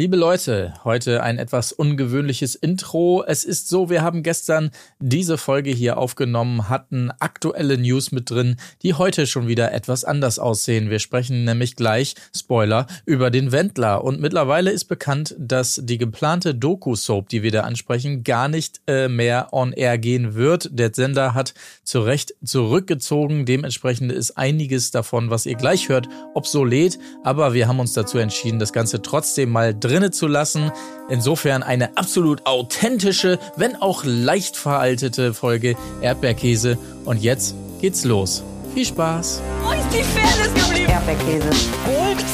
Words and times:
Liebe 0.00 0.16
Leute, 0.16 0.74
heute 0.84 1.24
ein 1.24 1.38
etwas 1.38 1.72
ungewöhnliches 1.72 2.54
Intro. 2.54 3.24
Es 3.26 3.42
ist 3.42 3.68
so, 3.68 3.90
wir 3.90 4.00
haben 4.00 4.22
gestern 4.22 4.70
diese 5.00 5.36
Folge 5.36 5.72
hier 5.72 5.98
aufgenommen, 5.98 6.68
hatten 6.68 7.10
aktuelle 7.18 7.76
News 7.76 8.12
mit 8.12 8.30
drin, 8.30 8.58
die 8.84 8.94
heute 8.94 9.26
schon 9.26 9.48
wieder 9.48 9.72
etwas 9.72 10.04
anders 10.04 10.38
aussehen. 10.38 10.88
Wir 10.88 11.00
sprechen 11.00 11.42
nämlich 11.42 11.74
gleich, 11.74 12.14
Spoiler, 12.32 12.86
über 13.06 13.32
den 13.32 13.50
Wendler. 13.50 14.04
Und 14.04 14.20
mittlerweile 14.20 14.70
ist 14.70 14.84
bekannt, 14.84 15.34
dass 15.36 15.80
die 15.82 15.98
geplante 15.98 16.54
Doku-Soap, 16.54 17.28
die 17.28 17.42
wir 17.42 17.50
da 17.50 17.62
ansprechen, 17.62 18.22
gar 18.22 18.46
nicht 18.46 18.80
äh, 18.86 19.08
mehr 19.08 19.48
on 19.50 19.72
air 19.72 19.98
gehen 19.98 20.36
wird. 20.36 20.68
Der 20.70 20.94
Sender 20.94 21.34
hat 21.34 21.54
zu 21.82 22.02
Recht 22.02 22.36
zurückgezogen. 22.44 23.46
Dementsprechend 23.46 24.12
ist 24.12 24.38
einiges 24.38 24.92
davon, 24.92 25.30
was 25.30 25.44
ihr 25.44 25.56
gleich 25.56 25.88
hört, 25.88 26.08
obsolet. 26.34 27.00
Aber 27.24 27.52
wir 27.52 27.66
haben 27.66 27.80
uns 27.80 27.94
dazu 27.94 28.18
entschieden, 28.18 28.60
das 28.60 28.72
Ganze 28.72 29.02
trotzdem 29.02 29.50
mal 29.50 29.74
drinne 29.88 30.10
zu 30.10 30.26
lassen. 30.26 30.70
Insofern 31.08 31.62
eine 31.62 31.96
absolut 31.96 32.46
authentische, 32.46 33.38
wenn 33.56 33.76
auch 33.76 34.04
leicht 34.04 34.56
veraltete 34.56 35.34
Folge 35.34 35.76
Erdbeerkäse. 36.00 36.78
Und 37.04 37.22
jetzt 37.22 37.54
geht's 37.80 38.04
los. 38.04 38.44
Viel 38.74 38.84
Spaß! 38.84 39.40
Wo 39.62 39.72
ist 39.72 39.88
die 39.92 40.04
Fairness 40.04 40.54
geblieben? 40.54 40.90
Erdbeerkäse. 40.90 41.50
Gold, 41.84 42.24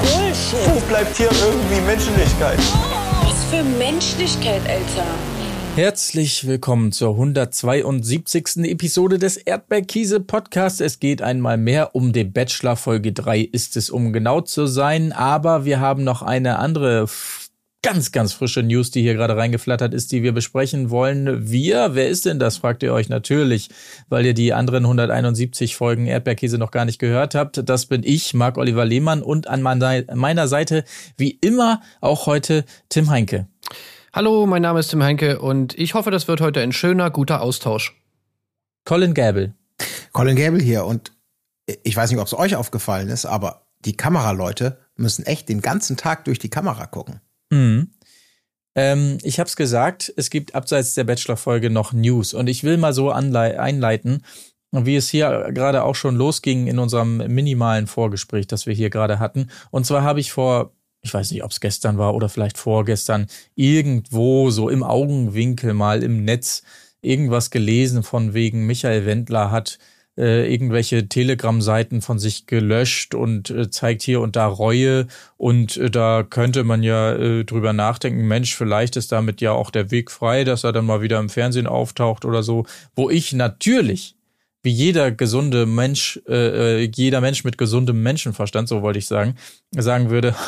Bullshit. 0.00 0.74
Wo 0.74 0.80
bleibt 0.88 1.16
hier 1.16 1.30
irgendwie 1.30 1.80
Menschlichkeit? 1.86 2.58
Was 3.22 3.44
für 3.50 3.62
Menschlichkeit, 3.62 4.62
Alter. 4.68 5.06
Herzlich 5.74 6.46
willkommen 6.46 6.92
zur 6.92 7.12
172. 7.12 8.58
Episode 8.64 9.18
des 9.18 9.38
Erdbeerkiese 9.38 10.20
Podcasts. 10.20 10.80
Es 10.80 11.00
geht 11.00 11.22
einmal 11.22 11.56
mehr 11.56 11.94
um 11.94 12.12
den 12.12 12.30
Bachelor. 12.30 12.76
Folge 12.76 13.14
3 13.14 13.40
ist 13.40 13.78
es, 13.78 13.88
um 13.88 14.12
genau 14.12 14.42
zu 14.42 14.66
sein. 14.66 15.12
Aber 15.12 15.64
wir 15.64 15.80
haben 15.80 16.04
noch 16.04 16.20
eine 16.20 16.58
andere 16.58 17.06
ganz, 17.80 18.12
ganz 18.12 18.34
frische 18.34 18.62
News, 18.62 18.90
die 18.90 19.00
hier 19.00 19.14
gerade 19.14 19.34
reingeflattert 19.34 19.94
ist, 19.94 20.12
die 20.12 20.22
wir 20.22 20.32
besprechen 20.32 20.90
wollen. 20.90 21.50
Wir, 21.50 21.94
wer 21.94 22.10
ist 22.10 22.26
denn 22.26 22.38
das, 22.38 22.58
fragt 22.58 22.82
ihr 22.82 22.92
euch 22.92 23.08
natürlich, 23.08 23.70
weil 24.10 24.26
ihr 24.26 24.34
die 24.34 24.52
anderen 24.52 24.84
171 24.84 25.74
Folgen 25.74 26.06
Erdbeerkäse 26.06 26.58
noch 26.58 26.70
gar 26.70 26.84
nicht 26.84 26.98
gehört 26.98 27.34
habt. 27.34 27.66
Das 27.66 27.86
bin 27.86 28.02
ich, 28.04 28.34
Marc 28.34 28.58
Oliver 28.58 28.84
Lehmann 28.84 29.22
und 29.22 29.48
an 29.48 29.62
meiner 29.62 30.48
Seite 30.48 30.84
wie 31.16 31.30
immer 31.40 31.80
auch 32.02 32.26
heute 32.26 32.66
Tim 32.90 33.08
Heinke. 33.08 33.48
Hallo, 34.14 34.44
mein 34.44 34.60
Name 34.60 34.80
ist 34.80 34.88
Tim 34.88 35.02
Heinke 35.02 35.40
und 35.40 35.78
ich 35.78 35.94
hoffe, 35.94 36.10
das 36.10 36.28
wird 36.28 36.42
heute 36.42 36.60
ein 36.60 36.72
schöner, 36.72 37.10
guter 37.10 37.40
Austausch. 37.40 37.98
Colin 38.84 39.14
Gable. 39.14 39.54
Colin 40.12 40.36
Gable 40.36 40.60
hier 40.60 40.84
und 40.84 41.12
ich 41.82 41.96
weiß 41.96 42.10
nicht, 42.10 42.20
ob 42.20 42.26
es 42.26 42.34
euch 42.34 42.54
aufgefallen 42.54 43.08
ist, 43.08 43.24
aber 43.24 43.62
die 43.86 43.96
Kameraleute 43.96 44.76
müssen 44.96 45.24
echt 45.24 45.48
den 45.48 45.62
ganzen 45.62 45.96
Tag 45.96 46.26
durch 46.26 46.38
die 46.38 46.50
Kamera 46.50 46.84
gucken. 46.84 47.22
Mhm. 47.48 47.94
Ähm, 48.74 49.16
ich 49.22 49.40
habe 49.40 49.48
es 49.48 49.56
gesagt, 49.56 50.12
es 50.14 50.28
gibt 50.28 50.54
abseits 50.54 50.92
der 50.92 51.04
Bachelor-Folge 51.04 51.70
noch 51.70 51.94
News 51.94 52.34
und 52.34 52.48
ich 52.48 52.64
will 52.64 52.76
mal 52.76 52.92
so 52.92 53.10
einleiten, 53.10 54.26
wie 54.72 54.96
es 54.96 55.08
hier 55.08 55.52
gerade 55.54 55.84
auch 55.84 55.94
schon 55.94 56.16
losging 56.16 56.66
in 56.66 56.78
unserem 56.78 57.16
minimalen 57.16 57.86
Vorgespräch, 57.86 58.46
das 58.46 58.66
wir 58.66 58.74
hier 58.74 58.90
gerade 58.90 59.18
hatten. 59.18 59.48
Und 59.70 59.86
zwar 59.86 60.02
habe 60.02 60.20
ich 60.20 60.32
vor 60.32 60.74
ich 61.02 61.12
weiß 61.12 61.32
nicht, 61.32 61.44
ob 61.44 61.50
es 61.50 61.60
gestern 61.60 61.98
war 61.98 62.14
oder 62.14 62.28
vielleicht 62.28 62.56
vorgestern, 62.56 63.26
irgendwo 63.54 64.50
so 64.50 64.68
im 64.68 64.82
Augenwinkel 64.82 65.74
mal 65.74 66.02
im 66.02 66.24
Netz 66.24 66.62
irgendwas 67.02 67.50
gelesen 67.50 68.04
von 68.04 68.32
wegen 68.34 68.66
Michael 68.66 69.04
Wendler 69.04 69.50
hat 69.50 69.78
äh, 70.16 70.52
irgendwelche 70.52 71.08
Telegram-Seiten 71.08 72.02
von 72.02 72.18
sich 72.18 72.46
gelöscht 72.46 73.14
und 73.14 73.50
äh, 73.50 73.70
zeigt 73.70 74.02
hier 74.02 74.20
und 74.20 74.36
da 74.36 74.46
Reue 74.46 75.06
und 75.36 75.76
äh, 75.78 75.90
da 75.90 76.22
könnte 76.22 76.64
man 76.64 76.82
ja 76.82 77.14
äh, 77.14 77.44
drüber 77.44 77.72
nachdenken, 77.72 78.28
Mensch, 78.28 78.54
vielleicht 78.54 78.96
ist 78.96 79.10
damit 79.10 79.40
ja 79.40 79.52
auch 79.52 79.70
der 79.70 79.90
Weg 79.90 80.10
frei, 80.10 80.44
dass 80.44 80.64
er 80.64 80.72
dann 80.72 80.86
mal 80.86 81.00
wieder 81.02 81.18
im 81.18 81.30
Fernsehen 81.30 81.66
auftaucht 81.66 82.24
oder 82.24 82.42
so, 82.42 82.66
wo 82.94 83.10
ich 83.10 83.32
natürlich 83.32 84.14
wie 84.62 84.70
jeder 84.70 85.10
gesunde 85.10 85.66
Mensch, 85.66 86.20
äh, 86.28 86.82
äh 86.82 86.90
jeder 86.94 87.20
Mensch 87.20 87.44
mit 87.44 87.58
gesundem 87.58 88.02
Menschenverstand, 88.02 88.68
so 88.68 88.82
wollte 88.82 88.98
ich 88.98 89.06
sagen, 89.06 89.34
sagen 89.76 90.10
würde, 90.10 90.34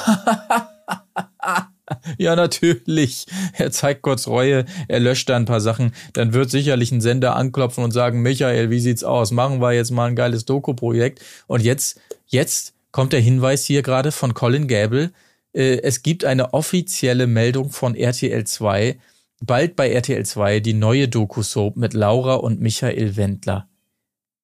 ja, 2.18 2.36
natürlich. 2.36 3.26
Er 3.52 3.70
zeigt 3.70 4.02
kurz 4.02 4.26
Reue, 4.26 4.64
er 4.88 5.00
löscht 5.00 5.28
da 5.28 5.36
ein 5.36 5.44
paar 5.44 5.60
Sachen. 5.60 5.92
Dann 6.12 6.32
wird 6.32 6.50
sicherlich 6.50 6.92
ein 6.92 7.00
Sender 7.00 7.36
anklopfen 7.36 7.84
und 7.84 7.92
sagen, 7.92 8.22
Michael, 8.22 8.70
wie 8.70 8.80
sieht's 8.80 9.04
aus? 9.04 9.30
Machen 9.30 9.60
wir 9.60 9.72
jetzt 9.72 9.90
mal 9.90 10.06
ein 10.06 10.16
geiles 10.16 10.44
Doku-Projekt. 10.44 11.20
Und 11.46 11.62
jetzt, 11.62 12.00
jetzt 12.26 12.74
kommt 12.92 13.12
der 13.12 13.20
Hinweis 13.20 13.64
hier 13.64 13.82
gerade 13.82 14.12
von 14.12 14.34
Colin 14.34 14.68
Gable. 14.68 15.12
Äh, 15.52 15.80
es 15.82 16.02
gibt 16.02 16.24
eine 16.24 16.54
offizielle 16.54 17.26
Meldung 17.26 17.70
von 17.70 17.94
RTL 17.94 18.44
2. 18.44 18.98
Bald 19.40 19.76
bei 19.76 19.90
RTL 19.90 20.24
2 20.24 20.60
die 20.60 20.74
neue 20.74 21.08
Doku-Soap 21.08 21.76
mit 21.76 21.92
Laura 21.92 22.34
und 22.34 22.60
Michael 22.60 23.16
Wendler. 23.16 23.68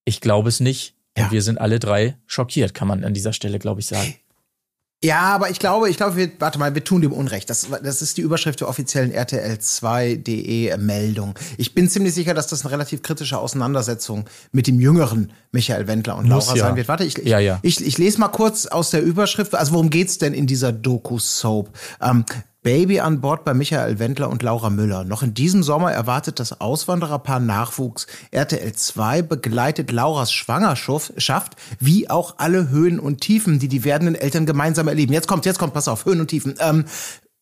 Ich 0.05 0.21
glaube 0.21 0.49
es 0.49 0.61
nicht. 0.61 0.95
Ja. 1.17 1.25
Und 1.25 1.33
wir 1.33 1.43
sind 1.43 1.59
alle 1.59 1.79
drei 1.79 2.17
schockiert, 2.27 2.75
kann 2.75 2.89
man 2.89 3.05
an 3.05 3.15
dieser 3.15 3.33
Stelle, 3.33 3.59
glaube 3.59 3.81
ich, 3.81 3.87
sagen. 3.87 4.15
Ja, 5.03 5.21
aber 5.23 5.49
ich 5.49 5.59
glaube, 5.59 5.89
ich 5.89 5.97
glaube, 5.97 6.17
wir, 6.17 6.31
warte 6.41 6.59
mal, 6.59 6.75
wir 6.75 6.85
tun 6.85 7.01
dem 7.01 7.13
Unrecht. 7.13 7.49
Das, 7.49 7.69
das 7.83 8.03
ist 8.03 8.19
die 8.19 8.21
Überschrift 8.21 8.61
der 8.61 8.69
offiziellen 8.69 9.13
RTL2.de 9.13 10.77
Meldung. 10.77 11.35
Ich 11.57 11.73
bin 11.73 11.89
ziemlich 11.89 12.15
sicher, 12.15 12.35
dass 12.35 12.49
das 12.49 12.63
eine 12.63 12.73
relativ 12.73 13.01
kritische 13.01 13.39
Auseinandersetzung 13.39 14.27
mit 14.53 14.67
dem 14.67 14.79
jüngeren 14.79 15.33
Michael 15.53 15.87
Wendler 15.87 16.19
und 16.19 16.29
Muss 16.29 16.49
Laura 16.49 16.59
ja. 16.59 16.65
sein 16.67 16.77
wird. 16.77 16.89
Warte, 16.89 17.05
ich, 17.05 17.17
ich, 17.17 17.25
ja, 17.25 17.39
ja. 17.39 17.61
ich, 17.63 17.85
ich 17.85 17.97
lese 17.97 18.21
mal 18.21 18.29
kurz 18.29 18.67
aus 18.67 18.91
der 18.91 19.03
Überschrift. 19.03 19.55
Also 19.55 19.73
worum 19.73 19.89
geht's 19.89 20.19
denn 20.19 20.35
in 20.35 20.47
dieser 20.47 20.71
Doku-Soap? 20.71 21.71
Ähm, 22.03 22.27
Baby 22.63 23.01
an 23.01 23.23
Bord 23.23 23.45
bei 23.45 23.55
Michael 23.55 23.99
Wendler 23.99 24.29
und 24.29 24.43
Laura 24.43 24.69
Müller. 24.69 25.05
Noch 25.05 25.23
in 25.23 25.33
diesem 25.33 25.63
Sommer 25.63 25.93
erwartet 25.93 26.39
das 26.39 26.61
Auswandererpaar 26.61 27.41
Nachwuchs. 27.41 28.07
RTL 28.33 28.73
2 28.75 29.23
begleitet 29.23 29.91
Lauras 29.91 30.31
Schwangerschaft, 30.31 31.57
wie 31.79 32.11
auch 32.11 32.35
alle 32.37 32.69
Höhen 32.69 33.01
und 33.01 33.23
Tiefen, 33.23 33.59
die 33.59 33.69
die 33.69 33.85
werdenden 33.85 34.15
Eltern 34.15 34.45
gemeinsam 34.45 34.89
erleben. 34.89 35.15
Jetzt 35.15 35.27
kommt, 35.27 35.47
jetzt 35.47 35.59
kommt, 35.59 35.73
pass 35.73 35.89
auf, 35.89 36.05
Höhen 36.05 36.21
und 36.21 36.29
Tiefen. 36.29 36.55
Ähm, 36.61 36.85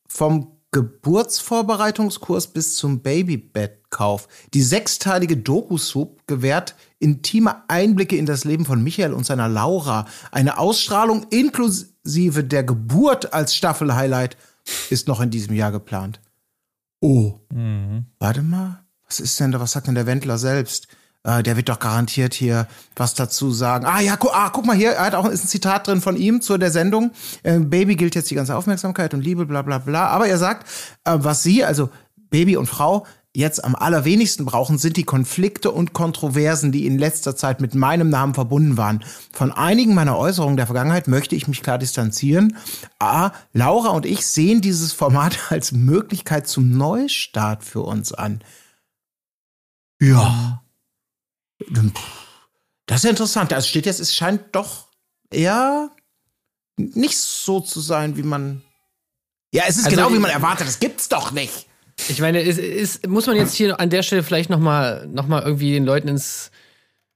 vom 0.06 0.52
Geburtsvorbereitungskurs 0.70 2.48
bis 2.48 2.76
zum 2.76 3.00
Babybetkauf. 3.00 4.28
Die 4.54 4.62
sechsteilige 4.62 5.36
Doku-Soup 5.36 6.26
gewährt 6.26 6.76
intime 6.98 7.68
Einblicke 7.68 8.16
in 8.16 8.26
das 8.26 8.44
Leben 8.44 8.66
von 8.66 8.82
Michael 8.82 9.14
und 9.14 9.24
seiner 9.24 9.48
Laura. 9.48 10.06
Eine 10.30 10.58
Ausstrahlung 10.58 11.26
inklusive 11.30 12.44
der 12.44 12.64
Geburt 12.64 13.32
als 13.32 13.56
Staffel-Highlight 13.56 14.36
ist 14.90 15.08
noch 15.08 15.20
in 15.20 15.30
diesem 15.30 15.54
Jahr 15.54 15.72
geplant. 15.72 16.20
Oh, 17.00 17.34
mhm. 17.52 18.06
warte 18.18 18.42
mal, 18.42 18.84
was 19.06 19.20
ist 19.20 19.38
denn 19.38 19.52
da, 19.52 19.60
was 19.60 19.72
sagt 19.72 19.86
denn 19.86 19.94
der 19.94 20.06
Wendler 20.06 20.38
selbst? 20.38 20.88
Äh, 21.24 21.42
der 21.42 21.56
wird 21.56 21.68
doch 21.68 21.78
garantiert 21.78 22.34
hier 22.34 22.66
was 22.96 23.14
dazu 23.14 23.50
sagen. 23.50 23.84
Ah 23.84 24.00
ja, 24.00 24.16
gu 24.16 24.28
ah, 24.32 24.50
guck 24.50 24.66
mal 24.66 24.76
hier, 24.76 24.92
er 24.92 25.04
hat 25.04 25.14
auch 25.14 25.26
ist 25.26 25.44
ein 25.44 25.48
Zitat 25.48 25.86
drin 25.86 26.00
von 26.00 26.16
ihm 26.16 26.40
zu 26.40 26.58
der 26.58 26.70
Sendung. 26.70 27.12
Äh, 27.42 27.58
Baby 27.58 27.96
gilt 27.96 28.14
jetzt 28.14 28.30
die 28.30 28.34
ganze 28.34 28.56
Aufmerksamkeit 28.56 29.14
und 29.14 29.22
Liebe, 29.22 29.46
bla 29.46 29.62
bla 29.62 29.78
bla. 29.78 30.08
Aber 30.08 30.26
er 30.26 30.38
sagt, 30.38 30.68
äh, 31.04 31.16
was 31.18 31.42
sie, 31.42 31.64
also 31.64 31.90
Baby 32.30 32.56
und 32.56 32.66
Frau, 32.66 33.06
jetzt 33.38 33.64
am 33.64 33.76
allerwenigsten 33.76 34.44
brauchen, 34.44 34.78
sind 34.78 34.96
die 34.96 35.04
Konflikte 35.04 35.70
und 35.70 35.92
Kontroversen, 35.92 36.72
die 36.72 36.86
in 36.86 36.98
letzter 36.98 37.36
Zeit 37.36 37.60
mit 37.60 37.74
meinem 37.74 38.10
Namen 38.10 38.34
verbunden 38.34 38.76
waren. 38.76 39.04
Von 39.32 39.52
einigen 39.52 39.94
meiner 39.94 40.18
Äußerungen 40.18 40.56
der 40.56 40.66
Vergangenheit 40.66 41.06
möchte 41.06 41.36
ich 41.36 41.46
mich 41.46 41.62
klar 41.62 41.78
distanzieren. 41.78 42.56
A, 42.98 43.30
Laura 43.52 43.90
und 43.90 44.06
ich 44.06 44.26
sehen 44.26 44.60
dieses 44.60 44.92
Format 44.92 45.38
als 45.50 45.72
Möglichkeit 45.72 46.48
zum 46.48 46.76
Neustart 46.76 47.62
für 47.62 47.82
uns 47.82 48.12
an. 48.12 48.42
Ja. 50.00 50.62
Das 52.86 53.04
ist 53.04 53.10
interessant. 53.10 53.52
Also 53.52 53.68
steht 53.68 53.86
jetzt, 53.86 54.00
es 54.00 54.14
scheint 54.14 54.54
doch 54.56 54.88
eher 55.30 55.90
nicht 56.76 57.18
so 57.18 57.60
zu 57.60 57.80
sein, 57.80 58.16
wie 58.16 58.22
man. 58.22 58.62
Ja, 59.52 59.64
es 59.68 59.76
ist 59.76 59.86
also 59.86 59.96
genau 59.96 60.12
wie 60.12 60.18
man 60.18 60.30
erwartet. 60.30 60.66
Das 60.66 60.80
gibt's 60.80 61.08
doch 61.08 61.30
nicht. 61.30 61.67
Ich 62.08 62.20
meine, 62.20 62.40
ist, 62.40 62.58
ist, 62.58 63.06
muss 63.08 63.26
man 63.26 63.36
jetzt 63.36 63.54
hier 63.54 63.80
an 63.80 63.90
der 63.90 64.02
Stelle 64.02 64.22
vielleicht 64.22 64.50
nochmal 64.50 65.06
noch 65.08 65.26
mal 65.26 65.42
irgendwie 65.42 65.72
den 65.72 65.84
Leuten 65.84 66.08
ins, 66.08 66.50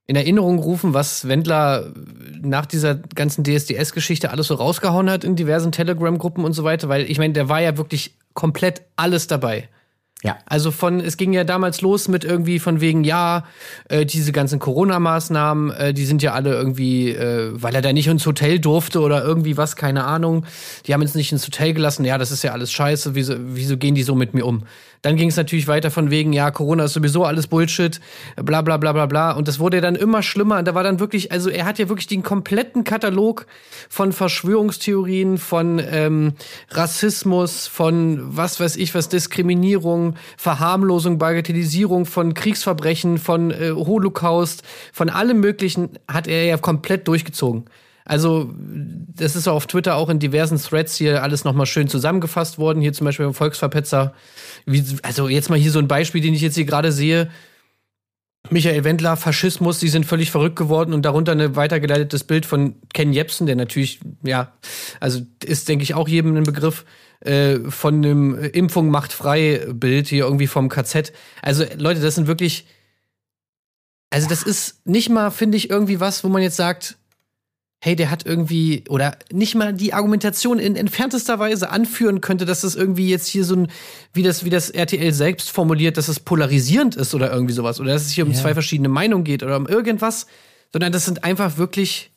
in 0.07 0.17
Erinnerung 0.17 0.59
rufen, 0.59 0.93
was 0.93 1.29
Wendler 1.29 1.93
nach 2.41 2.67
dieser 2.67 2.97
ganzen 2.97 3.45
DSDS-Geschichte 3.45 4.31
alles 4.31 4.49
so 4.49 4.55
rausgehauen 4.55 5.09
hat 5.09 5.25
in 5.25 5.37
diversen 5.37 5.73
Telegram-Gruppen 5.73 6.45
und 6.45 6.53
so 6.53 6.65
weiter? 6.65 6.89
Weil 6.89 7.11
ich 7.11 7.19
meine, 7.19 7.33
der 7.33 7.49
war 7.49 7.61
ja 7.61 7.77
wirklich 7.77 8.17
komplett 8.35 8.83
alles 8.97 9.29
dabei. 9.29 9.69
Ja. 10.23 10.39
Also 10.47 10.71
von, 10.71 11.01
es 11.01 11.17
ging 11.17 11.33
ja 11.33 11.43
damals 11.43 11.81
los 11.81 12.07
mit 12.07 12.23
irgendwie 12.25 12.61
von 12.61 12.81
wegen, 12.81 13.03
ja, 13.03 13.45
äh, 13.89 14.07
diese 14.07 14.31
ganzen 14.31 14.61
Corona-Maßnahmen, 14.61 15.71
äh, 15.73 15.95
die 15.95 16.05
sind 16.05 16.23
ja 16.23 16.33
alle 16.33 16.55
irgendwie, 16.55 17.11
äh, 17.11 17.51
weil 17.55 17.75
er 17.75 17.83
da 17.83 17.93
nicht 17.93 18.07
ins 18.07 18.25
Hotel 18.25 18.61
durfte 18.61 19.01
oder 19.01 19.25
irgendwie 19.25 19.57
was, 19.57 19.75
keine 19.75 20.05
Ahnung. 20.05 20.47
Die 20.87 20.95
haben 20.95 21.03
uns 21.03 21.17
nicht 21.17 21.33
ins 21.33 21.45
Hotel 21.45 21.75
gelassen, 21.75 22.05
ja, 22.05 22.19
das 22.19 22.31
ist 22.31 22.45
ja 22.45 22.53
alles 22.53 22.71
scheiße, 22.71 23.17
wieso, 23.17 23.35
wieso 23.39 23.77
gehen 23.77 23.97
die 23.97 24.05
so 24.05 24.15
mit 24.15 24.33
mir 24.33 24.47
um? 24.47 24.63
Dann 25.03 25.17
ging 25.17 25.29
es 25.29 25.37
natürlich 25.37 25.67
weiter 25.67 25.91
von 25.91 26.11
wegen, 26.11 26.33
ja, 26.33 26.53
Corona 26.53 26.85
ist 26.85 26.93
sowieso 26.93 27.25
alles 27.25 27.49
Bullshit, 27.49 28.01
bla 28.37 28.63
bla 28.63 28.77
bla 28.77 28.93
bla 28.93 29.07
bla. 29.07 29.33
Und 29.33 29.49
das 29.49 29.59
wurde 29.59 29.81
dann 29.81 29.97
immer 29.97 30.23
schlimmer. 30.23 30.59
Und 30.59 30.69
da 30.69 30.77
war 30.77 30.85
dann 30.85 31.01
wirklich, 31.01 31.33
also 31.33 31.51
er 31.51 31.65
hat 31.65 31.81
ja 31.81 31.89
wirklich 31.89 32.07
den 32.07 32.23
kompletten 32.23 32.85
Katalog 32.85 33.47
von 33.89 34.13
Verschwörungstheorien, 34.13 35.39
von 35.39 35.83
ähm, 35.85 36.35
Rassismus, 36.71 37.67
von 37.67 38.21
was 38.37 38.61
weiß 38.61 38.77
ich 38.77 38.95
was, 38.95 39.09
Diskriminierung, 39.09 40.15
Verharmlosung, 40.37 41.19
Bagatellisierung 41.19 42.07
von 42.07 42.35
Kriegsverbrechen, 42.35 43.19
von 43.19 43.51
äh, 43.51 43.73
Holocaust, 43.73 44.63
von 44.93 45.11
allem 45.11 45.41
Möglichen 45.41 45.99
hat 46.07 46.29
er 46.29 46.45
ja 46.45 46.57
komplett 46.59 47.09
durchgezogen. 47.09 47.65
Also, 48.05 48.53
das 48.57 49.37
ist 49.37 49.49
auf 49.49 49.67
Twitter 49.67 49.97
auch 49.97 50.09
in 50.09 50.19
diversen 50.19 50.59
Threads 50.59 50.97
hier 50.97 51.23
alles 51.23 51.45
nochmal 51.45 51.67
schön 51.67 51.89
zusammengefasst 51.89 52.59
worden. 52.59 52.81
Hier 52.81 52.93
zum 52.93 53.05
Beispiel 53.05 53.27
beim 53.27 53.35
Volksverpetzer. 53.35 54.15
Wie, 54.67 54.85
also, 55.03 55.29
jetzt 55.29 55.51
mal 55.51 55.59
hier 55.59 55.71
so 55.71 55.79
ein 55.79 55.89
Beispiel, 55.89 56.21
den 56.21 56.35
ich 56.35 56.41
jetzt 56.41 56.57
hier 56.57 56.65
gerade 56.65 56.93
sehe. 56.93 57.31
Michael 58.51 58.85
Wendler, 58.85 59.17
Faschismus, 59.17 59.79
die 59.79 59.89
sind 59.89 60.05
völlig 60.05 60.31
verrückt 60.31 60.57
geworden 60.57 60.93
und 60.93 61.03
darunter 61.03 61.33
ein 61.33 61.55
weitergeleitetes 61.55 62.25
Bild 62.25 62.45
von 62.45 62.75
Ken 62.93 63.13
Jebsen, 63.13 63.47
der 63.47 63.55
natürlich, 63.55 64.01
ja, 64.25 64.53
also 64.99 65.21
ist, 65.45 65.69
denke 65.69 65.85
ich, 65.85 65.95
auch 65.95 66.09
jedem 66.09 66.37
ein 66.37 66.43
Begriff 66.43 66.85
äh, 67.21 67.59
von 67.71 67.95
einem 67.95 68.37
Impfung 68.37 68.91
macht 68.91 69.13
frei 69.13 69.65
Bild 69.73 70.09
hier 70.09 70.25
irgendwie 70.25 70.49
vom 70.49 70.69
KZ. 70.69 71.13
Also, 71.41 71.65
Leute, 71.77 72.01
das 72.01 72.17
sind 72.17 72.27
wirklich, 72.27 72.67
also 74.11 74.29
das 74.29 74.43
ist 74.43 74.85
nicht 74.87 75.09
mal, 75.09 75.31
finde 75.31 75.57
ich, 75.57 75.71
irgendwie 75.71 76.01
was, 76.01 76.25
wo 76.25 76.29
man 76.29 76.43
jetzt 76.43 76.57
sagt, 76.57 76.99
hey, 77.85 77.97
der 77.97 78.13
hat 78.13 78.25
irgendwie, 78.25 78.85
oder 78.89 79.17
nicht 79.33 79.57
mal 79.57 79.73
die 79.73 79.93
Argumentation 79.93 80.61
in 80.61 80.77
entferntester 80.77 81.41
Weise 81.41 81.71
anführen 81.71 82.21
könnte, 82.21 82.45
dass 82.45 82.61
das 82.61 82.77
irgendwie 82.77 83.09
jetzt 83.09 83.27
hier 83.27 83.45
so 83.45 83.57
ein, 83.57 83.69
wie 84.13 84.23
das, 84.23 84.45
wie 84.45 84.51
das 84.51 84.71
RTL 84.71 85.13
selbst 85.13 85.51
formuliert, 85.51 85.97
dass 85.97 86.07
es 86.07 86.21
polarisierend 86.21 86.95
ist 86.95 87.13
oder 87.13 87.33
irgendwie 87.33 87.55
sowas, 87.55 87.81
oder 87.81 87.93
dass 87.93 88.03
es 88.03 88.13
hier 88.13 88.25
um 88.25 88.31
Ja. 88.31 88.39
zwei 88.39 88.55
verschiedene 88.55 88.89
Meinungen 88.89 89.25
geht 89.25 89.43
oder 89.43 89.57
um 89.57 89.67
irgendwas, 89.67 90.29
sondern 90.73 90.93
das 90.93 91.07
sind 91.07 91.25
einfach 91.25 91.57
wirklich 91.59 92.13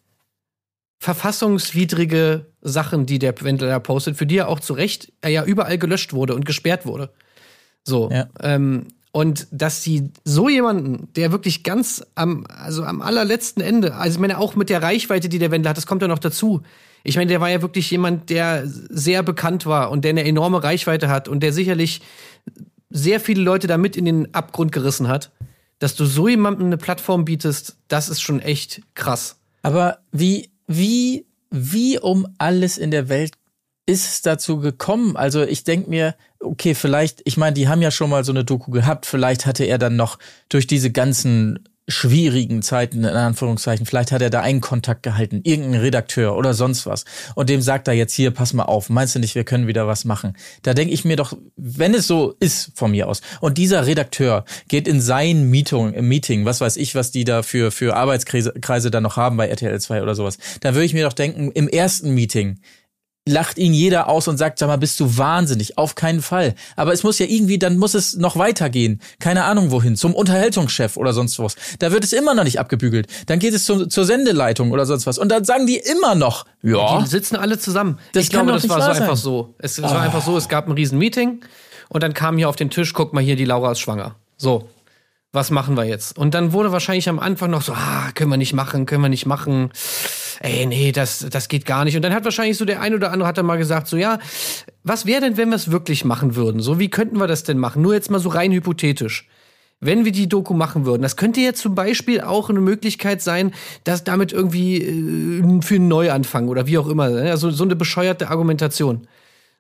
verfassungswidrige 1.00 2.46
Sachen, 2.62 3.08
die 3.08 3.18
der 3.18 3.34
Wendler 3.42 3.68
da 3.70 3.80
postet, 3.80 4.18
für 4.18 4.28
die 4.28 4.38
er 4.38 4.50
auch 4.50 4.60
zu 4.60 4.74
Recht 4.74 5.14
er 5.22 5.32
ja 5.32 5.44
überall 5.46 5.80
gelöscht 5.80 6.14
wurde 6.14 6.36
und 6.36 6.46
gesperrt 6.46 6.86
wurde. 6.86 7.12
So. 7.84 8.12
Ja. 8.12 8.28
Ähm, 8.40 8.86
und 9.16 9.48
dass 9.50 9.82
sie 9.82 10.12
so 10.26 10.50
jemanden, 10.50 11.08
der 11.16 11.32
wirklich 11.32 11.64
ganz 11.64 12.06
am, 12.16 12.46
also 12.50 12.84
am 12.84 13.02
allerletzten 13.02 13.64
Ende, 13.64 13.96
also 13.96 14.16
ich 14.16 14.20
meine 14.20 14.38
auch 14.38 14.58
mit 14.58 14.70
der 14.70 14.84
Reichweite, 14.84 15.30
die 15.30 15.40
der 15.40 15.52
Wendler 15.52 15.70
hat, 15.70 15.78
das 15.78 15.88
kommt 15.88 16.02
ja 16.02 16.10
noch 16.10 16.20
dazu. 16.20 16.64
Ich 17.06 17.16
meine, 17.16 17.30
der 17.30 17.40
war 17.40 17.50
ja 17.50 17.62
wirklich 17.62 17.90
jemand, 17.90 18.30
der 18.30 18.64
sehr 18.66 19.24
bekannt 19.24 19.66
war 19.66 19.90
und 19.90 20.04
der 20.04 20.10
eine 20.10 20.26
enorme 20.26 20.62
Reichweite 20.62 21.08
hat 21.08 21.30
und 21.30 21.44
der 21.44 21.54
sicherlich 21.54 22.02
sehr 22.90 23.22
viele 23.22 23.42
Leute 23.42 23.68
damit 23.68 23.96
in 23.96 24.04
den 24.04 24.34
Abgrund 24.34 24.74
gerissen 24.74 25.08
hat. 25.08 25.32
Dass 25.80 25.96
du 25.96 26.04
so 26.04 26.28
jemandem 26.28 26.66
eine 26.66 26.78
Plattform 26.78 27.24
bietest, 27.24 27.78
das 27.88 28.10
ist 28.10 28.20
schon 28.20 28.42
echt 28.42 28.82
krass. 28.96 29.38
Aber 29.62 30.00
wie, 30.12 30.50
wie, 30.68 31.26
wie 31.52 32.00
um 32.00 32.28
alles 32.38 32.78
in 32.78 32.92
der 32.92 33.08
Welt 33.08 33.32
ist 33.86 34.08
es 34.10 34.22
dazu 34.24 34.60
gekommen? 34.60 35.16
Also 35.16 35.42
ich 35.44 35.64
denk 35.64 35.88
mir, 35.88 36.16
okay, 36.46 36.76
vielleicht, 36.76 37.22
ich 37.26 37.38
meine, 37.38 37.54
die 37.54 37.68
haben 37.68 37.82
ja 37.82 37.92
schon 37.92 38.10
mal 38.10 38.24
so 38.24 38.32
eine 38.32 38.44
Doku 38.44 38.72
gehabt, 38.72 39.06
vielleicht 39.06 39.46
hatte 39.46 39.64
er 39.64 39.78
dann 39.78 39.96
noch 39.96 40.20
durch 40.50 40.68
diese 40.68 40.92
ganzen 40.92 41.60
schwierigen 41.88 42.64
Zeiten, 42.64 43.00
in 43.00 43.06
Anführungszeichen, 43.06 43.86
vielleicht 43.86 44.12
hat 44.12 44.22
er 44.22 44.32
da 44.32 44.42
einen 44.42 44.62
Kontakt 44.62 45.04
gehalten, 45.04 45.42
irgendein 45.44 45.82
Redakteur 45.82 46.36
oder 46.36 46.54
sonst 46.54 46.86
was. 46.86 47.06
Und 47.36 47.50
dem 47.50 47.62
sagt 47.62 47.88
er 47.88 47.94
jetzt 47.94 48.14
hier, 48.14 48.32
pass 48.32 48.54
mal 48.54 48.64
auf, 48.64 48.90
meinst 48.90 49.14
du 49.14 49.20
nicht, 49.20 49.36
wir 49.36 49.44
können 49.44 49.68
wieder 49.68 49.86
was 49.86 50.04
machen? 50.04 50.36
Da 50.64 50.74
denke 50.74 50.94
ich 50.94 51.06
mir 51.06 51.16
doch, 51.16 51.38
wenn 51.56 51.94
es 51.94 52.08
so 52.08 52.34
ist 52.40 52.72
von 52.76 52.92
mir 52.92 53.08
aus, 53.08 53.22
und 53.40 53.58
dieser 53.58 53.86
Redakteur 53.86 54.46
geht 54.68 54.88
in 54.88 55.00
sein 55.00 55.50
Meeting, 55.50 55.94
im 55.94 56.08
Meeting, 56.08 56.46
was 56.46 56.60
weiß 56.60 56.78
ich, 56.78 56.96
was 56.96 57.12
die 57.12 57.24
da 57.24 57.44
für, 57.44 57.72
für 57.72 57.96
Arbeitskreise 57.96 58.54
Kreise 58.62 58.90
da 58.90 59.00
noch 59.00 59.18
haben 59.18 59.38
bei 59.38 59.48
RTL 59.48 59.80
2 59.80 60.02
oder 60.02 60.16
sowas, 60.16 60.38
dann 60.62 60.74
würde 60.74 60.86
ich 60.86 60.94
mir 60.94 61.04
doch 61.04 61.14
denken, 61.14 61.52
im 61.52 61.68
ersten 61.68 62.16
Meeting, 62.16 62.60
lacht 63.28 63.58
ihn 63.58 63.74
jeder 63.74 64.08
aus 64.08 64.28
und 64.28 64.38
sagt, 64.38 64.60
sag 64.60 64.68
mal, 64.68 64.78
bist 64.78 65.00
du 65.00 65.18
wahnsinnig? 65.18 65.78
Auf 65.78 65.96
keinen 65.96 66.22
Fall. 66.22 66.54
Aber 66.76 66.94
es 66.94 67.04
muss 67.04 67.18
ja 67.18 67.26
irgendwie, 67.26 67.58
dann 67.58 67.78
muss 67.78 67.96
es 67.96 68.16
noch 68.16 68.38
weitergehen. 68.38 69.02
Keine 69.20 69.46
Ahnung 69.46 69.72
wohin, 69.72 69.96
zum 69.96 70.14
Unterhaltungschef 70.14 70.96
oder 70.96 71.12
sonst 71.12 71.40
was. 71.40 71.56
Da 71.80 71.92
wird 71.92 72.04
es 72.04 72.14
immer 72.14 72.36
noch 72.36 72.44
nicht 72.44 72.60
abgebügelt. 72.60 73.08
Dann 73.26 73.40
geht 73.40 73.54
es 73.54 73.66
zum, 73.66 73.90
zur 73.90 74.06
Sendeleitung 74.06 74.72
oder 74.72 74.86
sonst 74.86 75.08
was. 75.08 75.18
Und 75.18 75.30
dann 75.30 75.44
sagen 75.44 75.66
die 75.66 75.78
immer 75.78 76.14
noch, 76.14 76.46
ja, 76.62 77.02
Die 77.02 77.08
sitzen 77.08 77.36
alle 77.36 77.58
zusammen. 77.58 77.98
Das 78.14 78.24
ich 78.24 78.30
kann 78.30 78.46
glaube, 78.46 78.62
das 78.62 78.70
war 78.70 78.82
so 78.82 79.02
einfach 79.02 79.18
so. 79.18 79.56
Es, 79.58 79.78
es 79.80 79.84
war 79.84 80.02
einfach 80.02 80.24
so, 80.24 80.38
es 80.38 80.48
gab 80.48 80.68
ein 80.68 80.74
riesen 80.74 81.00
Meeting 81.00 81.42
und 81.90 82.04
dann 82.04 82.14
kam 82.14 82.38
hier 82.38 82.48
auf 82.48 82.56
den 82.56 82.70
Tisch, 82.70 82.94
guck 82.94 83.14
mal 83.14 83.24
hier, 83.24 83.36
die 83.36 83.46
Laura 83.46 83.72
ist 83.72 83.80
schwanger. 83.80 84.16
So, 84.38 84.70
was 85.36 85.52
machen 85.52 85.78
wir 85.78 85.84
jetzt? 85.84 86.18
Und 86.18 86.34
dann 86.34 86.54
wurde 86.54 86.72
wahrscheinlich 86.72 87.08
am 87.10 87.20
Anfang 87.20 87.52
noch 87.52 87.62
so, 87.62 87.74
ah, 87.74 88.12
können 88.16 88.32
wir 88.32 88.38
nicht 88.38 88.54
machen, 88.54 88.86
können 88.86 89.04
wir 89.04 89.10
nicht 89.10 89.26
machen. 89.26 89.70
Ey, 90.40 90.66
nee, 90.66 90.92
das, 90.92 91.28
das 91.30 91.48
geht 91.48 91.66
gar 91.66 91.86
nicht. 91.86 91.96
Und 91.96 92.02
dann 92.02 92.14
hat 92.14 92.24
wahrscheinlich 92.24 92.58
so 92.58 92.66
der 92.66 92.82
ein 92.82 92.96
oder 92.96 93.12
andere 93.12 93.28
hat 93.28 93.38
dann 93.38 93.46
mal 93.46 93.58
gesagt, 93.58 93.88
so, 93.88 93.98
ja, 93.98 94.20
was 94.84 95.06
wäre 95.06 95.22
denn, 95.22 95.38
wenn 95.38 95.50
wir 95.50 95.56
es 95.56 95.72
wirklich 95.72 96.06
machen 96.06 96.36
würden? 96.36 96.62
So, 96.62 96.80
wie 96.80 96.90
könnten 96.90 97.18
wir 97.18 97.28
das 97.28 97.44
denn 97.44 97.60
machen? 97.60 97.82
Nur 97.82 97.94
jetzt 97.94 98.10
mal 98.10 98.20
so 98.20 98.30
rein 98.30 98.52
hypothetisch 98.52 99.28
wenn 99.82 100.06
wir 100.06 100.12
die 100.12 100.30
Doku 100.30 100.54
machen 100.54 100.86
würden. 100.86 101.02
Das 101.02 101.18
könnte 101.18 101.42
jetzt 101.42 101.62
zum 101.62 101.76
Beispiel 101.76 102.22
auch 102.22 102.50
eine 102.50 102.62
Möglichkeit 102.62 103.22
sein, 103.22 103.54
dass 103.84 104.04
damit 104.04 104.32
irgendwie 104.32 104.78
äh, 104.78 105.62
für 105.62 105.76
einen 105.76 105.88
Neuanfang 105.88 106.48
oder 106.48 106.66
wie 106.66 106.78
auch 106.78 106.88
immer, 106.88 107.10
ne? 107.10 107.38
so, 107.38 107.52
so 107.52 107.64
eine 107.64 107.76
bescheuerte 107.76 108.30
Argumentation. 108.30 109.08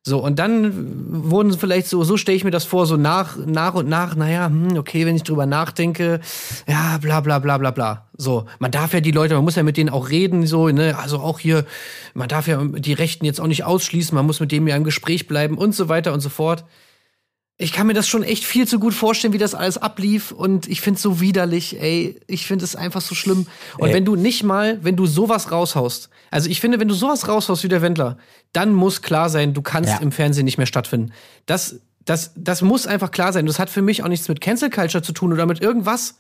So, 0.07 0.19
und 0.19 0.38
dann 0.38 1.31
wurden 1.31 1.52
vielleicht 1.57 1.88
so, 1.88 2.04
so 2.04 2.16
stelle 2.16 2.36
ich 2.36 2.44
mir 2.44 2.52
das 2.52 2.63
vor, 2.63 2.86
so 2.86 2.96
nach, 2.96 3.38
nach 3.44 3.74
und 3.74 3.90
nach, 3.90 4.16
naja, 4.16 4.46
hm, 4.46 4.78
okay, 4.78 5.04
wenn 5.07 5.16
ich 5.16 5.24
drüber 5.24 5.48
nachdenke, 5.48 6.19
ja, 6.68 7.00
bla 7.02 7.22
bla 7.22 7.40
bla 7.40 7.57
bla 7.57 7.72
bla. 7.72 8.06
So, 8.16 8.46
man 8.60 8.69
darf 8.69 8.94
ja 8.94 9.00
die 9.00 9.10
Leute, 9.10 9.34
man 9.34 9.44
muss 9.44 9.56
ja 9.56 9.63
mit 9.63 9.78
denen 9.78 9.90
auch 9.90 10.12
reden, 10.12 10.46
so, 10.46 10.69
ne, 10.69 10.96
also 11.02 11.18
auch 11.18 11.40
hier, 11.40 11.66
man 12.13 12.28
darf 12.28 12.48
ja 12.48 12.63
die 12.63 12.94
Rechten 12.94 13.25
jetzt 13.25 13.42
auch 13.42 13.48
nicht 13.48 13.63
ausschließen, 13.63 14.13
man 14.13 14.28
muss 14.28 14.40
mit 14.40 14.52
denen 14.52 14.68
ja 14.68 14.75
im 14.75 14.84
Gespräch 14.84 15.28
bleiben 15.28 15.57
und 15.57 15.74
so 15.74 15.90
weiter 15.90 16.13
und 16.13 16.19
so 16.19 16.30
fort. 16.30 16.66
Ich 17.57 17.72
kann 17.72 17.88
mir 17.88 17.94
das 17.94 18.07
schon 18.10 18.24
echt 18.24 18.44
viel 18.44 18.68
zu 18.68 18.80
gut 18.80 18.94
vorstellen, 18.94 19.31
wie 19.34 19.38
das 19.38 19.56
alles 19.56 19.78
ablief. 19.78 20.31
Und 20.31 20.68
ich 20.68 20.81
find's 20.81 21.02
so 21.02 21.22
widerlich, 21.22 21.80
ey. 21.81 22.19
Ich 22.28 22.46
finde 22.48 22.66
es 22.66 22.75
einfach 22.75 23.00
so 23.00 23.16
schlimm. 23.16 23.48
Und 23.78 23.88
Ey. 23.90 23.94
wenn 23.94 24.04
du 24.04 24.18
nicht 24.18 24.44
mal, 24.44 24.84
wenn 24.84 24.98
du 24.98 25.06
sowas 25.06 25.52
raushaust, 25.52 26.10
also 26.31 26.50
ich 26.50 26.60
finde, 26.60 26.81
wenn 26.81 26.90
du 26.90 26.94
sowas 26.94 27.30
raushaust 27.30 27.63
wie 27.63 27.69
der 27.69 27.81
Wendler, 27.81 28.18
dann 28.52 28.74
muss 28.74 29.02
klar 29.02 29.30
sein, 29.30 29.54
du 29.54 29.62
kannst 29.62 29.90
Ja. 29.90 29.98
im 30.00 30.12
Fernsehen 30.12 30.44
nicht 30.44 30.57
mehr 30.57 30.68
stattfinden. 30.68 31.13
Das, 31.46 31.80
das, 32.04 32.34
das 32.36 32.62
muss 32.62 32.88
einfach 32.88 33.12
klar 33.12 33.31
sein. 33.31 33.46
Das 33.46 33.57
hat 33.57 33.69
für 33.69 33.81
mich 33.81 34.04
auch 34.04 34.10
nichts 34.10 34.28
mit 34.28 34.42
Cancel 34.42 34.69
Culture 34.69 35.02
zu 35.02 35.13
tun 35.13 35.31
oder 35.31 35.46
mit 35.46 35.62
irgendwas. 35.62 36.16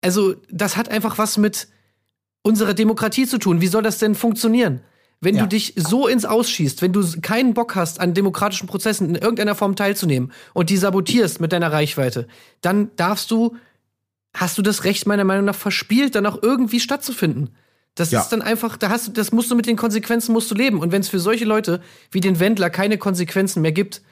Also, 0.00 0.34
das 0.50 0.78
hat 0.78 0.88
einfach 0.88 1.18
was 1.18 1.36
mit 1.36 1.68
unserer 2.42 2.72
Demokratie 2.72 3.26
zu 3.26 3.38
tun. 3.38 3.60
Wie 3.60 3.68
soll 3.68 3.82
das 3.82 3.98
denn 3.98 4.14
funktionieren? 4.14 4.80
Wenn 5.22 5.36
Ja. 5.36 5.42
du 5.42 5.48
dich 5.48 5.74
so 5.76 6.08
ins 6.08 6.24
Ausschießt, 6.24 6.82
wenn 6.82 6.92
du 6.92 7.02
keinen 7.22 7.54
Bock 7.54 7.76
hast, 7.76 8.00
an 8.00 8.12
demokratischen 8.12 8.66
Prozessen 8.66 9.08
in 9.10 9.14
irgendeiner 9.14 9.54
Form 9.54 9.76
teilzunehmen 9.76 10.32
und 10.52 10.68
die 10.68 10.76
sabotierst 10.76 11.40
mit 11.40 11.52
deiner 11.52 11.72
Reichweite, 11.72 12.26
dann 12.60 12.90
darfst 12.96 13.30
du, 13.30 13.56
hast 14.34 14.58
du 14.58 14.62
das 14.62 14.82
Recht 14.84 15.06
meiner 15.06 15.22
Meinung 15.24 15.44
nach 15.44 15.54
verspielt, 15.54 16.16
dann 16.16 16.26
auch 16.26 16.42
irgendwie 16.42 16.80
stattzufinden. 16.80 17.50
Das 17.94 18.10
Ja. 18.10 18.20
ist 18.22 18.30
dann 18.30 18.42
einfach, 18.42 18.76
da 18.76 18.88
hast 18.88 19.06
du, 19.08 19.12
das 19.12 19.30
musst 19.30 19.50
du 19.50 19.54
mit 19.54 19.66
den 19.66 19.76
Konsequenzen 19.76 20.32
musst 20.32 20.50
du 20.50 20.54
leben. 20.56 20.80
Und 20.80 20.90
wenn 20.90 21.02
es 21.02 21.08
für 21.08 21.20
solche 21.20 21.44
Leute 21.44 21.80
wie 22.10 22.20
den 22.20 22.40
Wendler 22.40 22.68
keine 22.68 22.98
Konsequenzen 22.98 23.62
mehr 23.62 23.72
gibt, 23.72 24.02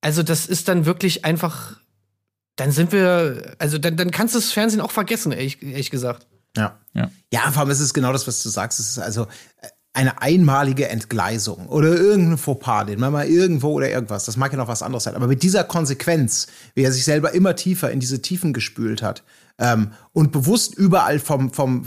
also 0.00 0.24
das 0.24 0.46
ist 0.46 0.66
dann 0.66 0.86
wirklich 0.86 1.24
einfach, 1.24 1.76
dann 2.56 2.72
sind 2.72 2.90
wir, 2.90 3.54
also 3.58 3.78
dann, 3.78 3.96
dann 3.96 4.10
kannst 4.10 4.34
du 4.34 4.38
das 4.40 4.50
Fernsehen 4.50 4.80
auch 4.80 4.90
vergessen, 4.90 5.30
ehrlich, 5.30 5.62
ehrlich 5.62 5.90
gesagt. 5.90 6.26
Ja. 6.56 6.80
Ja. 6.94 7.10
Ja, 7.32 7.50
vor 7.52 7.60
allem 7.62 7.70
ist 7.70 7.78
es 7.80 7.94
genau 7.94 8.12
das, 8.12 8.26
was 8.26 8.42
du 8.42 8.48
sagst. 8.48 8.80
Es 8.80 8.88
ist 8.90 8.98
also 8.98 9.24
äh, 9.60 9.68
eine 9.94 10.22
einmalige 10.22 10.88
Entgleisung 10.88 11.66
oder 11.68 11.88
irgendein 11.88 12.38
Fauxpas, 12.38 12.86
den 12.86 12.98
man 12.98 13.12
mal 13.12 13.26
irgendwo 13.26 13.72
oder 13.72 13.90
irgendwas, 13.90 14.24
das 14.24 14.38
mag 14.38 14.50
ja 14.52 14.58
noch 14.58 14.68
was 14.68 14.82
anderes 14.82 15.04
sein, 15.04 15.14
aber 15.14 15.26
mit 15.26 15.42
dieser 15.42 15.64
Konsequenz, 15.64 16.46
wie 16.74 16.82
er 16.82 16.92
sich 16.92 17.04
selber 17.04 17.34
immer 17.34 17.56
tiefer 17.56 17.90
in 17.90 18.00
diese 18.00 18.22
Tiefen 18.22 18.52
gespült 18.54 19.02
hat 19.02 19.22
ähm, 19.58 19.92
und 20.12 20.32
bewusst 20.32 20.74
überall 20.74 21.18
vom, 21.18 21.52
vom 21.52 21.84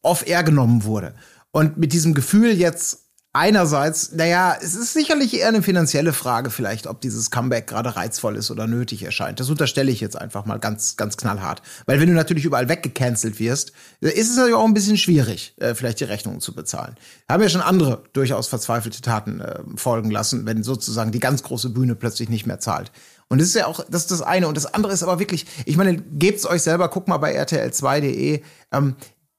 Off-Air 0.00 0.44
genommen 0.44 0.84
wurde. 0.84 1.14
Und 1.50 1.76
mit 1.76 1.92
diesem 1.92 2.14
Gefühl 2.14 2.52
jetzt 2.52 3.01
einerseits, 3.32 4.12
naja, 4.12 4.56
es 4.60 4.74
ist 4.74 4.92
sicherlich 4.92 5.34
eher 5.34 5.48
eine 5.48 5.62
finanzielle 5.62 6.12
Frage 6.12 6.50
vielleicht, 6.50 6.86
ob 6.86 7.00
dieses 7.00 7.30
Comeback 7.30 7.66
gerade 7.66 7.96
reizvoll 7.96 8.36
ist 8.36 8.50
oder 8.50 8.66
nötig 8.66 9.02
erscheint. 9.02 9.40
Das 9.40 9.48
unterstelle 9.48 9.90
ich 9.90 10.00
jetzt 10.00 10.20
einfach 10.20 10.44
mal 10.44 10.58
ganz, 10.58 10.96
ganz 10.96 11.16
knallhart. 11.16 11.62
Weil 11.86 11.98
wenn 12.00 12.08
du 12.08 12.14
natürlich 12.14 12.44
überall 12.44 12.68
weggecancelt 12.68 13.40
wirst, 13.40 13.72
ist 14.00 14.30
es 14.30 14.36
natürlich 14.36 14.54
auch 14.54 14.66
ein 14.66 14.74
bisschen 14.74 14.98
schwierig, 14.98 15.54
äh, 15.58 15.74
vielleicht 15.74 16.00
die 16.00 16.04
Rechnungen 16.04 16.40
zu 16.40 16.54
bezahlen. 16.54 16.96
Haben 17.28 17.42
ja 17.42 17.48
schon 17.48 17.62
andere 17.62 18.02
durchaus 18.12 18.48
verzweifelte 18.48 19.00
Taten 19.00 19.40
äh, 19.40 19.60
folgen 19.76 20.10
lassen, 20.10 20.44
wenn 20.44 20.62
sozusagen 20.62 21.10
die 21.10 21.20
ganz 21.20 21.42
große 21.42 21.70
Bühne 21.70 21.94
plötzlich 21.94 22.28
nicht 22.28 22.46
mehr 22.46 22.60
zahlt. 22.60 22.92
Und 23.28 23.40
das 23.40 23.48
ist 23.48 23.54
ja 23.54 23.66
auch, 23.66 23.82
das 23.88 24.02
ist 24.02 24.10
das 24.10 24.20
eine. 24.20 24.46
Und 24.46 24.58
das 24.58 24.66
andere 24.66 24.92
ist 24.92 25.02
aber 25.02 25.18
wirklich, 25.18 25.46
ich 25.64 25.78
meine, 25.78 25.96
gebt's 25.96 26.44
euch 26.44 26.60
selber, 26.60 26.90
guck 26.90 27.08
mal 27.08 27.16
bei 27.16 27.40
rtl2.de, 27.40 28.42
ähm, 28.72 28.96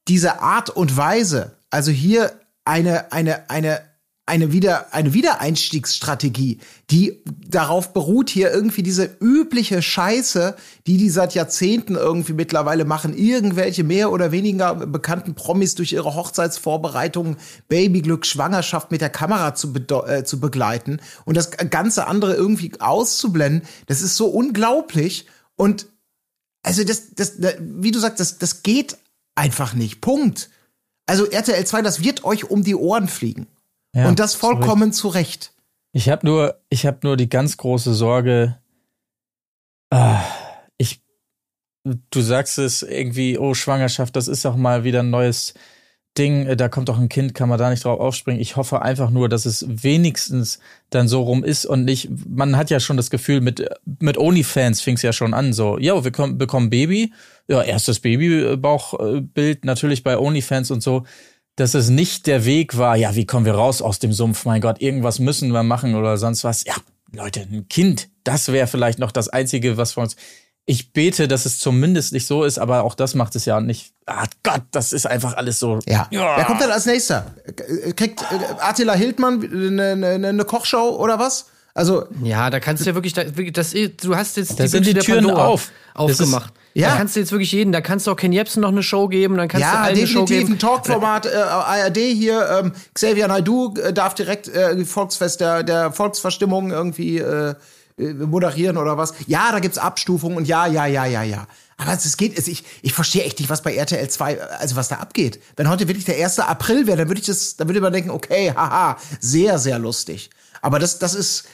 diese 0.07 0.41
Art 0.41 0.71
und 0.71 0.97
Weise, 0.97 1.51
also 1.69 1.91
hier 1.91 2.31
eine, 2.65 3.11
eine, 3.11 3.49
eine, 3.49 3.81
eine, 4.25 4.53
Wieder, 4.53 4.93
eine 4.93 5.13
Wiedereinstiegsstrategie, 5.13 6.59
die 6.89 7.21
darauf 7.45 7.91
beruht, 7.91 8.29
hier 8.29 8.51
irgendwie 8.51 8.83
diese 8.83 9.17
übliche 9.19 9.81
Scheiße, 9.81 10.55
die 10.87 10.97
die 10.97 11.09
seit 11.09 11.33
Jahrzehnten 11.33 11.95
irgendwie 11.95 12.33
mittlerweile 12.33 12.85
machen, 12.85 13.17
irgendwelche 13.17 13.83
mehr 13.83 14.11
oder 14.11 14.31
weniger 14.31 14.75
bekannten 14.75 15.35
Promis 15.35 15.75
durch 15.75 15.91
ihre 15.91 16.15
Hochzeitsvorbereitungen, 16.15 17.35
Babyglück, 17.67 18.25
Schwangerschaft 18.25 18.91
mit 18.91 19.01
der 19.01 19.09
Kamera 19.09 19.55
zu, 19.55 19.73
äh, 20.07 20.23
zu 20.23 20.39
begleiten 20.39 21.01
und 21.25 21.35
das 21.35 21.51
ganze 21.51 22.07
andere 22.07 22.33
irgendwie 22.33 22.71
auszublenden, 22.79 23.67
das 23.87 24.01
ist 24.01 24.15
so 24.15 24.27
unglaublich 24.27 25.27
und 25.55 25.87
also 26.63 26.85
das, 26.85 27.13
das, 27.13 27.33
wie 27.59 27.91
du 27.91 27.99
sagst, 27.99 28.21
das, 28.21 28.37
das 28.37 28.63
geht 28.63 28.97
einfach 29.35 29.73
nicht. 29.73 29.99
Punkt. 29.99 30.49
Also 31.05 31.25
RTL 31.25 31.65
2, 31.65 31.81
das 31.81 32.03
wird 32.03 32.23
euch 32.23 32.49
um 32.49 32.63
die 32.63 32.75
Ohren 32.75 33.07
fliegen. 33.07 33.47
Ja, 33.95 34.07
und 34.07 34.19
das 34.19 34.35
vollkommen 34.35 34.91
zu 34.93 35.07
Recht. 35.09 35.53
Ich 35.91 36.09
habe 36.09 36.25
nur, 36.25 36.59
ich 36.69 36.85
habe 36.85 36.99
nur 37.03 37.17
die 37.17 37.29
ganz 37.29 37.57
große 37.57 37.93
Sorge. 37.93 38.57
Ah, 39.91 40.23
ich, 40.77 41.03
du 41.83 42.21
sagst 42.21 42.57
es 42.57 42.81
irgendwie, 42.81 43.37
oh 43.37 43.53
Schwangerschaft, 43.53 44.15
das 44.15 44.27
ist 44.27 44.45
auch 44.45 44.55
mal 44.55 44.83
wieder 44.83 45.01
ein 45.01 45.11
neues 45.11 45.53
Ding. 46.17 46.45
Äh, 46.45 46.55
da 46.55 46.69
kommt 46.69 46.89
doch 46.89 46.99
ein 46.99 47.09
Kind, 47.09 47.33
kann 47.33 47.49
man 47.49 47.59
da 47.59 47.69
nicht 47.69 47.85
drauf 47.85 47.99
aufspringen. 47.99 48.41
Ich 48.41 48.55
hoffe 48.55 48.81
einfach 48.81 49.09
nur, 49.09 49.29
dass 49.29 49.45
es 49.45 49.65
wenigstens 49.67 50.59
dann 50.89 51.07
so 51.07 51.21
rum 51.21 51.43
ist 51.43 51.65
und 51.65 51.85
nicht. 51.85 52.09
Man 52.27 52.57
hat 52.57 52.69
ja 52.69 52.79
schon 52.79 52.97
das 52.97 53.09
Gefühl, 53.09 53.41
mit 53.41 53.67
mit 53.99 54.17
OnlyFans 54.17 54.81
fing 54.81 54.95
es 54.95 55.01
ja 55.01 55.13
schon 55.13 55.33
an. 55.33 55.53
So, 55.53 55.77
ja, 55.77 56.03
wir 56.03 56.11
kommen, 56.11 56.37
bekommen 56.37 56.69
Baby, 56.69 57.13
ja 57.47 57.61
erstes 57.61 57.99
Babybauchbild 57.99 59.65
natürlich 59.65 60.03
bei 60.03 60.17
OnlyFans 60.17 60.71
und 60.71 60.83
so 60.83 61.03
dass 61.55 61.75
es 61.75 61.89
nicht 61.89 62.25
der 62.27 62.45
Weg 62.45 62.77
war, 62.77 62.95
ja, 62.95 63.15
wie 63.15 63.25
kommen 63.25 63.45
wir 63.45 63.53
raus 63.53 63.81
aus 63.81 63.99
dem 63.99 64.11
Sumpf? 64.11 64.45
Mein 64.45 64.61
Gott, 64.61 64.81
irgendwas 64.81 65.19
müssen 65.19 65.51
wir 65.51 65.63
machen 65.63 65.95
oder 65.95 66.17
sonst 66.17 66.43
was. 66.43 66.65
Ja, 66.65 66.73
Leute, 67.11 67.41
ein 67.41 67.67
Kind, 67.69 68.09
das 68.23 68.51
wäre 68.51 68.67
vielleicht 68.67 68.99
noch 68.99 69.11
das 69.11 69.29
Einzige, 69.29 69.77
was 69.77 69.93
für 69.93 70.01
uns. 70.01 70.15
Ich 70.65 70.93
bete, 70.93 71.27
dass 71.27 71.45
es 71.45 71.59
zumindest 71.59 72.13
nicht 72.13 72.25
so 72.25 72.45
ist, 72.45 72.57
aber 72.57 72.83
auch 72.83 72.95
das 72.95 73.15
macht 73.15 73.35
es 73.35 73.43
ja 73.43 73.59
nicht. 73.59 73.91
Ah 74.05 74.25
Gott, 74.43 74.61
das 74.71 74.93
ist 74.93 75.05
einfach 75.05 75.35
alles 75.35 75.59
so. 75.59 75.79
Ja. 75.87 76.07
ja. 76.09 76.37
Wer 76.37 76.45
kommt 76.45 76.61
denn 76.61 76.71
als 76.71 76.85
nächster? 76.85 77.33
Kriegt 77.95 78.21
äh, 78.21 78.25
Attila 78.59 78.93
Hildmann 78.93 79.43
eine, 79.43 80.13
eine, 80.13 80.27
eine 80.29 80.45
Kochshow 80.45 80.95
oder 80.97 81.19
was? 81.19 81.47
Also 81.73 82.05
ja, 82.23 82.49
da 82.49 82.59
kannst 82.59 82.85
du 82.85 82.89
ja 82.89 82.95
wirklich, 82.95 83.13
das, 83.13 83.71
du 83.71 84.15
hast 84.15 84.37
jetzt 84.37 84.59
die, 84.59 84.67
sind 84.67 84.85
die 84.85 84.93
Türen 84.93 85.29
auf. 85.31 85.71
aufgemacht. 85.95 86.53
Ja. 86.75 86.89
Da 86.89 86.97
kannst 86.97 87.15
du 87.15 87.19
jetzt 87.19 87.31
wirklich 87.31 87.51
jeden, 87.51 87.71
da 87.71 87.81
kannst 87.81 88.07
du 88.07 88.11
auch 88.11 88.15
Ken 88.15 88.31
Jebsen 88.31 88.61
noch 88.61 88.69
eine 88.69 88.81
Show 88.83 89.07
geben, 89.07 89.37
dann 89.37 89.47
kannst 89.47 89.65
ja, 89.65 89.73
du 89.73 89.79
allen 89.79 89.97
eine 89.97 90.07
Show 90.07 90.25
geben. 90.25 90.53
ein 90.53 90.59
Talkformat, 90.59 91.27
äh, 91.27 91.35
ARD 91.35 91.97
hier, 91.97 92.49
ähm, 92.49 92.71
Xavier 92.93 93.27
Naidoo 93.27 93.75
äh, 93.75 93.93
darf 93.93 94.15
direkt 94.15 94.47
äh, 94.47 94.83
Volksfest 94.83 95.41
der, 95.41 95.63
der 95.63 95.91
Volksverstimmung 95.91 96.71
irgendwie 96.71 97.19
äh, 97.19 97.53
äh, 97.97 98.13
moderieren 98.13 98.77
oder 98.77 98.97
was. 98.97 99.13
Ja, 99.27 99.51
da 99.51 99.59
gibt's 99.59 99.77
Abstufungen 99.77 100.37
und 100.37 100.47
ja, 100.47 100.67
ja, 100.67 100.85
ja, 100.85 101.05
ja, 101.05 101.23
ja. 101.23 101.47
Aber 101.77 101.93
es 101.93 102.17
geht, 102.17 102.37
es, 102.37 102.47
ich, 102.47 102.63
ich 102.81 102.93
verstehe 102.93 103.23
echt 103.23 103.39
nicht, 103.39 103.49
was 103.49 103.61
bei 103.61 103.75
RTL 103.75 104.09
2, 104.09 104.41
also 104.41 104.75
was 104.75 104.87
da 104.87 104.97
abgeht. 104.97 105.41
Wenn 105.55 105.69
heute 105.69 105.87
wirklich 105.87 106.05
der 106.05 106.23
1. 106.23 106.39
April 106.39 106.87
wäre, 106.87 106.97
dann 106.97 107.07
würde 107.07 107.19
ich 107.19 107.27
das, 107.27 107.55
dann 107.55 107.67
würde 107.67 107.81
man 107.81 107.93
denken, 107.93 108.09
okay, 108.09 108.51
haha, 108.55 108.97
sehr, 109.19 109.59
sehr 109.59 109.79
lustig. 109.79 110.29
Aber 110.61 110.79
das, 110.79 110.99
das 110.99 111.13
ist, 111.13 111.45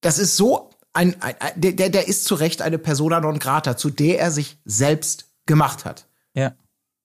das 0.00 0.18
ist 0.18 0.36
so 0.36 0.70
ein, 0.92 1.20
ein, 1.20 1.34
ein 1.40 1.52
der, 1.56 1.90
der 1.90 2.08
ist 2.08 2.24
zu 2.24 2.34
Recht 2.34 2.62
eine 2.62 2.78
Persona 2.78 3.20
non 3.20 3.38
grata, 3.38 3.76
zu 3.76 3.90
der 3.90 4.20
er 4.20 4.30
sich 4.30 4.58
selbst 4.64 5.26
gemacht 5.46 5.84
hat. 5.84 6.06
Ja. 6.34 6.54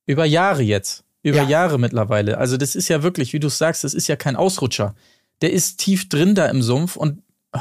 Über 0.05 0.25
Jahre 0.25 0.63
jetzt. 0.63 1.03
Über 1.21 1.43
ja. 1.43 1.49
Jahre 1.49 1.77
mittlerweile. 1.77 2.37
Also 2.37 2.57
das 2.57 2.75
ist 2.75 2.87
ja 2.87 3.03
wirklich, 3.03 3.33
wie 3.33 3.39
du 3.39 3.49
sagst, 3.49 3.83
das 3.83 3.93
ist 3.93 4.07
ja 4.07 4.15
kein 4.15 4.35
Ausrutscher. 4.35 4.95
Der 5.41 5.51
ist 5.51 5.79
tief 5.79 6.09
drin 6.09 6.35
da 6.35 6.45
im 6.47 6.61
Sumpf 6.61 6.95
und 6.95 7.21
oh, 7.53 7.59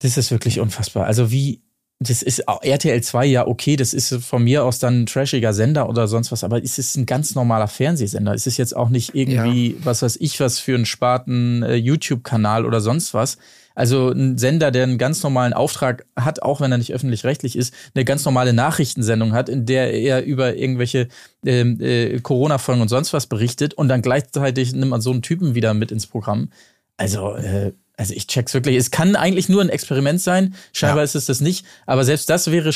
das 0.00 0.16
ist 0.16 0.30
wirklich 0.30 0.60
unfassbar. 0.60 1.06
Also 1.06 1.30
wie, 1.30 1.62
das 2.00 2.22
ist 2.22 2.44
RTL 2.62 3.02
2 3.02 3.26
ja 3.26 3.46
okay, 3.46 3.76
das 3.76 3.92
ist 3.92 4.14
von 4.24 4.44
mir 4.44 4.64
aus 4.64 4.78
dann 4.78 5.02
ein 5.02 5.06
trashiger 5.06 5.52
Sender 5.52 5.88
oder 5.88 6.06
sonst 6.06 6.30
was, 6.30 6.44
aber 6.44 6.62
es 6.62 6.78
ist 6.78 6.96
ein 6.96 7.06
ganz 7.06 7.34
normaler 7.34 7.66
Fernsehsender. 7.66 8.32
Es 8.34 8.46
ist 8.46 8.56
jetzt 8.56 8.76
auch 8.76 8.88
nicht 8.88 9.14
irgendwie, 9.14 9.72
ja. 9.72 9.76
was 9.84 10.02
weiß 10.02 10.16
ich, 10.20 10.38
was 10.38 10.60
für 10.60 10.74
einen 10.74 10.86
Sparten 10.86 11.62
äh, 11.62 11.74
YouTube-Kanal 11.74 12.64
oder 12.64 12.80
sonst 12.80 13.14
was. 13.14 13.38
Also 13.74 14.10
ein 14.10 14.38
Sender, 14.38 14.72
der 14.72 14.82
einen 14.82 14.98
ganz 14.98 15.22
normalen 15.22 15.52
Auftrag 15.52 16.04
hat, 16.16 16.42
auch 16.42 16.60
wenn 16.60 16.72
er 16.72 16.78
nicht 16.78 16.92
öffentlich-rechtlich 16.92 17.54
ist, 17.54 17.72
eine 17.94 18.04
ganz 18.04 18.24
normale 18.24 18.52
Nachrichtensendung 18.52 19.34
hat, 19.34 19.48
in 19.48 19.66
der 19.66 19.92
er 19.92 20.24
über 20.24 20.56
irgendwelche 20.56 21.06
ähm, 21.46 21.80
äh, 21.80 22.18
Corona-Folgen 22.18 22.82
und 22.82 22.88
sonst 22.88 23.12
was 23.12 23.28
berichtet 23.28 23.74
und 23.74 23.86
dann 23.86 24.02
gleichzeitig 24.02 24.72
nimmt 24.72 24.90
man 24.90 25.00
so 25.00 25.12
einen 25.12 25.22
Typen 25.22 25.54
wieder 25.54 25.74
mit 25.74 25.92
ins 25.92 26.08
Programm. 26.08 26.50
Also 26.96 27.34
äh, 27.36 27.72
also 27.98 28.14
ich 28.14 28.28
check's 28.28 28.54
wirklich. 28.54 28.76
Es 28.76 28.90
kann 28.90 29.16
eigentlich 29.16 29.48
nur 29.48 29.60
ein 29.60 29.68
Experiment 29.68 30.20
sein. 30.20 30.54
Scheinbar 30.72 30.98
ja. 30.98 31.02
ist 31.02 31.16
es 31.16 31.26
das 31.26 31.40
nicht. 31.40 31.66
Aber 31.84 32.04
selbst 32.04 32.30
das 32.30 32.50
wäre 32.50 32.70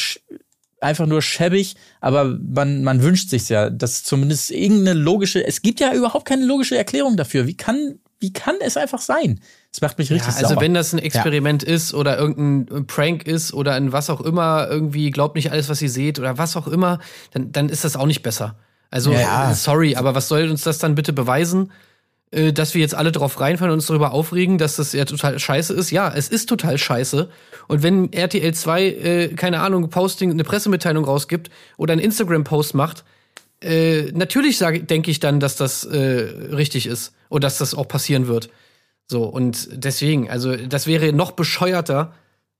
einfach 0.81 1.07
nur 1.07 1.23
schäbig. 1.23 1.77
Aber 2.01 2.25
man, 2.25 2.83
man 2.83 3.03
wünscht 3.03 3.31
sich 3.31 3.49
ja, 3.49 3.71
dass 3.71 4.03
zumindest 4.03 4.51
irgendeine 4.51 4.99
logische, 4.99 5.47
es 5.47 5.63
gibt 5.63 5.79
ja 5.79 5.95
überhaupt 5.95 6.27
keine 6.27 6.45
logische 6.45 6.77
Erklärung 6.77 7.17
dafür. 7.17 7.47
Wie 7.47 7.57
kann, 7.57 8.01
wie 8.19 8.33
kann 8.33 8.57
es 8.61 8.77
einfach 8.77 9.01
sein? 9.01 9.41
Das 9.71 9.81
macht 9.81 9.97
mich 9.97 10.11
richtig 10.11 10.35
ja, 10.35 10.41
Also 10.41 10.55
sauer. 10.55 10.61
wenn 10.61 10.75
das 10.75 10.93
ein 10.93 10.99
Experiment 10.99 11.63
ja. 11.63 11.73
ist 11.73 11.95
oder 11.95 12.19
irgendein 12.19 12.89
Prank 12.89 13.25
ist 13.25 13.55
oder 13.55 13.75
ein 13.75 13.93
was 13.93 14.11
auch 14.11 14.21
immer, 14.21 14.67
irgendwie 14.69 15.13
glaubt 15.13 15.37
nicht 15.37 15.53
alles, 15.53 15.69
was 15.69 15.81
ihr 15.81 15.91
seht 15.91 16.19
oder 16.19 16.37
was 16.37 16.57
auch 16.57 16.67
immer, 16.67 16.99
dann, 17.31 17.53
dann 17.53 17.69
ist 17.69 17.85
das 17.85 17.95
auch 17.97 18.07
nicht 18.07 18.23
besser. 18.23 18.57
Also 18.91 19.13
ja. 19.13 19.55
sorry, 19.55 19.95
aber 19.95 20.17
was 20.17 20.27
soll 20.27 20.51
uns 20.51 20.63
das 20.63 20.79
dann 20.79 20.97
bitte 20.97 21.13
beweisen? 21.13 21.71
Äh, 22.33 22.55
dass 22.55 22.73
wir 22.73 22.81
jetzt 22.81 22.95
alle 22.95 23.13
drauf 23.13 23.41
reinfallen 23.41 23.73
und 23.73 23.79
uns 23.79 23.87
darüber 23.87 24.13
aufregen, 24.13 24.57
dass 24.57 24.77
das 24.77 24.95
ja 24.95 25.05
total 25.05 25.39
scheiße 25.39 25.75
ist. 25.75 25.91
Ja, 25.91 26.11
es 26.13 26.29
ist 26.29 26.49
total 26.49 26.79
scheiße. 26.79 27.29
Und 27.69 27.83
wenn 27.83 28.11
RTL 28.11 28.55
2, 28.55 28.85
äh, 28.85 29.29
keine 29.29 29.61
Ahnung, 29.61 29.91
Posting, 29.91 30.31
eine 30.31 30.43
Pressemitteilung 30.43 31.05
rausgibt 31.05 31.51
oder 31.77 31.93
einen 31.93 32.01
Instagram-Post 32.01 32.75
macht, 32.75 33.05
äh, 33.61 34.11
natürlich 34.13 34.59
denke 34.59 35.11
ich 35.11 35.21
dann, 35.21 35.41
dass 35.41 35.57
das 35.57 35.85
äh, 35.85 35.99
richtig 35.99 36.87
ist 36.87 37.13
und 37.29 37.45
dass 37.45 37.59
das 37.59 37.75
auch 37.75 37.87
passieren 37.87 38.27
wird. 38.27 38.49
So, 39.07 39.25
und 39.25 39.69
deswegen, 39.73 40.31
also 40.31 40.57
das 40.57 40.87
wäre 40.87 41.13
noch 41.13 41.33
bescheuerter 41.33 42.15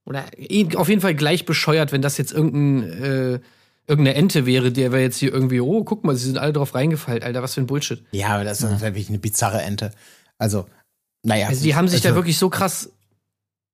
oder 0.05 0.25
auf 0.77 0.91
jeden 0.91 1.01
Fall 1.01 1.15
gleich 1.15 1.47
bescheuert, 1.47 1.93
wenn 1.93 2.03
das 2.03 2.19
jetzt 2.19 2.33
irgendein 2.33 3.03
äh, 3.03 3.41
irgendeine 3.87 4.17
Ente 4.17 4.47
wäre, 4.47 4.73
der 4.73 4.93
wäre 4.93 5.03
jetzt 5.03 5.19
hier 5.19 5.33
irgendwie, 5.33 5.61
oh, 5.61 5.85
guck 5.85 6.05
mal, 6.05 6.17
sie 6.17 6.27
sind 6.27 6.39
alle 6.39 6.53
drauf 6.53 6.75
reingefallen, 6.75 7.23
Alter, 7.23 7.43
was 7.43 7.55
für 7.55 7.61
ein 7.61 7.67
Bullshit. 7.67 8.05
Ja, 8.13 8.29
aber 8.29 8.45
das 8.45 8.63
ist 8.63 8.71
ja. 8.71 8.81
wirklich 8.81 9.09
eine 9.09 9.19
bizarre 9.19 9.63
Ente. 9.63 9.93
Also, 10.39 10.67
naja. 11.23 11.49
Also, 11.49 11.63
die 11.63 11.75
haben 11.75 11.89
sich 11.89 12.05
also, 12.05 12.11
da 12.11 12.15
wirklich 12.15 12.39
so 12.39 12.49
krass 12.49 12.91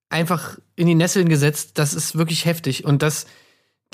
einfach 0.09 0.59
in 0.77 0.87
die 0.87 0.95
Nesseln 0.95 1.29
gesetzt, 1.29 1.73
das 1.75 1.95
ist 1.95 2.17
wirklich 2.17 2.47
heftig. 2.47 2.85
Und 2.85 3.03
dass 3.03 3.27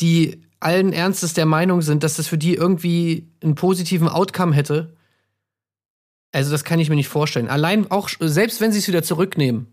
die 0.00 0.42
allen 0.61 0.92
Ernstes 0.92 1.35
der 1.35 1.47
Meinung 1.47 1.83
sind, 1.83 2.04
dass 2.04 2.16
das 2.16 2.28
für 2.28 2.38
die 2.38 2.54
irgendwie 2.54 3.28
einen 3.42 3.54
positiven 3.54 4.09
Outcome 4.09 4.54
hätte. 4.54 4.97
Also, 6.33 6.50
das 6.50 6.64
kann 6.64 6.80
ich 6.80 6.88
mir 6.88 6.97
nicht 6.97 7.09
vorstellen. 7.09 7.49
Allein 7.49 7.90
auch, 7.90 8.09
selbst 8.21 8.61
wenn 8.61 8.73
sie 8.73 8.78
es 8.78 8.88
wieder 8.88 9.02
zurücknehmen 9.02 9.66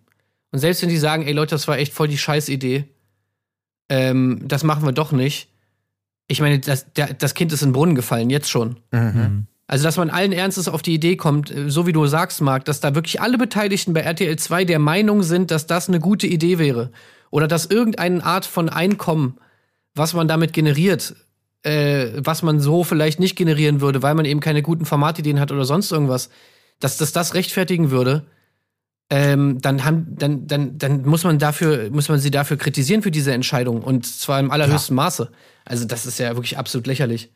und 0.51 0.59
selbst 0.59 0.81
wenn 0.81 0.89
die 0.89 0.97
sagen, 0.97 1.23
ey 1.23 1.33
Leute, 1.33 1.55
das 1.55 1.67
war 1.67 1.77
echt 1.77 1.93
voll 1.93 2.07
die 2.07 2.17
Scheißidee, 2.17 2.85
ähm, 3.89 4.41
das 4.47 4.63
machen 4.63 4.85
wir 4.85 4.91
doch 4.91 5.11
nicht, 5.11 5.50
ich 6.31 6.41
meine, 6.41 6.59
das, 6.59 6.91
der, 6.93 7.13
das 7.13 7.33
Kind 7.33 7.51
ist 7.51 7.61
in 7.61 7.69
den 7.69 7.73
Brunnen 7.73 7.95
gefallen, 7.95 8.29
jetzt 8.29 8.49
schon. 8.49 8.77
Mhm. 8.91 9.47
Also, 9.67 9.83
dass 9.83 9.97
man 9.97 10.09
allen 10.09 10.33
Ernstes 10.33 10.67
auf 10.67 10.81
die 10.81 10.93
Idee 10.93 11.15
kommt, 11.15 11.49
äh, 11.49 11.69
so 11.69 11.87
wie 11.87 11.93
du 11.93 12.05
sagst, 12.05 12.41
Marc, 12.41 12.65
dass 12.65 12.79
da 12.79 12.95
wirklich 12.95 13.21
alle 13.21 13.37
Beteiligten 13.37 13.93
bei 13.93 14.01
RTL 14.01 14.37
2 14.37 14.65
der 14.65 14.79
Meinung 14.79 15.23
sind, 15.23 15.51
dass 15.51 15.67
das 15.67 15.87
eine 15.87 15.99
gute 15.99 16.27
Idee 16.27 16.57
wäre. 16.57 16.91
Oder 17.29 17.47
dass 17.47 17.67
irgendeine 17.67 18.23
Art 18.25 18.45
von 18.45 18.69
Einkommen, 18.69 19.37
was 19.95 20.13
man 20.13 20.27
damit 20.27 20.53
generiert, 20.53 21.15
äh, 21.63 22.07
was 22.17 22.43
man 22.43 22.59
so 22.59 22.83
vielleicht 22.83 23.19
nicht 23.19 23.35
generieren 23.35 23.81
würde, 23.81 24.01
weil 24.01 24.15
man 24.15 24.25
eben 24.25 24.39
keine 24.39 24.61
guten 24.61 24.85
Formatideen 24.85 25.39
hat 25.39 25.51
oder 25.51 25.65
sonst 25.65 25.91
irgendwas, 25.91 26.29
dass 26.79 26.97
das 26.97 27.13
das 27.13 27.33
rechtfertigen 27.33 27.91
würde, 27.91 28.25
ähm, 29.11 29.59
dann, 29.61 29.83
haben, 29.83 30.15
dann, 30.17 30.47
dann, 30.47 30.77
dann 30.77 31.05
muss 31.05 31.23
man 31.25 31.37
dafür, 31.37 31.89
muss 31.91 32.07
man 32.09 32.17
sie 32.19 32.31
dafür 32.31 32.57
kritisieren 32.57 33.01
für 33.03 33.11
diese 33.11 33.33
Entscheidung 33.33 33.83
und 33.83 34.05
zwar 34.05 34.39
im 34.39 34.49
allerhöchsten 34.49 34.95
ja. 34.97 35.03
Maße. 35.03 35.29
Also 35.65 35.85
das 35.85 36.05
ist 36.05 36.17
ja 36.17 36.33
wirklich 36.35 36.57
absolut 36.57 36.87
lächerlich. 36.87 37.29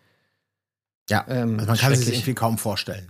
Ja, 1.09 1.25
ähm, 1.29 1.55
also 1.59 1.67
man 1.67 1.77
kann 1.77 1.93
sich 1.95 2.07
irgendwie 2.15 2.33
kaum 2.33 2.57
vorstellen. 2.57 3.09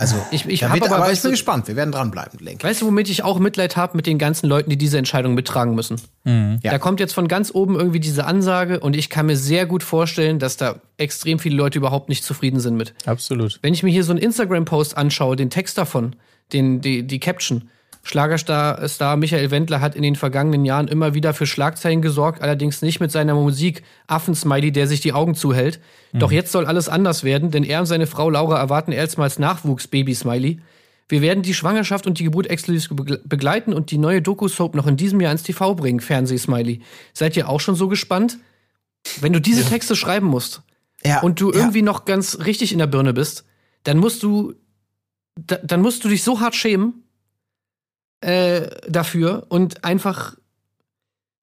Also, 0.00 0.14
Ich- 0.30 0.46
ich 0.46 0.60
da 0.60 0.68
hab 0.68 0.74
wird, 0.76 0.84
aber, 0.86 0.96
aber, 0.96 1.04
weißt 1.06 1.14
ich 1.16 1.22
bin 1.22 1.30
du- 1.30 1.32
gespannt. 1.32 1.66
Wir 1.68 1.74
werden 1.76 1.90
dranbleiben, 1.90 2.38
Link. 2.38 2.62
Weißt 2.62 2.80
du, 2.82 2.86
womit 2.86 3.10
ich 3.10 3.24
auch 3.24 3.40
Mitleid 3.40 3.76
habe 3.76 3.96
mit 3.96 4.06
den 4.06 4.16
ganzen 4.16 4.46
Leuten, 4.48 4.70
die 4.70 4.76
diese 4.78 4.96
Entscheidung 4.96 5.34
mittragen 5.34 5.74
müssen? 5.74 6.00
Ja. 6.24 6.56
Da 6.62 6.78
kommt 6.78 7.00
jetzt 7.00 7.14
von 7.14 7.26
ganz 7.26 7.50
oben 7.52 7.74
irgendwie 7.74 7.98
diese 8.00 8.24
Ansage 8.24 8.78
und 8.80 8.94
ich 8.96 9.10
kann 9.10 9.26
mir 9.26 9.36
sehr 9.36 9.66
gut 9.66 9.82
vorstellen, 9.82 10.38
dass 10.38 10.56
da 10.56 10.80
extrem 10.98 11.40
viele 11.40 11.56
Leute 11.56 11.78
überhaupt 11.78 12.08
nicht 12.08 12.22
zufrieden 12.24 12.60
sind 12.60 12.76
mit. 12.76 12.94
Absolut. 13.06 13.58
Wenn 13.62 13.74
ich 13.74 13.82
mir 13.82 13.90
hier 13.90 14.04
so 14.04 14.12
einen 14.12 14.20
Instagram-Post 14.20 14.96
anschaue, 14.96 15.34
den 15.34 15.50
Text 15.50 15.76
davon, 15.76 16.14
den, 16.52 16.80
die, 16.80 17.04
die 17.04 17.18
Caption. 17.18 17.68
Schlagerstar 18.08 18.88
Star 18.88 19.16
Michael 19.18 19.50
Wendler 19.50 19.82
hat 19.82 19.94
in 19.94 20.00
den 20.02 20.16
vergangenen 20.16 20.64
Jahren 20.64 20.88
immer 20.88 21.12
wieder 21.12 21.34
für 21.34 21.46
Schlagzeilen 21.46 22.00
gesorgt, 22.00 22.40
allerdings 22.40 22.80
nicht 22.80 23.00
mit 23.00 23.12
seiner 23.12 23.34
Musik 23.34 23.82
Affensmiley, 24.06 24.72
der 24.72 24.86
sich 24.86 25.00
die 25.00 25.12
Augen 25.12 25.34
zuhält. 25.34 25.78
Doch 26.14 26.32
jetzt 26.32 26.50
soll 26.52 26.64
alles 26.64 26.88
anders 26.88 27.22
werden, 27.22 27.50
denn 27.50 27.64
er 27.64 27.80
und 27.80 27.86
seine 27.86 28.06
Frau 28.06 28.30
Laura 28.30 28.58
erwarten 28.58 28.92
erstmals 28.92 29.38
Nachwuchs 29.38 29.88
Baby 29.88 30.14
Smiley. 30.14 30.58
Wir 31.10 31.20
werden 31.20 31.42
die 31.42 31.52
Schwangerschaft 31.52 32.06
und 32.06 32.18
die 32.18 32.24
Geburt 32.24 32.46
exklusiv 32.46 32.90
begle- 32.92 33.20
begleiten 33.26 33.74
und 33.74 33.90
die 33.90 33.98
neue 33.98 34.22
Doku-Soap 34.22 34.74
noch 34.74 34.86
in 34.86 34.96
diesem 34.96 35.20
Jahr 35.20 35.32
ins 35.32 35.42
TV 35.42 35.74
bringen, 35.74 36.00
Fernseh-Smiley. 36.00 36.80
Seid 37.12 37.36
ihr 37.36 37.46
auch 37.48 37.60
schon 37.60 37.74
so 37.74 37.88
gespannt? 37.88 38.38
Wenn 39.20 39.34
du 39.34 39.40
diese 39.40 39.64
Texte 39.66 39.96
schreiben 39.96 40.26
musst, 40.26 40.62
Ja, 41.04 41.20
und 41.20 41.42
du 41.42 41.50
ja. 41.52 41.58
irgendwie 41.58 41.82
noch 41.82 42.06
ganz 42.06 42.38
richtig 42.46 42.72
in 42.72 42.78
der 42.78 42.86
Birne 42.86 43.12
bist, 43.12 43.44
dann 43.84 43.98
musst 43.98 44.22
du, 44.22 44.54
da, 45.38 45.56
dann 45.62 45.82
musst 45.82 46.04
du 46.04 46.08
dich 46.08 46.22
so 46.22 46.40
hart 46.40 46.54
schämen 46.54 47.04
äh, 48.20 48.68
dafür 48.88 49.46
und 49.48 49.84
einfach, 49.84 50.36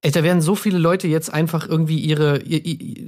ey, 0.02 0.12
da 0.12 0.24
werden 0.24 0.42
so 0.42 0.56
viele 0.56 0.78
Leute 0.78 1.08
jetzt 1.08 1.34
einfach 1.34 1.68
irgendwie 1.68 2.00
ihre, 2.00 2.42
ihr, 2.42 2.66
ihr, 2.66 3.06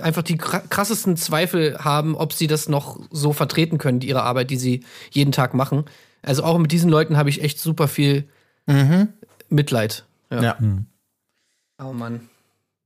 einfach 0.00 0.22
die 0.22 0.38
kra- 0.38 0.66
krassesten 0.68 1.16
Zweifel 1.16 1.78
haben, 1.78 2.14
ob 2.16 2.32
sie 2.32 2.46
das 2.46 2.68
noch 2.68 3.00
so 3.10 3.32
vertreten 3.32 3.78
können, 3.78 4.00
die 4.00 4.08
ihre 4.08 4.22
Arbeit, 4.22 4.50
die 4.50 4.56
sie 4.56 4.84
jeden 5.10 5.32
Tag 5.32 5.54
machen. 5.54 5.84
Also 6.22 6.42
auch 6.42 6.58
mit 6.58 6.72
diesen 6.72 6.90
Leuten 6.90 7.16
habe 7.16 7.30
ich 7.30 7.42
echt 7.42 7.60
super 7.60 7.88
viel 7.88 8.28
Mitleid. 9.48 10.04
Ja. 10.30 10.42
Ja. 10.42 10.58
Oh 11.82 11.92
Mann. 11.92 12.28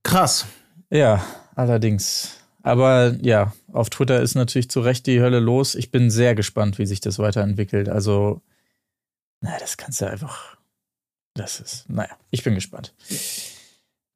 Krass. 0.03 0.45
Ja, 0.89 1.23
allerdings. 1.55 2.37
Aber 2.61 3.15
ja, 3.21 3.53
auf 3.73 3.89
Twitter 3.89 4.21
ist 4.21 4.35
natürlich 4.35 4.69
zu 4.69 4.79
Recht 4.79 5.07
die 5.07 5.19
Hölle 5.19 5.39
los. 5.39 5.75
Ich 5.75 5.91
bin 5.91 6.09
sehr 6.09 6.35
gespannt, 6.35 6.79
wie 6.79 6.85
sich 6.85 7.01
das 7.01 7.19
weiterentwickelt. 7.19 7.89
Also, 7.89 8.41
na, 9.43 9.57
das 9.59 9.77
kannst 9.77 10.01
du 10.01 10.09
einfach. 10.09 10.57
Das 11.35 11.59
ist, 11.59 11.89
naja, 11.89 12.15
ich 12.31 12.43
bin 12.43 12.55
gespannt. 12.55 12.93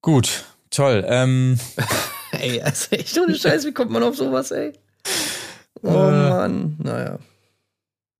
Gut, 0.01 0.45
toll. 0.69 1.03
Ähm, 1.07 1.59
Ey, 2.31 2.61
also 2.61 2.95
echt 2.95 3.17
ohne 3.17 3.35
Scheiß, 3.35 3.65
wie 3.65 3.73
kommt 3.73 3.91
man 3.91 4.03
auf 4.03 4.15
sowas, 4.15 4.51
ey? 4.51 4.73
Oh 5.81 5.87
Äh. 5.89 6.29
Mann, 6.29 6.75
naja. 6.79 7.19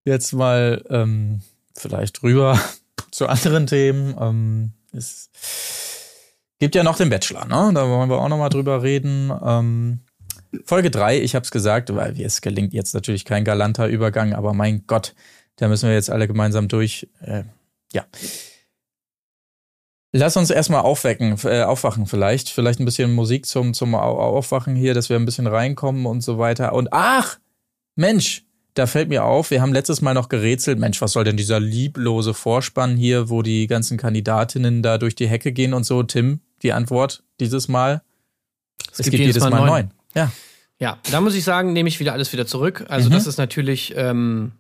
jetzt 0.06 0.34
mal 0.34 0.84
ähm, 0.90 1.42
vielleicht 1.76 2.24
rüber 2.24 2.60
zu 3.12 3.28
anderen 3.28 3.68
Themen. 3.68 4.16
Ähm, 4.20 4.72
es 4.94 5.30
gibt 6.60 6.74
ja 6.76 6.84
noch 6.84 6.98
den 6.98 7.10
Bachelor, 7.10 7.46
ne? 7.46 7.72
Da 7.74 7.88
wollen 7.88 8.10
wir 8.10 8.18
auch 8.18 8.30
noch 8.30 8.38
mal 8.38 8.50
drüber 8.50 8.82
reden. 8.82 9.32
Ähm, 9.46 10.00
Folge 10.66 10.90
3, 10.90 11.20
ich 11.22 11.36
habe 11.36 11.44
es 11.44 11.52
gesagt, 11.52 11.94
weil 11.94 12.20
es 12.20 12.42
gelingt 12.42 12.74
jetzt 12.74 12.94
natürlich 12.94 13.26
kein 13.26 13.44
galanter 13.44 13.88
Übergang, 13.88 14.34
aber 14.34 14.54
mein 14.54 14.88
Gott, 14.88 15.14
da 15.58 15.68
müssen 15.68 15.88
wir 15.90 15.96
jetzt 15.96 16.10
alle 16.10 16.28
gemeinsam 16.28 16.68
durch. 16.68 17.08
Äh, 17.22 17.44
ja. 17.94 18.06
Lass 20.14 20.38
uns 20.38 20.50
erstmal 20.50 20.82
aufwecken, 20.82 21.38
äh, 21.44 21.64
aufwachen 21.64 22.08
vielleicht. 22.08 22.50
Vielleicht 22.50 22.80
ein 22.80 22.86
bisschen 22.86 23.14
Musik 23.14 23.46
zum, 23.46 23.74
zum 23.74 23.94
Au- 23.94 24.18
Aufwachen 24.18 24.76
hier, 24.76 24.94
dass 24.94 25.10
wir 25.10 25.18
ein 25.18 25.26
bisschen 25.26 25.48
reinkommen 25.48 26.06
und 26.06 26.22
so 26.22 26.38
weiter. 26.40 26.74
Und 26.74 26.90
ach, 26.92 27.38
Mensch, 27.96 28.44
da 28.74 28.88
fällt 28.88 29.10
mir 29.10 29.26
auf, 29.26 29.52
wir 29.52 29.62
haben 29.62 29.74
letztes 29.74 30.02
Mal 30.02 30.14
noch 30.14 30.30
gerätselt, 30.30 30.80
Mensch, 30.80 31.02
was 31.02 31.12
soll 31.12 31.24
denn 31.26 31.36
dieser 31.38 31.60
lieblose 31.60 32.34
Vorspann 32.34 32.96
hier, 32.96 33.30
wo 33.30 33.42
die 33.42 33.68
ganzen 33.68 33.98
Kandidatinnen 33.98 34.82
da 34.82 34.98
durch 34.98 35.16
die 35.16 35.28
Hecke 35.28 35.52
gehen 35.52 35.74
und 35.74 35.84
so? 35.84 36.02
Tim, 36.04 36.40
die 36.62 36.74
Antwort 36.74 37.24
dieses 37.40 37.68
Mal? 37.68 38.02
Es, 38.92 38.98
gibt, 39.10 39.18
jedes 39.18 39.40
Mal, 39.44 39.50
neun. 39.50 39.68
neun. 39.68 39.92
Ja. 40.16 40.32
Ja, 40.80 41.00
da 41.12 41.22
muss 41.22 41.34
ich 41.36 41.44
sagen, 41.44 41.74
nehme 41.74 41.90
ich 41.90 42.00
wieder 42.00 42.14
alles 42.14 42.32
wieder 42.34 42.46
zurück. 42.46 42.86
Also, 42.88 43.10
Mhm. 43.10 43.14
das 43.14 43.26
ist 43.28 43.38
natürlich 43.38 43.94
ähm, 43.98 44.52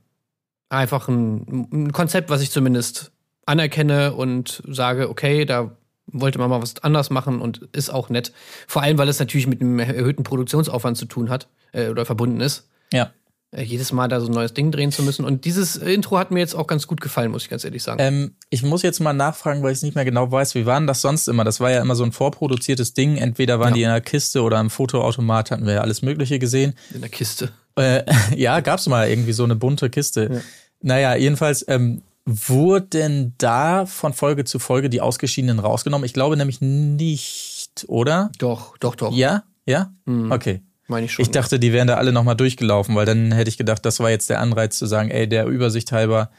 einfach 0.69 1.07
ein, 1.07 1.67
ein 1.71 1.91
Konzept, 1.91 2.29
was 2.29 2.41
ich 2.41 2.51
zumindest 2.51 3.11
anerkenne 3.45 4.13
und 4.13 4.61
sage, 4.67 5.09
okay, 5.09 5.45
da 5.45 5.71
wollte 6.07 6.39
man 6.39 6.49
mal 6.49 6.61
was 6.61 6.81
anders 6.83 7.09
machen 7.09 7.41
und 7.41 7.67
ist 7.73 7.89
auch 7.89 8.09
nett. 8.09 8.31
Vor 8.67 8.81
allem, 8.81 8.97
weil 8.97 9.09
es 9.09 9.19
natürlich 9.19 9.47
mit 9.47 9.61
einem 9.61 9.79
erhöhten 9.79 10.23
Produktionsaufwand 10.23 10.97
zu 10.97 11.05
tun 11.05 11.29
hat 11.29 11.47
äh, 11.73 11.89
oder 11.89 12.05
verbunden 12.05 12.39
ist. 12.41 12.67
Ja. 12.93 13.11
Äh, 13.51 13.63
jedes 13.63 13.91
Mal 13.93 14.07
da 14.07 14.19
so 14.21 14.27
ein 14.27 14.33
neues 14.33 14.53
Ding 14.53 14.71
drehen 14.71 14.91
zu 14.91 15.03
müssen. 15.03 15.25
Und 15.25 15.45
dieses 15.45 15.75
Intro 15.77 16.17
hat 16.17 16.31
mir 16.31 16.39
jetzt 16.39 16.55
auch 16.55 16.67
ganz 16.67 16.87
gut 16.87 17.01
gefallen, 17.01 17.31
muss 17.31 17.43
ich 17.43 17.49
ganz 17.49 17.63
ehrlich 17.65 17.83
sagen. 17.83 17.99
Ähm, 18.01 18.35
ich 18.49 18.63
muss 18.63 18.83
jetzt 18.83 18.99
mal 18.99 19.13
nachfragen, 19.13 19.63
weil 19.63 19.71
ich 19.71 19.77
es 19.77 19.83
nicht 19.83 19.95
mehr 19.95 20.05
genau 20.05 20.31
weiß. 20.31 20.55
Wie 20.55 20.65
war 20.65 20.79
denn 20.79 20.87
das 20.87 21.01
sonst 21.01 21.27
immer? 21.27 21.43
Das 21.43 21.59
war 21.59 21.71
ja 21.71 21.81
immer 21.81 21.95
so 21.95 22.03
ein 22.03 22.11
vorproduziertes 22.13 22.93
Ding. 22.93 23.17
Entweder 23.17 23.59
waren 23.59 23.69
Ja. 23.69 23.75
die 23.75 23.83
in 23.83 23.89
einer 23.89 24.01
Kiste 24.01 24.41
oder 24.41 24.59
im 24.59 24.69
Fotoautomat, 24.69 25.51
hatten 25.51 25.65
wir 25.65 25.75
ja 25.75 25.81
alles 25.81 26.01
Mögliche 26.01 26.39
gesehen. 26.39 26.73
In 26.93 27.01
der 27.01 27.09
Kiste. 27.09 27.51
Äh, 27.77 28.03
ja, 28.35 28.59
gab's 28.59 28.87
mal 28.87 29.09
irgendwie 29.09 29.33
so 29.33 29.43
eine 29.43 29.55
bunte 29.55 29.89
Kiste. 29.89 30.41
Naja, 30.81 31.15
jedenfalls 31.15 31.65
ähm, 31.67 32.01
wurden 32.25 33.33
da 33.37 33.85
von 33.85 34.13
Folge 34.13 34.43
zu 34.43 34.59
Folge 34.59 34.89
die 34.89 35.01
Ausgeschiedenen 35.01 35.59
rausgenommen. 35.59 36.05
Ich 36.05 36.13
glaube 36.13 36.35
nämlich 36.35 36.59
nicht, 36.59 37.85
oder? 37.87 38.31
Doch, 38.37 38.77
doch, 38.77 38.95
doch. 38.95 39.13
Ja? 39.13 39.43
Ja? 39.65 39.93
Mhm. 40.05 40.31
Okay. 40.31 40.61
Meine 40.87 41.05
ich 41.05 41.13
schon. 41.13 41.23
Ich 41.23 41.31
dachte, 41.31 41.59
die 41.59 41.73
wären 41.73 41.87
da 41.87 41.95
alle 41.95 42.11
nochmal 42.11 42.35
durchgelaufen, 42.35 42.95
weil 42.95 43.05
dann 43.05 43.31
hätte 43.31 43.49
ich 43.49 43.57
gedacht, 43.57 43.85
das 43.85 43.99
war 43.99 44.09
jetzt 44.09 44.29
der 44.29 44.39
Anreiz 44.39 44.77
zu 44.77 44.85
sagen, 44.85 45.09
ey, 45.09 45.27
der 45.27 45.45
Übersicht 45.45 45.91
halber 45.91 46.29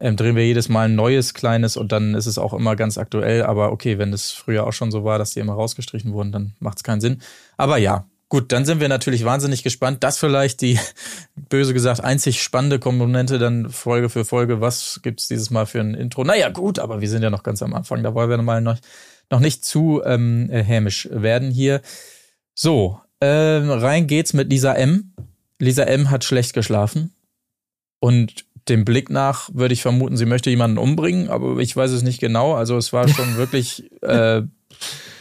ähm, 0.00 0.16
drehen 0.16 0.36
wir 0.36 0.44
jedes 0.44 0.68
Mal 0.68 0.88
ein 0.88 0.96
neues 0.96 1.34
kleines 1.34 1.76
und 1.76 1.92
dann 1.92 2.14
ist 2.14 2.26
es 2.26 2.38
auch 2.38 2.52
immer 2.52 2.76
ganz 2.76 2.98
aktuell. 2.98 3.44
Aber 3.44 3.72
okay, 3.72 3.98
wenn 3.98 4.12
es 4.12 4.32
früher 4.32 4.66
auch 4.66 4.72
schon 4.72 4.90
so 4.90 5.04
war, 5.04 5.18
dass 5.18 5.32
die 5.32 5.40
immer 5.40 5.54
rausgestrichen 5.54 6.12
wurden, 6.12 6.32
dann 6.32 6.54
macht 6.58 6.78
es 6.78 6.84
keinen 6.84 7.00
Sinn. 7.00 7.20
Aber 7.56 7.76
ja, 7.78 8.06
gut, 8.34 8.50
dann 8.50 8.64
sind 8.64 8.80
wir 8.80 8.88
natürlich 8.88 9.24
wahnsinnig 9.24 9.62
gespannt. 9.62 10.02
Das 10.02 10.18
vielleicht 10.18 10.60
die, 10.60 10.76
böse 11.36 11.72
gesagt, 11.72 12.02
einzig 12.02 12.42
spannende 12.42 12.80
Komponente 12.80 13.38
dann 13.38 13.70
Folge 13.70 14.08
für 14.08 14.24
Folge. 14.24 14.60
Was 14.60 14.98
gibt's 15.04 15.28
dieses 15.28 15.50
Mal 15.50 15.66
für 15.66 15.78
ein 15.78 15.94
Intro? 15.94 16.24
Naja, 16.24 16.48
gut, 16.48 16.80
aber 16.80 17.00
wir 17.00 17.08
sind 17.08 17.22
ja 17.22 17.30
noch 17.30 17.44
ganz 17.44 17.62
am 17.62 17.74
Anfang. 17.74 18.02
Da 18.02 18.12
wollen 18.12 18.28
wir 18.28 18.36
mal 18.38 18.60
noch, 18.60 18.76
noch 19.30 19.38
nicht 19.38 19.64
zu 19.64 20.02
ähm, 20.04 20.50
äh, 20.50 20.64
hämisch 20.64 21.08
werden 21.12 21.52
hier. 21.52 21.80
So, 22.56 23.00
ähm, 23.20 23.70
rein 23.70 24.08
geht's 24.08 24.32
mit 24.32 24.50
Lisa 24.50 24.72
M. 24.72 25.14
Lisa 25.60 25.84
M. 25.84 26.10
hat 26.10 26.24
schlecht 26.24 26.54
geschlafen. 26.54 27.14
Und 28.00 28.46
dem 28.68 28.84
Blick 28.84 29.10
nach 29.10 29.48
würde 29.54 29.74
ich 29.74 29.82
vermuten, 29.82 30.16
sie 30.16 30.26
möchte 30.26 30.50
jemanden 30.50 30.78
umbringen, 30.78 31.28
aber 31.28 31.58
ich 31.58 31.76
weiß 31.76 31.92
es 31.92 32.02
nicht 32.02 32.18
genau. 32.18 32.54
Also 32.54 32.76
es 32.76 32.92
war 32.92 33.06
schon 33.06 33.36
wirklich, 33.36 33.92
äh, 34.02 34.42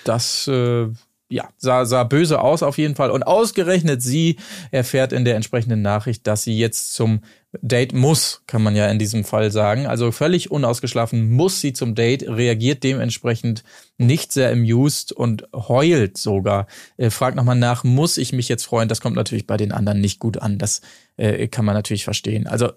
das, 0.04 0.48
äh, 0.48 0.88
ja, 1.34 1.50
sah, 1.58 1.86
sah 1.86 2.04
böse 2.04 2.40
aus 2.42 2.62
auf 2.62 2.78
jeden 2.78 2.96
Fall. 2.96 3.10
Und 3.10 3.24
ausgerechnet 3.24 4.04
sie 4.04 4.38
erfährt 4.70 5.12
in 5.14 5.26
der 5.26 5.36
entsprechenden 5.36 5.82
Nachricht, 5.82 6.28
dass 6.28 6.44
sie 6.44 6.58
jetzt 6.58 6.94
zum 6.94 7.22
Date 7.62 7.94
muss, 7.94 8.44
kann 8.46 8.62
man 8.62 8.76
ja 8.76 8.88
in 8.88 9.00
diesem 9.00 9.24
Fall 9.24 9.52
sagen. 9.52 9.88
Also 9.88 10.12
völlig 10.12 10.52
unausgeschlafen 10.52 11.32
muss 11.32 11.60
sie 11.60 11.74
zum 11.74 11.96
Date, 11.96 12.28
reagiert 12.28 12.84
dementsprechend 12.84 13.64
nicht 13.98 14.32
sehr 14.32 14.52
amused 14.52 15.12
und 15.12 15.48
heult 15.54 16.18
sogar. 16.18 16.68
Äh, 16.98 17.10
fragt 17.10 17.36
nochmal 17.36 17.56
nach, 17.56 17.84
muss 17.84 18.18
ich 18.18 18.32
mich 18.32 18.48
jetzt 18.48 18.66
freuen? 18.66 18.90
Das 18.90 19.02
kommt 19.02 19.16
natürlich 19.16 19.48
bei 19.48 19.58
den 19.58 19.72
anderen 19.72 20.02
nicht 20.02 20.20
gut 20.20 20.38
an. 20.38 20.60
Das 20.60 20.82
äh, 21.18 21.48
kann 21.48 21.66
man 21.66 21.74
natürlich 21.76 22.04
verstehen. 22.04 22.46
Also 22.48 22.72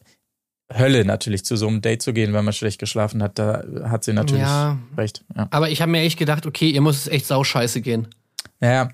Hölle 0.75 1.05
natürlich 1.05 1.45
zu 1.45 1.57
so 1.57 1.69
einem 1.69 1.81
Date 1.81 2.03
zu 2.03 2.13
gehen, 2.13 2.33
wenn 2.33 2.45
man 2.45 2.53
schlecht 2.53 2.81
geschlafen 2.81 3.23
hat, 3.23 3.39
da 3.39 3.63
hat 3.85 4.03
sie 4.03 4.13
natürlich 4.13 4.43
Ja. 4.43 4.79
recht. 4.97 5.25
Ja. 5.37 5.47
Aber 5.51 5.71
ich 5.71 5.81
habe 5.81 5.93
mir 5.93 6.01
echt 6.01 6.19
gedacht, 6.19 6.45
okay, 6.45 6.71
ihr 6.71 6.81
muss 6.81 6.97
es 6.97 7.07
echt 7.07 7.27
sauscheiße 7.27 7.81
gehen. 7.83 8.09
Ja. 8.61 8.89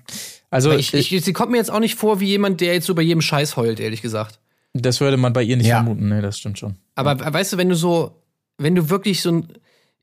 Also 0.49 0.69
Weil 0.71 0.79
ich, 0.79 0.93
ich, 0.93 1.23
sie 1.23 1.33
kommt 1.33 1.51
mir 1.51 1.57
jetzt 1.57 1.71
auch 1.71 1.79
nicht 1.79 1.95
vor 1.95 2.19
wie 2.19 2.27
jemand, 2.27 2.61
der 2.61 2.73
jetzt 2.73 2.85
so 2.85 2.93
bei 2.95 3.01
jedem 3.01 3.21
Scheiß 3.21 3.57
heult, 3.57 3.79
ehrlich 3.79 4.01
gesagt. 4.01 4.39
das 4.73 4.99
würde 5.01 5.17
man 5.17 5.33
bei 5.33 5.41
ihr 5.43 5.57
nicht 5.57 5.65
Ja. 5.67 5.77
vermuten. 5.77 6.09
Nee, 6.09 6.21
das 6.21 6.37
stimmt 6.37 6.59
schon. 6.59 6.75
Aber 6.95 7.17
weißt 7.33 7.53
du, 7.53 7.57
wenn 7.57 7.69
du 7.69 7.75
so, 7.75 8.21
wenn 8.57 8.75
du 8.75 8.89
wirklich 8.89 9.21
so 9.21 9.31
ein, 9.31 9.47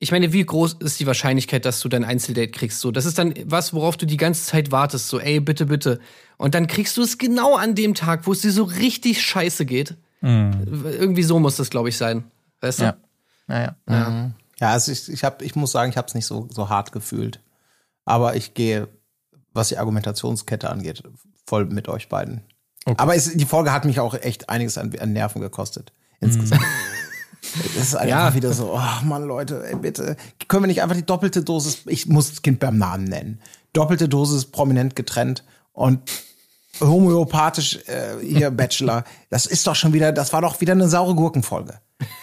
ich 0.00 0.10
meine, 0.12 0.32
wie 0.32 0.44
groß 0.44 0.74
ist 0.80 0.98
die 0.98 1.06
Wahrscheinlichkeit, 1.06 1.64
dass 1.66 1.80
du 1.80 1.88
dein 1.88 2.04
Einzeldate 2.04 2.50
kriegst? 2.50 2.80
So, 2.80 2.90
das 2.90 3.04
ist 3.04 3.18
dann 3.18 3.34
was, 3.44 3.72
worauf 3.74 3.96
du 3.96 4.06
die 4.06 4.16
ganze 4.16 4.44
Zeit 4.46 4.72
wartest. 4.72 5.08
So, 5.08 5.20
ey, 5.20 5.40
bitte, 5.40 5.66
bitte. 5.66 6.00
Und 6.38 6.54
dann 6.54 6.66
kriegst 6.66 6.96
du 6.96 7.02
es 7.02 7.18
genau 7.18 7.54
an 7.56 7.74
dem 7.74 7.94
Tag, 7.94 8.26
wo 8.26 8.32
es 8.32 8.40
dir 8.40 8.50
so 8.50 8.64
richtig 8.64 9.22
scheiße 9.22 9.66
geht. 9.66 9.94
Irgendwie 10.22 11.22
so 11.22 11.38
muss 11.38 11.56
das, 11.56 11.70
glaube 11.70 11.88
ich, 11.90 11.96
sein. 11.96 12.24
Weißt 12.60 12.80
du? 12.80 12.84
Ja. 12.84 12.96
Naja. 13.46 13.76
Ja. 13.88 14.30
Ja, 14.60 14.72
also 14.72 14.92
ich, 14.92 15.08
ich, 15.08 15.24
hab, 15.24 15.40
ich 15.42 15.54
muss 15.56 15.72
sagen, 15.72 15.90
ich 15.90 15.96
habe 15.96 16.06
es 16.08 16.14
nicht 16.14 16.26
so, 16.26 16.48
so 16.50 16.68
hart 16.68 16.92
gefühlt. 16.92 17.40
Aber 18.04 18.36
ich 18.36 18.52
gehe, 18.54 18.88
was 19.52 19.68
die 19.68 19.78
Argumentationskette 19.78 20.70
angeht, 20.70 21.02
voll 21.46 21.64
mit 21.66 21.88
euch 21.88 22.08
beiden. 22.08 22.42
Aber 22.96 23.14
es, 23.14 23.32
die 23.34 23.44
Folge 23.44 23.72
hat 23.72 23.84
mich 23.84 24.00
auch 24.00 24.14
echt 24.14 24.48
einiges 24.48 24.78
an, 24.78 24.92
an 24.98 25.12
Nerven 25.12 25.40
gekostet. 25.40 25.92
Insgesamt. 26.20 26.62
Es 27.76 27.76
ist 27.76 27.94
einfach 27.96 28.08
Ja. 28.08 28.34
wieder 28.34 28.52
so, 28.52 28.74
oh 28.74 29.04
Mann, 29.04 29.24
Leute, 29.24 29.64
ey, 29.66 29.76
bitte. 29.76 30.16
Können 30.48 30.64
wir 30.64 30.68
nicht 30.68 30.82
einfach 30.82 30.96
die 30.96 31.04
doppelte 31.06 31.42
Dosis, 31.42 31.82
ich 31.86 32.06
muss 32.06 32.30
das 32.30 32.42
Kind 32.42 32.58
beim 32.60 32.78
Namen 32.78 33.04
nennen. 33.04 33.40
Doppelte 33.72 34.08
Dosis 34.08 34.46
prominent 34.46 34.96
getrennt 34.96 35.44
und 35.72 36.00
homöopathisch 36.80 37.80
äh, 37.86 38.24
hier 38.24 38.50
Bachelor. 38.50 39.04
Das 39.28 39.46
ist 39.46 39.66
doch 39.66 39.74
schon 39.76 39.92
wieder, 39.92 40.12
das 40.12 40.32
war 40.32 40.40
doch 40.40 40.60
wieder 40.60 40.72
eine 40.72 40.88
saure 40.88 41.14
Gurkenfolge. 41.14 41.80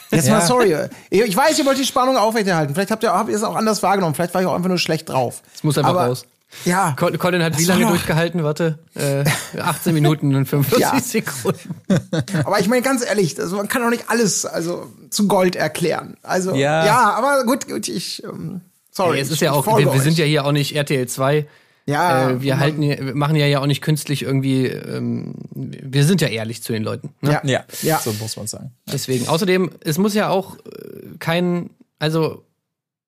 Jetzt 0.09 0.29
mal 0.29 0.41
sorry. 0.41 0.75
Ich 1.09 1.35
weiß, 1.37 1.59
ihr 1.59 1.65
wollt 1.65 1.77
die 1.77 1.85
Spannung 1.85 2.17
aufrechterhalten. 2.17 2.73
Vielleicht 2.73 2.89
habt 2.91 3.03
ihr, 3.03 3.11
habt 3.13 3.29
ihr 3.29 3.35
es 3.35 3.43
auch 3.43 3.55
anders 3.55 3.83
wahrgenommen. 3.83 4.15
Vielleicht 4.15 4.33
war 4.33 4.41
ich 4.41 4.47
auch 4.47 4.55
einfach 4.55 4.69
nur 4.69 4.79
schlecht 4.79 5.09
drauf. 5.09 5.43
Es 5.53 5.63
muss 5.63 5.77
einfach 5.77 5.91
Aber, 5.91 6.07
raus. 6.07 6.25
Ja. 6.65 6.95
Col- 6.97 7.17
Colin 7.17 7.43
hat 7.43 7.53
Das 7.53 7.59
wie 7.61 7.65
lange 7.65 7.83
doch- 7.83 7.89
durchgehalten? 7.89 8.43
Warte, 8.43 8.79
äh, 8.95 9.23
18 9.59 9.93
Minuten 9.93 10.33
und 10.35 10.45
45 10.45 10.79
Ja. 10.81 10.99
Sekunden. 10.99 11.75
Aber 12.45 12.59
ich 12.59 12.67
meine 12.67 12.81
ganz 12.81 13.05
ehrlich, 13.05 13.39
also 13.39 13.57
man 13.57 13.67
kann 13.67 13.81
doch 13.81 13.89
nicht 13.89 14.05
alles 14.09 14.45
also 14.45 14.87
zu 15.09 15.27
Gold 15.27 15.55
erklären. 15.55 16.15
Also 16.23 16.55
Ja. 16.55 16.85
ja, 16.85 17.09
aber 17.17 17.43
gut, 17.45 17.67
gut 17.67 17.87
ich 17.87 18.23
ähm, 18.23 18.61
sorry. 18.91 19.17
Ey, 19.17 19.21
es 19.23 19.27
ist 19.29 19.35
ich, 19.35 19.41
ja 19.41 19.51
auch, 19.51 19.67
wir, 19.77 19.93
wir 19.93 20.01
sind 20.01 20.17
ja 20.17 20.25
hier 20.25 20.45
auch 20.45 20.51
nicht 20.53 20.75
RTL 20.75 21.07
2. 21.07 21.45
Ja, 21.85 22.31
äh, 22.31 22.41
wir 22.41 22.53
man- 22.55 22.59
halten, 22.61 22.81
wir 22.81 23.15
machen 23.15 23.35
ja 23.37 23.45
ja 23.45 23.59
auch 23.61 23.65
nicht 23.65 23.81
künstlich 23.81 24.23
irgendwie. 24.23 24.67
Ähm, 24.67 25.35
wir 25.53 26.03
sind 26.05 26.19
ja 26.21 26.27
ehrlich 26.27 26.61
zu 26.63 26.73
den 26.73 26.83
Leuten. 26.83 27.13
Ne? 27.21 27.31
ja, 27.31 27.41
Ja, 27.45 27.63
ja. 27.81 27.99
so 27.99 28.11
muss 28.13 28.35
man 28.35 28.47
sagen. 28.47 28.71
Deswegen. 28.91 29.27
Außerdem, 29.29 29.71
es 29.81 29.97
muss 29.97 30.13
ja 30.13 30.27
auch 30.29 30.57
äh, 30.57 31.17
kein, 31.19 31.69
also 31.99 32.43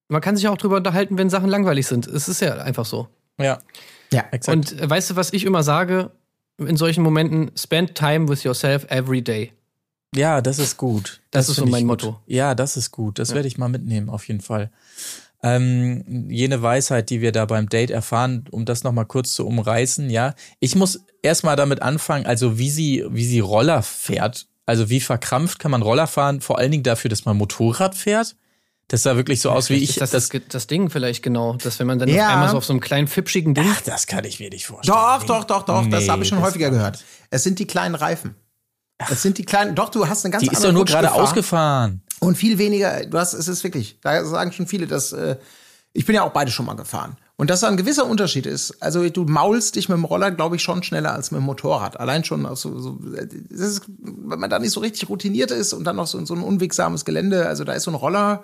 man 0.08 0.22
kann 0.22 0.36
sich 0.38 0.48
auch 0.48 0.58
drüber 0.58 0.78
unterhalten, 0.78 1.18
wenn 1.18 1.30
Sachen 1.30 1.50
langweilig 1.50 1.88
sind. 1.88 2.08
Es 2.08 2.28
ist 2.30 2.40
ja 2.42 2.56
einfach 2.56 2.86
so. 2.86 3.08
Ja, 3.40 3.60
ja. 4.12 4.26
exakt. 4.32 4.56
Und 4.56 4.80
äh, 4.80 4.90
weißt 4.90 5.12
du, 5.12 5.16
was 5.16 5.34
ich 5.34 5.46
immer 5.46 5.64
sage 5.64 6.12
in 6.58 6.78
solchen 6.78 7.04
Momenten? 7.04 7.52
Spend 7.56 7.96
time 7.96 8.28
with 8.28 8.44
yourself 8.44 8.86
every 8.90 9.22
day. 9.22 9.54
Ja, 10.16 10.42
das 10.42 10.60
ist 10.60 10.78
gut. 10.78 11.22
Das 11.32 11.50
ist 11.50 11.58
so 11.58 11.66
mein 11.66 11.88
gut. 11.88 12.04
Motto. 12.04 12.20
Ja, 12.26 12.56
das 12.56 12.78
ist 12.78 12.92
gut. 12.92 13.20
Das 13.20 13.34
werde 13.34 13.48
ich 13.48 13.58
mal 13.58 13.70
mitnehmen, 13.70 14.10
auf 14.10 14.28
jeden 14.28 14.42
Fall. 14.42 14.72
Ähm, 15.42 16.30
jene 16.30 16.62
Weisheit, 16.62 17.10
die 17.10 17.22
wir 17.22 17.32
da 17.32 17.46
beim 17.46 17.70
Date 17.70 17.92
erfahren, 17.92 18.46
um 18.52 18.66
das 18.66 18.84
nochmal 18.84 19.06
kurz 19.06 19.34
zu 19.34 19.46
umreißen, 19.48 20.10
ja. 20.10 20.34
Ich 20.60 20.76
muss 20.76 21.06
erstmal 21.22 21.56
damit 21.56 21.82
anfangen, 21.82 22.26
also 22.26 22.58
wie 22.58 22.70
sie, 22.70 23.06
wie 23.10 23.24
sie 23.24 23.40
Roller 23.40 23.82
fährt. 23.84 24.48
Also 24.66 24.90
wie 24.90 25.00
verkrampft 25.00 25.60
kann 25.60 25.72
man 25.72 25.82
Roller 25.82 26.08
fahren, 26.08 26.42
vor 26.42 26.60
allen 26.60 26.72
Dingen 26.72 26.84
dafür, 26.84 27.10
dass 27.10 27.26
man 27.26 27.38
Motorrad 27.38 27.96
fährt. 27.96 28.36
Das 28.90 29.04
sah 29.04 29.16
wirklich 29.16 29.40
so 29.40 29.52
aus, 29.52 29.70
wie 29.70 29.76
ich. 29.76 29.92
ist 29.92 30.02
das, 30.02 30.12
das, 30.12 30.30
das 30.50 30.68
Ding 30.68 30.90
vielleicht 30.90 31.24
genau, 31.24 31.54
dass 31.54 31.80
wenn 31.80 31.88
man 31.88 32.00
dann 32.00 32.10
Ja. 32.10 32.28
einmal 32.28 32.50
so 32.50 32.58
auf 32.58 32.66
so 32.66 32.74
einem 32.74 32.80
kleinen 32.82 33.08
fipschigen 33.08 33.54
Ding. 33.54 33.66
Ach, 33.68 33.82
das 33.82 34.08
kann 34.08 34.26
ich 34.26 34.40
mir 34.40 34.50
nicht 34.50 34.66
vorstellen. 34.66 34.98
Doch, 34.98 35.24
doch, 35.24 35.44
doch, 35.46 35.64
doch, 35.64 35.88
das 35.90 36.04
Nee, 36.06 36.10
habe 36.10 36.24
ich 36.24 36.30
schon 36.30 36.40
das 36.40 36.48
häufiger 36.48 36.70
gehört. 36.72 37.04
Es 37.30 37.44
sind 37.44 37.60
die 37.60 37.68
kleinen 37.68 37.96
Reifen. 37.96 38.36
Es 39.10 39.22
sind 39.22 39.38
die 39.38 39.46
kleinen, 39.46 39.76
doch, 39.76 39.90
du 39.90 40.08
hast 40.08 40.26
eine 40.26 40.32
ganz 40.34 40.44
Die 40.44 40.48
ist 40.50 40.58
andere 40.58 40.72
doch 40.74 40.76
nur 40.76 40.86
gerade 40.86 41.14
ausgefahren. 41.14 42.02
Und 42.20 42.36
viel 42.36 42.58
weniger, 42.58 43.06
du 43.06 43.18
hast, 43.18 43.34
es 43.34 43.48
ist 43.48 43.64
wirklich, 43.64 44.00
da 44.02 44.26
sagen 44.26 44.52
schon 44.52 44.68
viele, 44.68 44.88
dass, 44.88 45.14
äh, 45.14 45.38
ich 45.94 46.06
bin 46.06 46.16
ja 46.16 46.24
auch 46.24 46.32
beide 46.34 46.52
schon 46.52 46.66
mal 46.66 46.74
gefahren. 46.76 47.16
Und 47.38 47.50
dass 47.50 47.62
da 47.62 47.70
ein 47.70 47.78
gewisser 47.78 48.06
Unterschied 48.06 48.46
ist. 48.46 48.82
Also 48.82 49.08
du 49.08 49.24
maulst 49.24 49.76
dich 49.78 49.88
mit 49.88 49.98
dem 49.98 50.04
Roller, 50.04 50.32
glaube 50.32 50.58
ich, 50.58 50.62
schon 50.64 50.84
schneller 50.84 51.14
als 51.14 51.32
mit 51.32 51.40
dem 51.40 51.46
Motorrad. 51.46 51.98
Allein 51.98 52.26
schon 52.26 52.46
aus 52.46 52.62
so, 52.62 52.78
so 52.80 53.00
das 53.02 53.60
ist, 53.60 53.82
wenn 54.00 54.40
man 54.40 54.50
da 54.50 54.60
nicht 54.60 54.72
so 54.72 54.82
richtig 54.82 55.08
routiniert 55.08 55.52
ist 55.52 55.72
und 55.72 55.86
dann 55.86 55.96
noch 55.96 56.08
so 56.08 56.24
so 56.26 56.34
ein 56.34 56.42
unwegsames 56.44 57.06
Gelände, 57.06 57.48
also 57.48 57.64
da 57.64 57.72
ist 57.74 57.84
so 57.84 57.92
ein 57.92 57.96
Roller, 57.96 58.44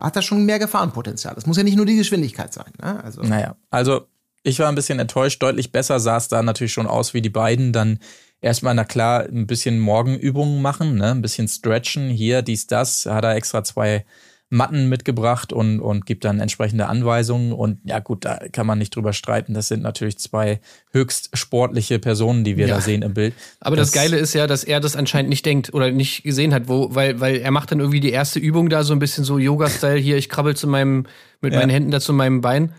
hat 0.00 0.16
da 0.16 0.22
schon 0.22 0.44
mehr 0.44 0.58
Gefahrenpotenzial. 0.58 1.34
Es 1.36 1.46
muss 1.46 1.56
ja 1.56 1.62
nicht 1.62 1.76
nur 1.76 1.86
die 1.86 1.96
Geschwindigkeit 1.96 2.52
sein. 2.52 2.72
Ne? 2.80 3.02
Also, 3.02 3.22
Naja, 3.22 3.56
also 3.70 4.06
ich 4.42 4.58
war 4.58 4.68
ein 4.68 4.74
bisschen 4.74 4.98
enttäuscht. 4.98 5.42
Deutlich 5.42 5.72
besser 5.72 5.98
sah 6.00 6.18
es 6.18 6.28
da 6.28 6.42
natürlich 6.42 6.72
schon 6.72 6.86
aus, 6.86 7.14
wie 7.14 7.22
die 7.22 7.30
beiden 7.30 7.72
dann 7.72 7.98
erstmal, 8.40 8.74
na 8.74 8.84
klar, 8.84 9.24
ein 9.24 9.46
bisschen 9.46 9.80
Morgenübungen 9.80 10.62
machen, 10.62 10.96
ne? 10.96 11.12
ein 11.12 11.22
bisschen 11.22 11.48
stretchen. 11.48 12.10
Hier, 12.10 12.42
dies, 12.42 12.66
das. 12.66 13.06
Hat 13.06 13.24
er 13.24 13.34
extra 13.34 13.64
zwei 13.64 14.04
Matten 14.48 14.88
mitgebracht 14.88 15.52
und, 15.52 15.80
und 15.80 16.06
gibt 16.06 16.24
dann 16.24 16.38
entsprechende 16.38 16.86
Anweisungen. 16.86 17.52
Und 17.52 17.80
ja, 17.84 17.98
gut, 17.98 18.24
da 18.24 18.38
kann 18.52 18.64
man 18.66 18.78
nicht 18.78 18.94
drüber 18.94 19.12
streiten. 19.12 19.54
Das 19.54 19.66
sind 19.66 19.82
natürlich 19.82 20.18
zwei 20.18 20.60
höchst 20.92 21.36
sportliche 21.36 21.98
Personen, 21.98 22.44
die 22.44 22.56
wir 22.56 22.68
Ja. 22.68 22.76
da 22.76 22.80
sehen 22.80 23.02
im 23.02 23.12
Bild. 23.14 23.34
Aber 23.60 23.74
das, 23.74 23.90
Geile 23.90 24.16
ist 24.18 24.34
ja, 24.34 24.46
dass 24.46 24.62
er 24.62 24.78
das 24.78 24.94
anscheinend 24.94 25.30
nicht 25.30 25.44
denkt 25.46 25.74
oder 25.74 25.90
nicht 25.90 26.22
gesehen 26.22 26.54
hat, 26.54 26.68
wo, 26.68 26.94
weil, 26.94 27.18
weil 27.18 27.36
er 27.38 27.50
macht 27.50 27.72
dann 27.72 27.80
irgendwie 27.80 27.98
die 28.00 28.10
erste 28.12 28.38
Übung 28.38 28.68
da 28.68 28.84
so 28.84 28.92
ein 28.92 29.00
bisschen 29.00 29.24
so 29.24 29.38
Yoga-Style 29.38 29.98
hier, 29.98 30.16
ich 30.16 30.28
krabbel 30.28 30.54
zu 30.54 30.68
meinem, 30.68 31.06
mit 31.40 31.52
Ja. 31.52 31.58
meinen 31.58 31.70
Händen 31.70 31.90
da 31.90 31.98
zu 32.00 32.12
meinem 32.12 32.40
Bein. 32.40 32.72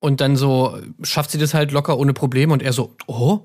Und 0.00 0.20
dann 0.20 0.34
so 0.36 0.76
schafft 1.02 1.30
sie 1.30 1.38
das 1.38 1.54
halt 1.54 1.70
locker 1.72 1.98
ohne 1.98 2.14
Probleme 2.14 2.52
und 2.52 2.62
er 2.62 2.72
so, 2.72 2.94
oh, 3.06 3.40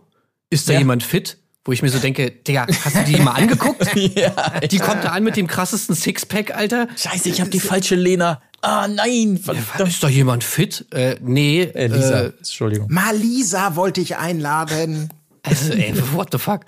ist 0.49 0.67
da 0.67 0.73
Ja. 0.73 0.79
jemand 0.79 1.03
fit? 1.03 1.37
Wo 1.63 1.71
ich 1.71 1.81
mir 1.83 1.89
so 1.89 1.99
denke, 1.99 2.31
Digga, 2.31 2.65
hast 2.83 2.95
du 2.95 3.03
die 3.03 3.17
mal 3.17 3.33
angeguckt? 3.33 3.85
ja, 4.15 4.59
Die 4.61 4.79
kommt 4.79 5.03
da 5.03 5.09
an 5.09 5.23
mit 5.23 5.37
dem 5.37 5.45
krassesten 5.45 5.95
Sixpack, 5.95 6.55
Alter. 6.55 6.87
Scheiße, 6.97 7.29
ich 7.29 7.39
habe 7.39 7.51
die 7.51 7.59
falsche 7.59 7.93
Lena. 7.95 8.41
Ah, 8.61 8.87
nein. 8.87 9.37
Verdammt. 9.37 9.89
Ist 9.91 10.03
da 10.03 10.07
jemand 10.09 10.43
fit? 10.43 10.85
Äh, 10.91 11.17
nee. 11.21 11.61
Äh, 11.61 11.87
Lisa, 11.87 12.21
Äh, 12.21 12.31
Entschuldigung. 12.37 12.87
Malisa 12.89 13.75
wollte 13.75 14.01
ich 14.01 14.17
einladen. 14.17 15.09
also, 15.43 15.73
ey, 15.73 15.93
what 16.13 16.29
the 16.31 16.39
fuck? 16.39 16.61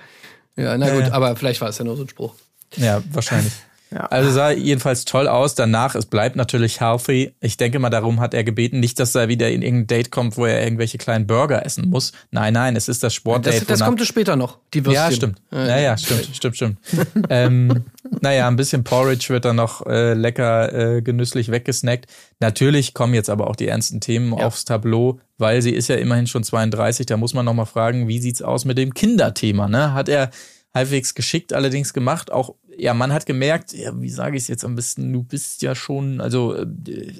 Ja, 0.56 0.77
na 0.77 0.89
gut, 0.91 1.12
aber 1.12 1.36
vielleicht 1.36 1.62
war 1.62 1.69
es 1.69 1.77
ja 1.79 1.86
nur 1.86 1.95
so 1.97 2.03
ein 2.03 2.10
Spruch. 2.10 2.36
Ja, 2.75 3.01
wahrscheinlich. 3.12 3.53
Ja. 3.93 4.06
Also 4.08 4.32
sah 4.32 4.51
jedenfalls 4.51 5.06
toll 5.06 5.27
aus. 5.27 5.53
Danach, 5.53 5.93
es 5.93 6.06
bleibt 6.08 6.36
natürlich 6.36 6.79
healthy. 6.82 7.34
Ich 7.41 7.58
denke 7.58 7.77
mal, 7.77 7.89
darum 7.89 8.19
hat 8.19 8.34
er 8.34 8.43
gebeten, 8.43 8.79
nicht, 8.79 8.99
dass 8.99 9.13
er 9.13 9.27
wieder 9.27 9.51
in 9.51 9.62
irgendein 9.62 9.88
Date 9.88 10.12
kommt, 10.12 10.36
wo 10.38 10.45
er 10.45 10.63
irgendwelche 10.63 10.97
kleinen 10.97 11.27
Burger 11.27 11.65
essen 11.65 11.89
muss. 11.89 12.12
Nein, 12.32 12.53
nein, 12.53 12.75
es 12.75 12.88
ist 12.88 13.03
das 13.03 13.13
Sportdate. 13.13 13.60
Das, 13.60 13.67
das 13.67 13.79
wonach- 13.79 13.88
kommt 13.88 14.01
es 14.01 14.08
später 14.08 14.36
noch, 14.36 14.58
die 14.73 14.86
Würstchen. 14.86 15.03
ja, 15.03 15.12
stimmt. 15.12 15.41
Ja, 15.51 15.77
ja, 15.77 15.97
stimmt, 15.97 16.29
stimmt, 16.34 16.56
stimmt. 16.56 16.77
ähm, 17.29 17.84
naja, 18.21 18.47
ein 18.47 18.56
bisschen 18.56 18.84
Porridge 18.84 19.27
wird 19.29 19.45
dann 19.45 19.58
noch 19.58 19.86
äh, 19.86 20.13
lecker 20.13 20.95
äh, 20.97 21.01
genüsslich 21.01 21.51
weggesnackt. 21.51 22.08
Natürlich 22.39 22.93
kommen 22.93 23.13
jetzt 23.13 23.29
aber 23.29 23.47
auch 23.47 23.56
die 23.56 23.67
ernsten 23.67 24.01
Themen 24.01 24.34
aufs 24.34 24.65
Tableau, 24.65 25.19
weil 25.38 25.62
sie 25.62 25.71
ist 25.71 25.88
ja 25.88 25.95
immerhin 25.95 26.27
schon 26.27 26.43
32. 26.43 27.06
Da 27.06 27.17
muss 27.17 27.34
man 27.34 27.45
noch 27.45 27.53
mal 27.53 27.65
fragen, 27.65 28.08
wie 28.08 28.19
sieht's 28.19 28.41
aus 28.41 28.65
mit 28.65 28.77
dem 28.77 28.93
Kinderthema? 28.93 29.67
Ne? 29.67 29.93
Hat 29.93 30.10
er 30.10 30.32
halbwegs 30.73 31.13
geschickt 31.13 31.53
allerdings 31.53 31.93
gemacht. 31.93 32.31
Auch 32.31 32.55
ja, 32.77 32.93
man 32.93 33.13
hat 33.13 33.25
gemerkt, 33.25 33.73
ja, 33.73 33.91
wie 34.01 34.09
sage 34.09 34.38
ich 34.38 34.43
es 34.43 34.47
jetzt 34.47 34.65
am 34.65 34.75
besten? 34.75 35.12
Du 35.13 35.23
bist 35.23 35.62
ja 35.62 35.75
schon, 35.75 36.21
also, 36.21 36.55
äh, 36.55 36.65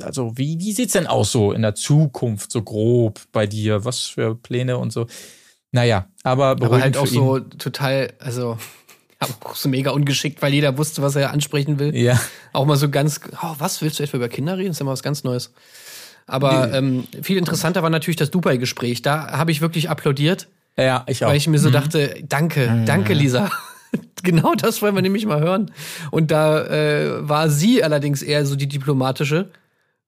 also 0.02 0.38
wie 0.38 0.60
wie 0.60 0.72
sieht's 0.72 0.94
denn 0.94 1.08
aus 1.08 1.32
so 1.32 1.52
in 1.52 1.62
der 1.62 1.76
Zukunft 1.76 2.52
so 2.52 2.62
grob 2.62 3.20
bei 3.32 3.46
dir? 3.48 3.86
Was 3.86 4.00
für 4.02 4.36
Pläne 4.36 4.78
und 4.78 4.92
so? 4.92 5.08
Naja, 5.72 6.08
aber 6.24 6.48
Aber 6.48 6.56
beruhigend 6.56 6.96
halt 6.96 6.98
auch 6.98 7.08
so 7.08 7.40
total, 7.40 8.14
also 8.20 8.58
aber 9.20 9.34
auch 9.44 9.56
so 9.56 9.70
mega 9.70 9.92
ungeschickt, 9.92 10.42
weil 10.42 10.54
jeder 10.54 10.78
wusste, 10.78 11.02
was 11.02 11.16
er 11.16 11.32
ansprechen 11.32 11.80
will. 11.80 11.96
Ja. 11.96 12.20
Auch 12.52 12.66
mal 12.66 12.78
so 12.78 12.90
ganz, 12.90 13.20
oh, 13.42 13.56
was 13.58 13.82
willst 13.82 14.00
du 14.00 14.04
etwa 14.04 14.18
über 14.18 14.30
Kinder 14.30 14.58
reden? 14.58 14.70
Das 14.70 14.78
ist 14.78 14.80
ja 14.80 14.86
mal 14.86 14.92
was 14.92 15.04
ganz 15.04 15.24
Neues. 15.24 15.54
Aber 16.26 16.74
ähm, 16.74 17.06
viel 17.22 17.38
interessanter 17.38 17.84
war 17.84 17.90
natürlich 17.90 18.16
das 18.16 18.32
Dubai-Gespräch. 18.32 19.02
Da 19.02 19.32
habe 19.32 19.52
ich 19.52 19.60
wirklich 19.60 19.90
applaudiert, 19.90 20.48
Ja, 20.78 21.04
ich 21.08 21.24
auch. 21.24 21.30
weil 21.30 21.38
ich 21.38 21.48
mir 21.48 21.60
so 21.60 21.70
dachte, 21.70 22.16
danke, 22.28 22.84
danke, 22.86 23.14
Lisa. 23.14 23.50
genau 24.24 24.54
das 24.56 24.82
wollen 24.82 24.96
wir 24.96 25.02
nämlich 25.02 25.26
mal 25.26 25.40
hören. 25.40 25.72
Und 26.12 26.32
da 26.32 26.64
äh, 26.66 27.28
war 27.28 27.50
sie 27.50 27.84
allerdings 27.84 28.22
eher 28.22 28.46
so 28.46 28.56
die 28.56 28.68
diplomatische, 28.68 29.52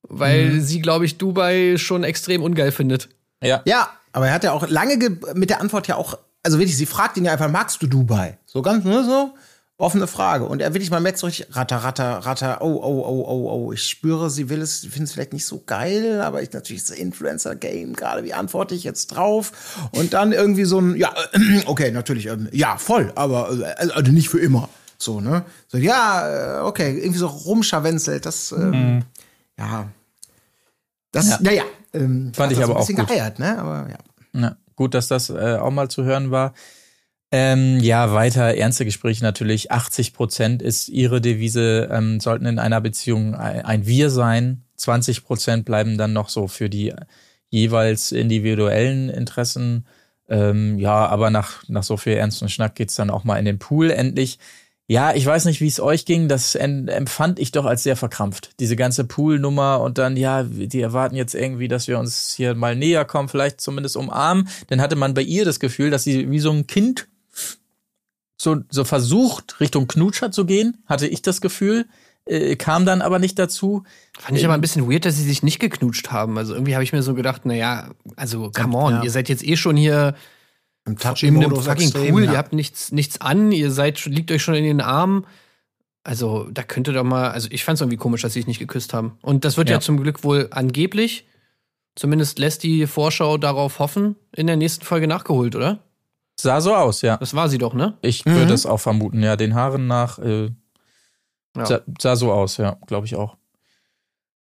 weil 0.04 0.60
sie, 0.62 0.82
glaube 0.82 1.06
ich, 1.06 1.18
Dubai 1.18 1.76
schon 1.78 2.04
extrem 2.04 2.42
ungeil 2.44 2.72
findet. 2.72 3.10
ja. 3.42 3.62
Ja, 3.66 3.90
aber 4.12 4.28
er 4.28 4.34
hat 4.34 4.44
ja 4.44 4.54
auch 4.54 4.68
lange 4.70 4.98
ge- 4.98 5.18
mit 5.34 5.50
der 5.50 5.60
Antwort 5.62 5.88
ja 5.88 5.96
auch, 5.98 6.18
also 6.42 6.58
wirklich, 6.58 6.78
sie 6.78 6.86
fragt 6.86 7.18
ihn 7.18 7.26
ja 7.26 7.34
einfach, 7.34 7.50
magst 7.52 7.82
du 7.82 7.88
Dubai? 7.88 8.38
So 8.46 8.62
ganz, 8.62 8.86
ne, 8.86 9.04
so, 9.04 9.34
offene 9.78 10.08
Frage. 10.08 10.46
Und 10.46 10.62
er 10.62 10.74
wirklich, 10.74 10.90
man 10.90 11.04
merkt 11.04 11.18
so 11.18 11.28
richtig, 11.28 11.48
ratter, 11.56 11.78
ratter, 11.78 12.20
ratter, 12.20 12.62
oh, 12.62 12.80
oh, 12.82 13.04
oh, 13.06 13.26
oh, 13.28 13.52
oh, 13.52 13.72
ich 13.74 13.84
spüre, 13.84 14.30
sie 14.30 14.50
will 14.50 14.62
es, 14.62 14.80
findet 14.82 15.04
es 15.04 15.12
vielleicht 15.14 15.34
nicht 15.34 15.46
so 15.46 15.64
geil, 15.66 16.22
aber 16.22 16.42
ich 16.42 16.54
natürlich 16.54 16.86
das 16.86 16.98
Influencer-Game, 16.98 17.94
gerade 17.94 18.24
wie 18.24 18.34
antworte 18.34 18.74
ich 18.74 18.84
jetzt 18.86 19.08
drauf? 19.08 19.52
Und 19.92 20.14
dann 20.14 20.32
irgendwie 20.32 20.64
so 20.66 20.80
ein, 20.80 20.96
ja, 20.96 21.14
okay, 21.66 21.92
natürlich, 21.92 22.28
ähm, 22.28 22.48
ja, 22.52 22.78
voll, 22.78 23.12
aber 23.16 23.52
äh, 23.52 23.90
also 23.92 24.12
nicht 24.12 24.30
für 24.30 24.40
immer. 24.40 24.70
So, 24.98 25.20
ne? 25.20 25.44
So, 25.68 25.78
ja, 25.78 26.60
äh, 26.60 26.62
okay, 26.62 26.98
irgendwie 26.98 27.20
so 27.20 27.28
rumscharwenzelt, 27.28 28.26
das, 28.26 28.54
ähm, 28.54 29.04
ja. 29.60 29.90
Das, 31.12 31.30
Ja. 31.30 31.38
naja, 31.42 31.64
ähm, 31.94 32.32
Fand 32.34 32.54
ich 32.54 32.60
das 32.60 32.64
aber 32.66 32.76
ein 32.76 32.82
auch 32.82 32.88
bisschen 32.88 33.00
gut. 33.00 33.10
geeiert, 33.10 33.40
ne? 33.40 33.58
Aber 33.60 33.90
ja. 33.90 34.42
Ja, 34.42 34.56
gut, 34.76 34.94
dass 34.94 35.10
das 35.10 35.30
äh, 35.30 35.58
auch 35.58 35.72
mal 35.72 35.90
zu 35.90 36.04
hören 36.04 36.32
war. 36.32 36.54
Ähm, 37.38 37.82
ja, 37.82 38.14
weiter 38.14 38.56
ernste 38.56 38.86
Gespräche 38.86 39.22
natürlich. 39.22 39.70
80 39.70 40.14
Prozent 40.14 40.62
ist 40.62 40.88
ihre 40.88 41.20
Devise, 41.20 41.90
ähm, 41.92 42.22
sollten 42.22 42.46
in 42.46 42.60
einer 42.60 42.80
Beziehung 42.80 43.36
ein, 43.36 43.86
Wir 43.86 44.10
sein. 44.10 44.64
20 44.78 45.26
Prozent 45.26 45.66
bleiben 45.66 45.98
dann 45.98 46.14
noch 46.14 46.30
so 46.30 46.48
für 46.48 46.70
die 46.70 46.94
jeweils 47.50 48.14
individuellen 48.14 49.10
Interessen. 49.10 49.86
Ähm, 50.30 50.80
ja, 50.80 51.08
aber 51.08 51.30
nach, 51.30 51.68
nach 51.68 51.84
so 51.84 51.98
viel 51.98 52.14
ernsten 52.14 52.48
Schnack 52.48 52.76
geht's 52.76 52.96
dann 52.96 53.10
auch 53.10 53.26
mal 53.26 53.38
in 53.38 53.44
den 53.44 53.60
Pool 53.60 53.92
endlich. 53.92 54.40
Ja, 54.88 55.14
ich 55.14 55.26
weiß 55.26 55.44
nicht, 55.44 55.60
wie 55.60 55.68
es 55.68 55.82
euch 55.82 56.06
ging. 56.06 56.30
Das 56.30 56.56
empfand 56.56 57.40
ich 57.40 57.52
doch 57.52 57.66
als 57.66 57.84
sehr 57.84 57.98
verkrampft. 57.98 58.52
Diese 58.62 58.78
ganze 58.78 59.04
Poolnummer 59.04 59.82
und 59.82 59.98
dann, 59.98 60.16
ja, 60.16 60.44
die 60.44 60.80
erwarten 60.80 61.18
jetzt 61.18 61.36
irgendwie, 61.36 61.68
dass 61.68 61.90
wir 61.90 62.00
uns 62.00 62.34
hier 62.34 62.56
mal 62.56 62.78
näher 62.78 63.04
kommen, 63.04 63.28
vielleicht 63.28 63.60
zumindest 63.60 63.98
umarmen. 63.98 64.48
Dann 64.68 64.80
hatte 64.80 64.96
man 64.96 65.14
bei 65.14 65.22
ihr 65.22 65.44
das 65.44 65.60
Gefühl, 65.60 65.90
dass 65.90 66.06
sie 66.06 66.32
wie 66.32 66.40
so 66.40 66.52
ein 66.52 66.66
Kind 66.66 67.10
so, 68.46 68.58
so 68.70 68.86
versucht, 68.86 69.60
Richtung 69.60 69.88
Knutscher 69.88 70.32
zu 70.32 70.46
gehen, 70.46 70.78
hatte 70.86 71.08
ich 71.08 71.22
das 71.22 71.42
Gefühl. 71.42 71.86
Äh, 72.26 72.56
kam 72.56 72.86
dann 72.86 73.02
aber 73.02 73.20
nicht 73.20 73.38
dazu. 73.38 73.84
Fand 74.18 74.38
ich 74.38 74.46
aber 74.46 74.54
ein 74.56 74.62
bisschen 74.62 74.90
weird, 74.90 75.06
dass 75.06 75.18
sie 75.18 75.24
sich 75.24 75.44
nicht 75.44 75.60
geknutscht 75.60 76.12
haben. 76.12 76.38
Also 76.38 76.54
irgendwie 76.54 76.74
habe 76.74 76.84
ich 76.84 76.94
mir 76.94 77.04
so 77.04 77.14
gedacht, 77.14 77.42
na 77.44 77.54
ja, 77.54 77.90
also 78.16 78.50
come 78.56 78.76
on, 78.78 78.94
Ja. 78.94 79.04
ihr 79.04 79.12
seid 79.12 79.30
jetzt 79.30 79.46
eh 79.46 79.58
schon 79.58 79.76
hier 79.78 80.16
Im 80.86 80.96
in 81.22 81.44
einem 81.44 81.56
fucking 81.56 81.84
extrem, 81.88 82.12
Pool, 82.12 82.24
ja. 82.26 82.32
ihr 82.32 82.38
habt 82.38 82.54
nichts, 82.54 82.92
nichts 82.92 83.22
an, 83.22 83.52
ihr 83.52 83.72
seid, 83.72 84.06
liegt 84.06 84.32
euch 84.32 84.42
schon 84.42 84.56
in 84.56 84.64
den 84.64 84.82
Armen. 84.82 85.26
Also, 86.04 86.48
da 86.52 86.62
könnte 86.64 86.94
doch 86.94 87.04
mal, 87.04 87.32
also 87.32 87.48
ich 87.52 87.64
fand 87.64 87.76
es 87.76 87.82
irgendwie 87.82 87.98
komisch, 87.98 88.22
dass 88.22 88.34
sie 88.34 88.40
sich 88.40 88.48
nicht 88.48 88.60
geküsst 88.60 88.94
haben. 88.94 89.18
Und 89.22 89.44
das 89.44 89.58
wird 89.58 89.70
ja. 89.70 89.78
Ja. 89.78 89.80
zum 89.82 90.02
Glück 90.02 90.24
wohl 90.24 90.48
angeblich, 90.52 91.28
zumindest 91.96 92.38
lässt 92.40 92.62
die 92.64 92.86
Vorschau 92.86 93.38
darauf 93.38 93.80
hoffen, 93.80 94.16
in 94.36 94.46
der 94.48 94.56
nächsten 94.56 94.86
Folge 94.86 95.08
nachgeholt, 95.08 95.56
oder? 95.56 95.80
Sah 96.40 96.60
so 96.62 96.76
aus, 96.76 97.02
ja. 97.02 97.18
Das 97.18 97.34
war 97.34 97.48
sie 97.50 97.58
doch, 97.58 97.74
ne? 97.74 97.98
Ich 98.02 98.26
Mhm. 98.26 98.36
würde 98.36 98.54
es 98.54 98.66
auch 98.66 98.80
vermuten, 98.80 99.24
ja. 99.24 99.36
Den 99.36 99.56
Haaren 99.56 99.88
nach 99.88 100.20
äh, 100.20 100.50
Ja. 101.58 101.66
sah, 101.66 101.82
sah 102.00 102.16
so 102.16 102.32
aus, 102.32 102.58
ja, 102.58 102.78
glaube 102.88 103.06
ich 103.08 103.16
auch. 103.16 103.38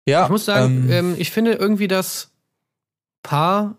Ja, 0.07 0.23
Ich 0.23 0.29
muss 0.29 0.45
sagen, 0.45 0.85
ähm, 0.89 0.91
ähm, 0.91 1.15
ich 1.17 1.31
finde 1.31 1.53
irgendwie 1.53 1.87
das 1.87 2.31
Paar 3.21 3.77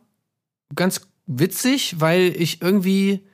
ganz 0.75 1.03
witzig, 1.27 2.01
weil 2.01 2.35
ich 2.41 2.63
irgendwie 2.63 3.27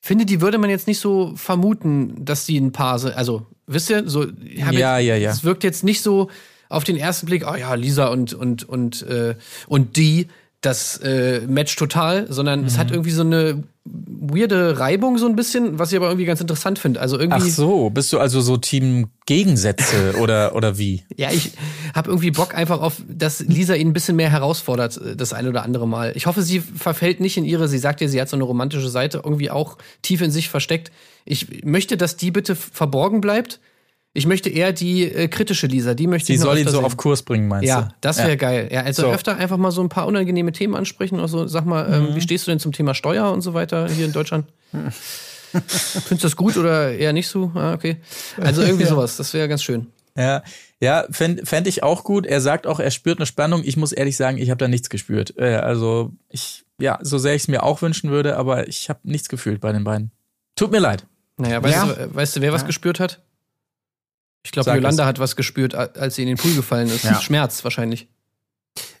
finde, 0.00 0.24
die 0.26 0.40
würde 0.40 0.58
man 0.58 0.70
jetzt 0.70 0.86
nicht 0.86 1.00
so 1.00 1.34
vermuten, 1.36 2.24
dass 2.24 2.44
die 2.46 2.58
ein 2.58 2.70
Paar 2.72 2.98
sind. 2.98 3.14
Also, 3.14 3.46
wisst 3.66 3.90
ihr, 3.90 4.08
so 4.08 4.24
Ja, 4.24 4.70
jetzt, 4.70 4.80
ja, 4.80 4.98
ja. 4.98 5.30
Es 5.30 5.42
wirkt 5.44 5.64
jetzt 5.64 5.82
nicht 5.82 6.02
so 6.02 6.30
auf 6.68 6.84
den 6.84 6.96
ersten 6.96 7.26
Blick, 7.26 7.44
oh 7.50 7.54
ja, 7.56 7.74
Lisa 7.74 8.08
und 8.08 8.32
und 8.34 8.68
und 8.68 9.02
äh, 9.02 9.34
und 9.66 9.96
die 9.96 10.28
das 10.60 10.96
äh, 10.98 11.40
Match 11.46 11.76
total, 11.76 12.26
sondern 12.32 12.64
es 12.64 12.74
Mhm. 12.74 12.78
hat 12.78 12.90
irgendwie 12.90 13.12
so 13.12 13.22
eine 13.22 13.62
weirde 13.84 14.78
Reibung 14.78 15.16
so 15.16 15.26
ein 15.26 15.36
bisschen, 15.36 15.78
was 15.78 15.92
ich 15.92 15.96
aber 15.96 16.08
irgendwie 16.08 16.24
ganz 16.26 16.40
interessant 16.40 16.78
finde. 16.80 17.00
Also 17.00 17.18
irgendwie 17.18 17.48
ach 17.48 17.54
so, 17.54 17.90
bist 17.90 18.12
du 18.12 18.18
also 18.18 18.40
so 18.40 18.56
Team 18.56 19.08
Gegensätze 19.26 20.14
oder, 20.20 20.54
oder 20.56 20.76
wie? 20.76 21.04
Ja, 21.16 21.30
ich 21.30 21.52
habe 21.94 22.10
irgendwie 22.10 22.32
Bock 22.32 22.54
einfach 22.56 22.80
auf, 22.80 23.00
dass 23.08 23.40
Lisa 23.40 23.74
ihn 23.74 23.88
ein 23.88 23.92
bisschen 23.92 24.16
mehr 24.16 24.30
herausfordert, 24.30 24.96
äh, 25.00 25.16
das 25.16 25.32
ein 25.32 25.46
oder 25.46 25.62
andere 25.62 25.86
Mal. 25.86 26.12
Ich 26.16 26.26
hoffe, 26.26 26.42
sie 26.42 26.60
verfällt 26.60 27.20
nicht 27.20 27.36
in 27.36 27.44
ihre, 27.44 27.68
sie 27.68 27.78
sagt 27.78 28.00
ja, 28.00 28.08
sie 28.08 28.20
hat 28.20 28.28
so 28.28 28.36
eine 28.36 28.44
romantische 28.44 28.88
Seite 28.88 29.22
irgendwie 29.24 29.50
auch 29.50 29.78
tief 30.02 30.20
in 30.22 30.30
sich 30.32 30.48
versteckt. 30.48 30.90
Ich 31.24 31.64
möchte, 31.64 31.96
dass 31.96 32.16
die 32.16 32.30
bitte 32.32 32.56
verborgen 32.56 33.20
bleibt. 33.20 33.60
Ich 34.14 34.26
möchte 34.26 34.48
eher 34.48 34.72
die 34.72 35.04
äh, 35.04 35.28
kritische 35.28 35.66
Lisa, 35.66 35.94
die 35.94 36.06
möchte 36.06 36.26
Sie 36.28 36.34
ich 36.34 36.38
noch 36.40 36.46
soll 36.46 36.58
ihn 36.58 36.64
so 36.66 36.72
sehen. 36.78 36.84
auf 36.84 36.96
Kurs 36.96 37.22
bringen, 37.22 37.46
meinst 37.46 37.68
Ja, 37.68 37.82
du? 37.82 37.88
das 38.00 38.18
wäre 38.18 38.36
geil. 38.36 38.68
Ja, 38.72 38.82
also 38.82 39.02
So. 39.02 39.08
öfter 39.12 39.36
einfach 39.36 39.58
mal 39.58 39.70
so 39.70 39.82
ein 39.82 39.88
paar 39.90 40.06
unangenehme 40.06 40.50
Themen 40.52 40.74
ansprechen. 40.74 41.20
Also 41.20 41.46
sag 41.46 41.66
mal, 41.66 41.86
Mhm. 41.88 42.08
ähm, 42.08 42.14
wie 42.16 42.20
stehst 42.20 42.46
du 42.46 42.50
denn 42.50 42.58
zum 42.58 42.72
Thema 42.72 42.94
Steuer 42.94 43.30
und 43.30 43.42
so 43.42 43.54
weiter 43.54 43.88
hier 43.88 44.06
in 44.06 44.12
Deutschland? 44.12 44.46
Findest 45.52 46.10
du 46.10 46.16
das 46.16 46.36
gut 46.36 46.56
oder 46.56 46.92
eher 46.92 47.12
nicht 47.12 47.28
so? 47.28 47.52
Ah, 47.54 47.72
okay. 47.74 47.96
Also 48.38 48.62
irgendwie 48.62 48.84
sowas, 48.86 49.16
das 49.16 49.32
wäre 49.34 49.48
ganz 49.48 49.62
schön. 49.62 49.86
Ja, 50.16 50.42
ja 50.80 51.06
fände 51.10 51.46
fänd 51.46 51.66
ich 51.68 51.82
auch 51.82 52.02
gut. 52.04 52.26
Er 52.26 52.40
sagt 52.40 52.66
auch, 52.66 52.80
er 52.80 52.90
spürt 52.90 53.18
eine 53.18 53.26
Spannung. 53.26 53.62
Ich 53.64 53.76
muss 53.76 53.92
ehrlich 53.92 54.16
sagen, 54.16 54.38
ich 54.38 54.50
habe 54.50 54.58
da 54.58 54.68
nichts 54.68 54.90
gespürt. 54.90 55.34
Äh, 55.38 55.54
also 55.56 56.12
ich, 56.28 56.64
ja, 56.80 56.98
so 57.02 57.18
sehr 57.18 57.34
ich 57.34 57.42
es 57.42 57.48
mir 57.48 57.62
auch 57.62 57.82
wünschen 57.82 58.10
würde, 58.10 58.36
aber 58.36 58.68
ich 58.68 58.88
habe 58.88 59.00
nichts 59.04 59.28
gefühlt 59.28 59.60
bei 59.60 59.72
den 59.72 59.84
beiden. 59.84 60.10
Tut 60.56 60.72
mir 60.72 60.80
leid. 60.80 61.06
Naja, 61.36 61.62
weißt, 61.62 61.74
Ja. 61.76 61.86
du, 61.86 62.14
weißt 62.14 62.36
du, 62.36 62.40
wer 62.40 62.52
was 62.52 62.66
gespürt 62.66 62.98
hat? 63.00 63.22
Ich 64.42 64.52
glaube, 64.52 64.70
Yolanda 64.72 65.04
hat 65.04 65.18
was 65.18 65.36
gespürt, 65.36 65.74
als 65.74 66.14
sie 66.14 66.22
in 66.22 66.28
den 66.28 66.36
Pool 66.38 66.54
gefallen 66.54 66.88
ist. 66.88 67.04
Ja. 67.04 67.20
Schmerz 67.20 67.62
wahrscheinlich. 67.64 68.08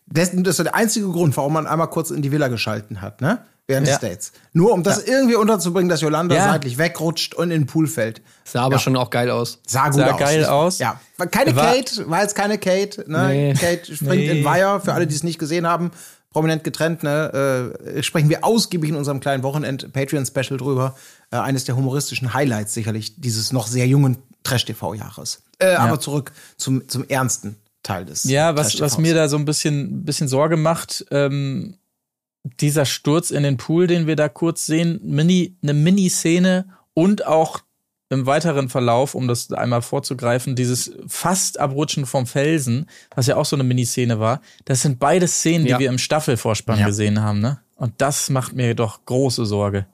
Das, 0.06 0.30
das 0.32 0.58
ist 0.58 0.64
der 0.64 0.74
einzige 0.74 1.06
Grund, 1.08 1.36
warum 1.36 1.52
man 1.52 1.66
einmal 1.66 1.88
kurz 1.90 2.10
in 2.10 2.22
die 2.22 2.32
Villa 2.32 2.48
geschalten 2.48 3.00
hat, 3.00 3.20
ne? 3.20 3.44
Während 3.66 3.86
Ja. 3.86 3.98
des 3.98 4.00
Dates. 4.00 4.32
Nur 4.54 4.72
um 4.72 4.82
das 4.82 5.04
irgendwie 5.04 5.34
unterzubringen, 5.34 5.90
dass 5.90 6.00
Yolanda 6.00 6.34
Ja. 6.34 6.52
seitlich 6.52 6.78
wegrutscht 6.78 7.34
und 7.34 7.50
in 7.50 7.60
den 7.62 7.66
Pool 7.66 7.86
fällt. 7.86 8.22
Sah 8.44 8.62
aber 8.62 8.76
Ja. 8.76 8.78
schon 8.78 8.96
auch 8.96 9.10
geil 9.10 9.30
aus. 9.30 9.60
Sah 9.66 9.90
gut 9.90 9.96
Sah 10.00 10.12
aus. 10.12 10.18
geil 10.18 10.44
aus. 10.46 10.78
Ja. 10.78 10.98
War 11.18 11.26
Keine 11.26 11.54
War- 11.54 11.74
Kate, 11.74 12.08
war 12.08 12.22
jetzt 12.22 12.34
keine 12.34 12.56
Kate. 12.56 13.04
Ne? 13.06 13.28
Nee. 13.28 13.52
Kate 13.54 13.94
springt 13.94 14.10
Nee. 14.14 14.38
in 14.38 14.44
Weiher, 14.44 14.80
für 14.80 14.94
alle, 14.94 15.06
die 15.06 15.14
es 15.14 15.22
nicht 15.22 15.38
gesehen 15.38 15.66
haben. 15.66 15.90
Prominent 16.30 16.64
getrennt, 16.64 17.02
ne? 17.02 17.72
Äh, 17.96 18.02
sprechen 18.02 18.30
wir 18.30 18.42
ausgiebig 18.44 18.88
in 18.88 18.96
unserem 18.96 19.20
kleinen 19.20 19.42
Wochenend-Patreon-Special 19.42 20.56
drüber. 20.58 20.96
Äh, 21.30 21.36
eines 21.36 21.64
der 21.64 21.76
humoristischen 21.76 22.32
Highlights 22.32 22.72
sicherlich 22.72 23.20
dieses 23.20 23.52
noch 23.52 23.66
sehr 23.66 23.86
jungen 23.86 24.16
Trash-TV-Jahres. 24.44 25.42
Äh, 25.58 25.74
Aber 25.74 26.00
zurück 26.00 26.32
zum, 26.56 26.88
zum 26.88 27.04
ernsten 27.08 27.56
Teil 27.82 28.04
des 28.04 28.24
Ja, 28.24 28.56
was, 28.56 28.80
was 28.80 28.98
mir 28.98 29.14
da 29.14 29.28
so 29.28 29.36
ein 29.36 29.44
bisschen, 29.44 30.04
bisschen 30.04 30.28
Sorge 30.28 30.56
macht, 30.56 31.04
ähm, 31.10 31.76
dieser 32.60 32.84
Sturz 32.86 33.30
in 33.30 33.42
den 33.42 33.56
Pool, 33.56 33.86
den 33.86 34.06
wir 34.06 34.16
da 34.16 34.28
kurz 34.28 34.66
sehen, 34.66 35.00
Mini, 35.02 35.56
eine 35.62 35.74
Miniszene 35.74 36.66
und 36.94 37.26
auch 37.26 37.60
im 38.10 38.24
weiteren 38.24 38.70
Verlauf, 38.70 39.14
um 39.14 39.28
das 39.28 39.52
einmal 39.52 39.82
vorzugreifen, 39.82 40.56
dieses 40.56 40.92
fast 41.08 41.60
Abrutschen 41.60 42.06
vom 42.06 42.26
Felsen, 42.26 42.86
was 43.14 43.26
ja 43.26 43.36
auch 43.36 43.44
so 43.44 43.54
eine 43.54 43.64
Miniszene 43.64 44.18
war, 44.18 44.40
das 44.64 44.80
sind 44.80 44.98
beide 44.98 45.28
Szenen, 45.28 45.66
Ja. 45.66 45.76
die 45.76 45.84
wir 45.84 45.90
im 45.90 45.98
Staffelvorspann 45.98 46.78
Ja. 46.78 46.86
gesehen 46.86 47.20
haben, 47.20 47.40
ne? 47.40 47.60
Und 47.76 47.92
das 47.98 48.30
macht 48.30 48.54
mir 48.54 48.74
doch 48.74 49.04
große 49.04 49.44
Sorge. 49.44 49.86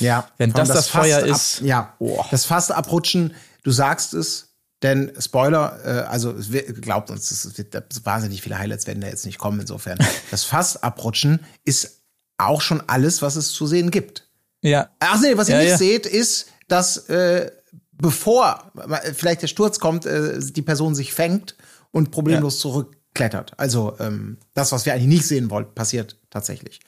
Ja, 0.00 0.28
Wenn 0.38 0.52
allem 0.52 0.66
das 0.66 0.76
das 0.76 0.88
Feuer 0.88 1.20
ist- 1.20 1.60
Ab, 1.60 1.66
ja, 1.66 1.94
Boah. 2.00 2.26
das 2.32 2.44
fast 2.46 2.72
abrutschen, 2.72 3.32
du 3.62 3.70
sagst 3.70 4.14
es, 4.14 4.52
denn 4.82 5.12
Spoiler, 5.18 5.78
äh, 5.84 5.90
also 6.08 6.34
glaubt 6.80 7.10
uns, 7.10 7.30
es 7.30 7.56
wird 7.56 7.74
wahnsinnig 8.04 8.42
viele 8.42 8.58
Highlights 8.58 8.86
werden 8.86 9.00
da 9.00 9.06
jetzt 9.06 9.26
nicht 9.26 9.38
kommen, 9.38 9.60
insofern. 9.60 9.98
Das 10.30 10.44
fast 10.44 10.82
abrutschen 10.82 11.40
ist 11.64 12.02
auch 12.38 12.60
schon 12.60 12.82
alles, 12.88 13.22
was 13.22 13.36
es 13.36 13.52
zu 13.52 13.66
sehen 13.66 13.90
gibt. 13.90 14.28
Ja, 14.62 14.90
Ach 15.00 15.20
nee, 15.20 15.36
was 15.36 15.48
ihr 15.48 15.56
Ja, 15.56 15.60
nicht 15.60 15.70
ja. 15.70 15.78
seht, 15.78 16.06
ist, 16.06 16.46
dass 16.68 17.08
äh, 17.08 17.50
bevor 17.92 18.72
vielleicht 19.14 19.42
der 19.42 19.46
Sturz 19.48 19.78
kommt, 19.78 20.06
äh, 20.06 20.38
die 20.40 20.62
Person 20.62 20.94
sich 20.94 21.12
fängt 21.12 21.56
und 21.90 22.10
problemlos 22.10 22.58
zurückklettert. 22.58 23.52
Also 23.58 23.96
ähm, 24.00 24.38
das, 24.54 24.72
was 24.72 24.86
wir 24.86 24.94
eigentlich 24.94 25.06
nicht 25.06 25.26
sehen 25.26 25.50
wollten, 25.50 25.74
passiert 25.74 26.16
tatsächlich. 26.30 26.80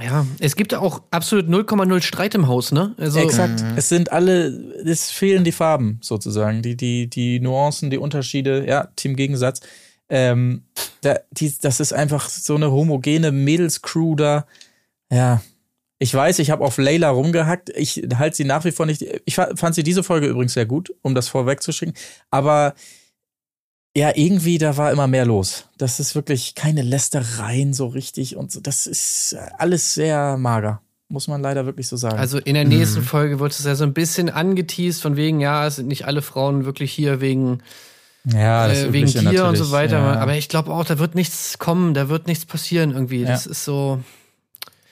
Ja, 0.00 0.26
es 0.38 0.56
gibt 0.56 0.74
auch 0.74 1.02
absolut 1.10 1.48
0,0 1.48 2.00
Streit 2.00 2.34
im 2.34 2.46
Haus, 2.48 2.72
ne? 2.72 2.94
Also, 2.96 3.18
Exakt. 3.20 3.62
Es 3.76 3.90
sind 3.90 4.10
alle, 4.10 4.46
es 4.86 5.10
fehlen 5.10 5.44
die 5.44 5.52
Farben 5.52 5.98
sozusagen, 6.02 6.62
die, 6.62 6.76
die, 6.76 7.08
die 7.10 7.40
Nuancen, 7.40 7.90
die 7.90 7.98
Unterschiede, 7.98 8.66
ja, 8.66 8.88
Team 8.96 9.16
Gegensatz. 9.16 9.60
Ähm, 10.08 10.64
da, 11.02 11.18
die, 11.30 11.52
das 11.60 11.78
ist 11.80 11.92
einfach 11.92 12.28
so 12.30 12.54
eine 12.54 12.70
homogene 12.72 13.32
Mädelscrew 13.32 14.14
da. 14.16 14.46
Ja. 15.10 15.42
Ich 15.98 16.12
weiß, 16.12 16.38
ich 16.40 16.50
habe 16.50 16.64
auf 16.64 16.78
Layla 16.78 17.10
rumgehackt. 17.10 17.70
Ich 17.76 18.02
halte 18.16 18.36
sie 18.36 18.44
nach 18.44 18.64
wie 18.64 18.72
vor 18.72 18.86
nicht. 18.86 19.04
Ich 19.24 19.34
fa- 19.36 19.54
fand 19.54 19.74
sie 19.74 19.82
diese 19.84 20.02
Folge 20.02 20.26
übrigens 20.26 20.54
sehr 20.54 20.66
gut, 20.66 20.92
um 21.02 21.14
das 21.14 21.28
vorwegzuschicken. 21.28 21.94
Aber 22.30 22.74
ja, 23.96 24.12
irgendwie, 24.14 24.58
da 24.58 24.76
war 24.76 24.90
immer 24.90 25.06
mehr 25.06 25.26
los. 25.26 25.66
Das 25.78 26.00
ist 26.00 26.14
wirklich 26.14 26.54
keine 26.54 26.82
Lästereien 26.82 27.74
so 27.74 27.86
richtig 27.88 28.36
und 28.36 28.50
so. 28.50 28.60
Das 28.60 28.86
ist 28.86 29.36
alles 29.58 29.94
sehr 29.94 30.36
mager. 30.36 30.80
Muss 31.08 31.28
man 31.28 31.42
leider 31.42 31.66
wirklich 31.66 31.88
so 31.88 31.96
sagen. 31.96 32.18
also 32.18 32.38
in 32.38 32.54
der 32.54 32.64
nächsten 32.64 33.02
Folge 33.02 33.38
wird 33.38 33.52
es 33.52 33.62
ja 33.64 33.74
so 33.74 33.84
ein 33.84 33.92
bisschen 33.92 34.30
angeteased, 34.30 35.02
von 35.02 35.14
wegen, 35.16 35.40
ja, 35.40 35.66
es 35.66 35.76
sind 35.76 35.88
nicht 35.88 36.06
alle 36.06 36.22
Frauen 36.22 36.64
wirklich 36.64 36.90
hier 36.90 37.20
wegen, 37.20 37.58
Ja, 38.24 38.66
das 38.66 38.78
äh, 38.84 38.92
wegen 38.94 39.08
Tier 39.08 39.44
und 39.44 39.56
so 39.56 39.72
weiter. 39.72 39.98
Ja. 39.98 40.14
Aber 40.14 40.36
ich 40.36 40.48
glaube 40.48 40.70
auch, 40.72 40.86
da 40.86 40.98
wird 40.98 41.14
nichts 41.14 41.58
kommen, 41.58 41.92
da 41.92 42.08
wird 42.08 42.28
nichts 42.28 42.46
passieren 42.46 42.92
irgendwie. 42.92 43.26
Das 43.26 43.44
Ja. 43.44 43.50
ist 43.50 43.64
so. 43.66 44.00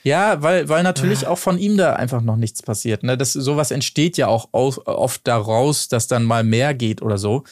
ja, 0.02 0.42
weil, 0.42 0.68
weil 0.68 0.82
natürlich 0.82 1.26
auch 1.26 1.38
von 1.38 1.56
ihm 1.56 1.78
da 1.78 1.94
einfach 1.94 2.20
noch 2.20 2.36
nichts 2.36 2.60
passiert. 2.62 3.02
Ne? 3.02 3.16
Das, 3.16 3.32
sowas 3.32 3.70
entsteht 3.70 4.18
ja 4.18 4.26
auch 4.26 4.48
oft 4.52 5.26
daraus, 5.26 5.88
dass 5.88 6.06
dann 6.06 6.24
mal 6.24 6.44
mehr 6.44 6.74
geht 6.74 7.00
oder 7.00 7.16
so. 7.16 7.44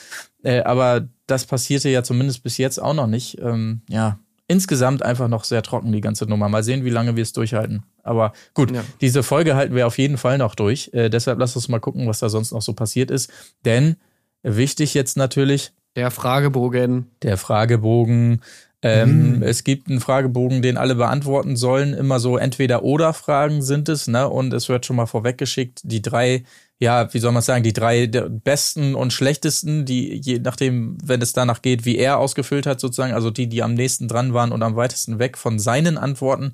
Äh, 0.43 0.61
aber 0.61 1.09
das 1.29 1.45
passierte 1.47 1.89
ja 1.89 2.03
zumindest 2.03 2.43
bis 2.43 2.57
jetzt 2.59 2.81
auch 2.83 2.95
noch 2.95 3.07
nicht. 3.07 3.39
Ähm, 3.41 3.83
ja, 3.89 4.19
insgesamt 4.49 5.03
einfach 5.03 5.29
noch 5.29 5.45
sehr 5.45 5.63
trocken, 5.63 5.93
die 5.93 6.01
ganze 6.01 6.25
Nummer. 6.27 6.49
Mal 6.49 6.65
sehen, 6.65 6.85
wie 6.85 6.91
lange 6.91 7.15
wir 7.17 7.23
es 7.23 7.33
durchhalten. 7.33 7.85
Aber 8.03 8.33
gut, 8.55 8.71
Ja. 8.75 8.83
diese 9.01 9.23
Folge 9.23 9.55
halten 9.55 9.75
wir 9.75 9.87
auf 9.87 9.99
jeden 9.99 10.17
Fall 10.17 10.39
noch 10.39 10.55
durch. 10.55 10.91
Äh, 10.95 11.11
deshalb 11.11 11.39
lass 11.39 11.55
uns 11.55 11.69
mal 11.69 11.81
gucken, 11.81 12.07
was 12.09 12.19
da 12.21 12.29
sonst 12.29 12.53
noch 12.53 12.63
so 12.63 12.73
passiert 12.73 13.11
ist. 13.11 13.31
Denn 13.65 13.97
wichtig 14.43 14.95
jetzt 14.95 15.17
natürlich, 15.19 15.73
Der 15.97 16.11
Fragebogen. 16.11 17.07
der 17.23 17.37
Fragebogen. 17.37 18.41
Ähm, 18.81 19.43
Es 19.43 19.65
gibt 19.65 19.89
einen 19.91 20.01
Fragebogen, 20.01 20.63
den 20.63 20.77
alle 20.77 20.95
beantworten 20.95 21.57
sollen. 21.57 21.93
Immer 21.95 22.21
so 22.21 22.39
Entweder-Oder-Fragen 22.39 23.61
sind 23.61 23.89
es, 23.89 24.07
ne? 24.07 24.29
Und 24.29 24.53
es 24.55 24.69
wird 24.69 24.87
schon 24.87 24.97
mal 24.97 25.07
vorweggeschickt, 25.07 25.81
die 25.83 26.01
drei, 26.01 26.45
ja, 26.81 27.13
wie 27.13 27.19
soll 27.19 27.33
man 27.33 27.43
sagen, 27.43 27.65
die 27.65 27.73
drei 27.73 28.07
der 28.07 28.29
besten 28.29 28.95
und 28.95 29.13
schlechtesten, 29.13 29.85
die 29.85 30.15
je 30.15 30.39
nachdem, 30.39 30.97
wenn 31.03 31.21
es 31.21 31.33
danach 31.33 31.61
geht, 31.61 31.85
wie 31.85 31.97
er 31.99 32.19
ausgefüllt 32.19 32.67
hat, 32.67 32.79
sozusagen, 32.79 33.15
also 33.15 33.31
die, 33.31 33.49
die 33.49 33.63
am 33.63 33.75
nächsten 33.75 34.07
dran 34.07 34.33
waren 34.33 34.53
und 34.53 34.63
am 34.63 34.77
weitesten 34.77 35.19
weg 35.19 35.37
von 35.37 35.59
seinen 35.59 35.99
Antworten, 35.99 36.53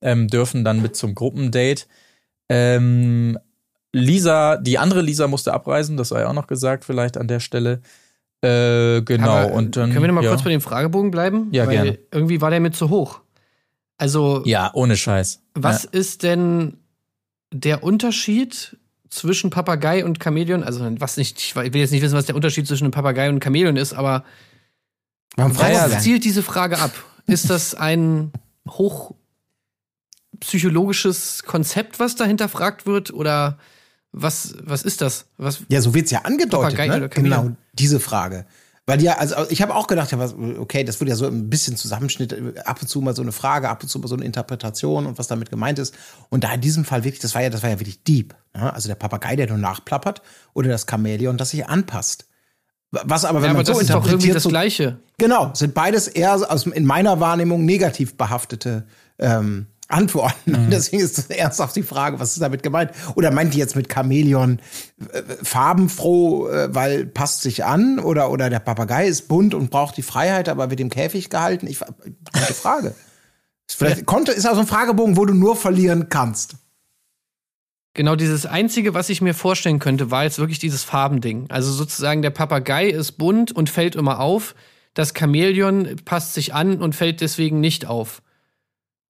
ähm, 0.00 0.28
dürfen 0.28 0.64
dann 0.64 0.80
mit 0.80 0.94
zum 0.94 1.14
Gruppendate. 1.14 1.86
Ähm, 2.48 3.38
Lisa, 3.92 4.56
die 4.56 4.78
andere 4.78 5.02
Lisa 5.02 5.26
musste 5.26 5.52
abreisen, 5.52 5.96
das 5.96 6.10
sei 6.10 6.26
auch 6.26 6.34
noch 6.34 6.46
gesagt, 6.46 6.84
vielleicht 6.84 7.16
an 7.16 7.26
der 7.26 7.40
Stelle. 7.40 7.80
Äh, 8.42 9.02
genau. 9.02 9.30
Aber, 9.30 9.52
und 9.52 9.76
dann, 9.76 9.90
können 9.90 10.02
wir 10.02 10.08
noch 10.08 10.14
mal 10.14 10.24
ja. 10.24 10.30
kurz 10.30 10.42
bei 10.44 10.50
dem 10.50 10.60
Fragebogen 10.60 11.10
bleiben? 11.10 11.48
Ja, 11.52 11.66
Weil 11.66 11.72
gerne. 11.74 11.98
irgendwie 12.12 12.40
war 12.40 12.50
der 12.50 12.60
mir 12.60 12.72
zu 12.72 12.90
hoch. 12.90 13.20
Also, 13.96 14.42
Ja, 14.44 14.70
ohne 14.74 14.96
Scheiß. 14.96 15.40
was 15.54 15.84
Ja. 15.84 15.90
ist 15.92 16.22
denn 16.22 16.76
der 17.52 17.82
Unterschied 17.82 18.76
zwischen 19.14 19.50
Papagei 19.50 20.04
und 20.04 20.22
Chamäleon? 20.22 20.64
Also, 20.64 20.84
was 20.98 21.16
nicht, 21.16 21.38
ich 21.38 21.54
will 21.54 21.76
jetzt 21.76 21.92
nicht 21.92 22.02
wissen, 22.02 22.16
was 22.16 22.26
der 22.26 22.34
Unterschied 22.34 22.66
zwischen 22.66 22.84
einem 22.84 22.90
Papagei 22.90 23.24
und 23.28 23.34
einem 23.34 23.42
Chamäleon 23.42 23.76
ist, 23.76 23.92
aber 23.92 24.24
Warum 25.36 25.56
was 25.58 26.02
zielt 26.02 26.24
diese 26.24 26.42
Frage 26.42 26.78
ab? 26.78 26.92
Ist 27.26 27.50
das 27.50 27.74
ein 27.74 28.32
hoch 28.68 29.14
psychologisches 30.40 31.42
Konzept, 31.44 31.98
was 31.98 32.16
da 32.16 32.24
hinterfragt 32.24 32.86
wird? 32.86 33.12
Oder 33.12 33.58
was, 34.12 34.54
was 34.62 34.82
ist 34.82 35.00
das? 35.00 35.26
Was, 35.38 35.60
Ja, 35.68 35.80
so 35.80 35.94
wird's 35.94 36.10
ja 36.10 36.20
angedeutet, 36.20 36.76
Papagei 36.76 36.98
ne? 36.98 37.08
Genau, 37.08 37.50
diese 37.72 37.98
Frage. 37.98 38.46
Weil 38.86 39.02
ja, 39.02 39.14
also 39.14 39.36
ich 39.48 39.62
habe 39.62 39.74
auch 39.74 39.86
gedacht, 39.86 40.12
okay, 40.12 40.84
das 40.84 41.00
wird 41.00 41.08
ja 41.08 41.16
so 41.16 41.26
ein 41.26 41.48
bisschen 41.48 41.76
Zusammenschnitt, 41.76 42.58
ab 42.66 42.82
und 42.82 42.88
zu 42.88 43.00
mal 43.00 43.16
so 43.16 43.22
eine 43.22 43.32
Frage, 43.32 43.70
ab 43.70 43.82
und 43.82 43.88
zu 43.88 43.98
mal 43.98 44.08
so 44.08 44.14
eine 44.14 44.24
Interpretation 44.24 45.06
und 45.06 45.18
was 45.18 45.26
damit 45.26 45.48
gemeint 45.48 45.78
ist. 45.78 45.94
Und 46.28 46.44
da 46.44 46.52
in 46.52 46.60
diesem 46.60 46.84
Fall 46.84 47.02
wirklich, 47.02 47.20
das 47.20 47.34
war 47.34 47.42
ja, 47.42 47.48
das 47.48 47.62
war 47.62 47.70
ja 47.70 47.80
wirklich 47.80 48.02
deep. 48.02 48.34
Ne? 48.54 48.72
Also 48.72 48.88
der 48.88 48.94
Papagei, 48.94 49.36
der 49.36 49.48
nur 49.48 49.56
nachplappert, 49.56 50.20
oder 50.52 50.68
das 50.68 50.86
Chamäleon, 50.88 51.38
das 51.38 51.50
sich 51.50 51.66
anpasst. 51.66 52.26
Was 52.90 53.24
aber, 53.24 53.38
wenn 53.38 53.46
ja, 53.46 53.50
aber 53.50 53.58
man 53.58 53.66
so 53.66 53.72
das 53.72 53.82
ist 53.82 53.90
doch 53.90 54.06
irgendwie 54.06 54.28
interpretiert, 54.28 54.36
das 54.36 54.42
so, 54.42 54.48
Gleiche. 54.50 54.98
Genau, 55.16 55.50
sind 55.54 55.72
beides 55.72 56.06
eher 56.06 56.38
so 56.38 56.46
aus, 56.46 56.66
in 56.66 56.84
meiner 56.84 57.20
Wahrnehmung 57.20 57.64
negativ 57.64 58.16
behaftete 58.16 58.86
ähm, 59.18 59.66
Antworten. 59.88 60.52
Mhm. 60.66 60.70
Deswegen 60.70 61.02
ist 61.02 61.18
das 61.18 61.26
ernsthaft 61.26 61.76
die 61.76 61.82
Frage, 61.82 62.18
was 62.18 62.32
ist 62.32 62.42
damit 62.42 62.62
gemeint? 62.62 62.92
Oder 63.14 63.30
meint 63.30 63.54
die 63.54 63.58
jetzt 63.58 63.76
mit 63.76 63.92
Chamäleon 63.92 64.60
äh, 65.12 65.22
farbenfroh, 65.42 66.48
äh, 66.48 66.74
weil 66.74 67.06
passt 67.06 67.42
sich 67.42 67.64
an? 67.64 67.98
Oder, 67.98 68.30
oder 68.30 68.48
der 68.48 68.60
Papagei 68.60 69.06
ist 69.06 69.28
bunt 69.28 69.54
und 69.54 69.70
braucht 69.70 69.96
die 69.96 70.02
Freiheit, 70.02 70.48
aber 70.48 70.70
wird 70.70 70.80
im 70.80 70.90
Käfig 70.90 71.28
gehalten? 71.28 71.66
Ich, 71.66 71.80
gute 71.80 72.54
Frage. 72.54 72.94
Vielleicht 73.68 74.06
konnte, 74.06 74.32
ist 74.32 74.46
also 74.46 74.60
ein 74.60 74.66
Fragebogen, 74.66 75.16
wo 75.16 75.24
du 75.24 75.34
nur 75.34 75.56
verlieren 75.56 76.08
kannst. 76.08 76.56
Genau, 77.94 78.16
dieses 78.16 78.44
Einzige, 78.44 78.92
was 78.92 79.08
ich 79.08 79.20
mir 79.20 79.34
vorstellen 79.34 79.78
könnte, 79.78 80.10
war 80.10 80.24
jetzt 80.24 80.38
wirklich 80.38 80.58
dieses 80.58 80.82
Farbending. 80.82 81.46
Also 81.48 81.70
sozusagen 81.70 82.22
der 82.22 82.30
Papagei 82.30 82.88
ist 82.88 83.12
bunt 83.12 83.52
und 83.52 83.70
fällt 83.70 83.94
immer 83.94 84.18
auf. 84.18 84.54
Das 84.94 85.12
Chamäleon 85.16 85.96
passt 86.04 86.34
sich 86.34 86.54
an 86.54 86.78
und 86.78 86.94
fällt 86.94 87.20
deswegen 87.20 87.60
nicht 87.60 87.86
auf. 87.86 88.20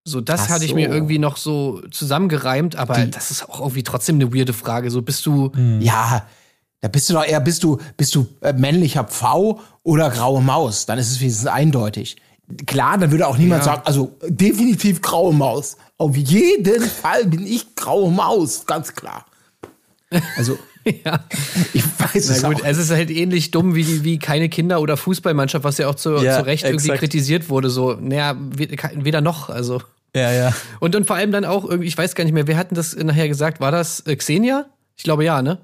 So, 0.06 0.20
das 0.20 0.42
Ach 0.42 0.48
hatte 0.50 0.64
ich 0.66 0.74
mir 0.74 0.88
so. 0.88 0.94
irgendwie 0.94 1.18
noch 1.18 1.38
so 1.38 1.80
zusammengereimt, 1.90 2.76
aber 2.76 2.94
Die- 2.94 3.10
das 3.10 3.30
ist 3.30 3.48
auch 3.48 3.60
irgendwie 3.60 3.82
trotzdem 3.82 4.16
eine 4.16 4.34
weirde 4.34 4.52
Frage. 4.52 4.90
So, 4.90 5.00
bist 5.00 5.24
du. 5.24 5.50
Ja, 5.80 6.26
da 6.82 6.88
bist 6.88 7.08
du 7.08 7.14
doch 7.14 7.24
eher, 7.24 7.40
bist 7.40 7.62
du, 7.64 7.78
bist 7.96 8.14
du 8.14 8.26
äh, 8.42 8.52
männlicher 8.52 9.04
Pfau 9.04 9.60
oder 9.82 10.10
graue 10.10 10.42
Maus? 10.42 10.84
Dann 10.84 10.98
ist 10.98 11.10
es 11.10 11.20
wenigstens 11.20 11.46
eindeutig. 11.46 12.16
Klar, 12.66 12.98
dann 12.98 13.10
würde 13.10 13.26
auch 13.26 13.38
niemand 13.38 13.60
Ja. 13.64 13.72
sagen, 13.72 13.82
also 13.86 14.14
definitiv 14.28 15.00
graue 15.00 15.32
Maus. 15.32 15.78
Auf 15.96 16.14
jeden 16.14 16.82
Fall 16.82 17.24
bin 17.24 17.46
ich 17.46 17.74
graue 17.74 18.10
Maus, 18.12 18.66
ganz 18.66 18.94
klar. 18.94 19.24
Also, 20.36 20.58
ja. 20.84 21.20
ich 21.72 21.82
weiß 21.98 22.28
es 22.28 22.42
Na 22.42 22.48
gut, 22.50 22.60
auch. 22.60 22.66
es 22.66 22.76
ist 22.76 22.90
halt 22.90 23.10
ähnlich 23.10 23.50
dumm 23.52 23.74
wie, 23.74 24.04
wie 24.04 24.18
keine 24.18 24.50
Kinder- 24.50 24.82
oder 24.82 24.98
Fußballmannschaft, 24.98 25.64
was 25.64 25.78
ja 25.78 25.88
auch 25.88 25.94
zu, 25.94 26.16
Ja, 26.18 26.40
zu 26.40 26.44
Recht 26.44 26.64
irgendwie 26.64 26.84
exakt. 26.88 27.00
kritisiert 27.00 27.48
wurde. 27.48 27.70
So, 27.70 27.94
naja, 27.98 28.36
we- 28.38 28.68
weder 28.96 29.22
noch. 29.22 29.48
Also. 29.48 29.80
Ja, 30.14 30.30
ja. 30.32 30.54
Und 30.80 30.94
dann 30.94 31.04
vor 31.04 31.16
allem 31.16 31.32
dann 31.32 31.44
auch 31.44 31.64
irgendwie, 31.64 31.88
ich 31.88 31.98
weiß 31.98 32.14
gar 32.14 32.24
nicht 32.24 32.32
mehr, 32.32 32.46
wer 32.46 32.56
hatten 32.56 32.74
das 32.74 32.94
nachher 32.96 33.28
gesagt? 33.28 33.60
War 33.60 33.72
das 33.72 34.00
äh, 34.06 34.14
Xenia? 34.16 34.66
Ich 34.96 35.02
glaube 35.02 35.24
ja, 35.24 35.42
ne? 35.42 35.58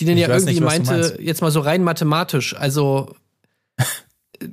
Die 0.00 0.06
dann 0.06 0.16
Ich 0.16 0.22
ja 0.22 0.28
irgendwie 0.28 0.54
nicht, 0.54 0.62
meinte, 0.62 1.18
jetzt 1.20 1.42
mal 1.42 1.50
so 1.50 1.60
rein 1.60 1.84
mathematisch, 1.84 2.56
also 2.56 3.14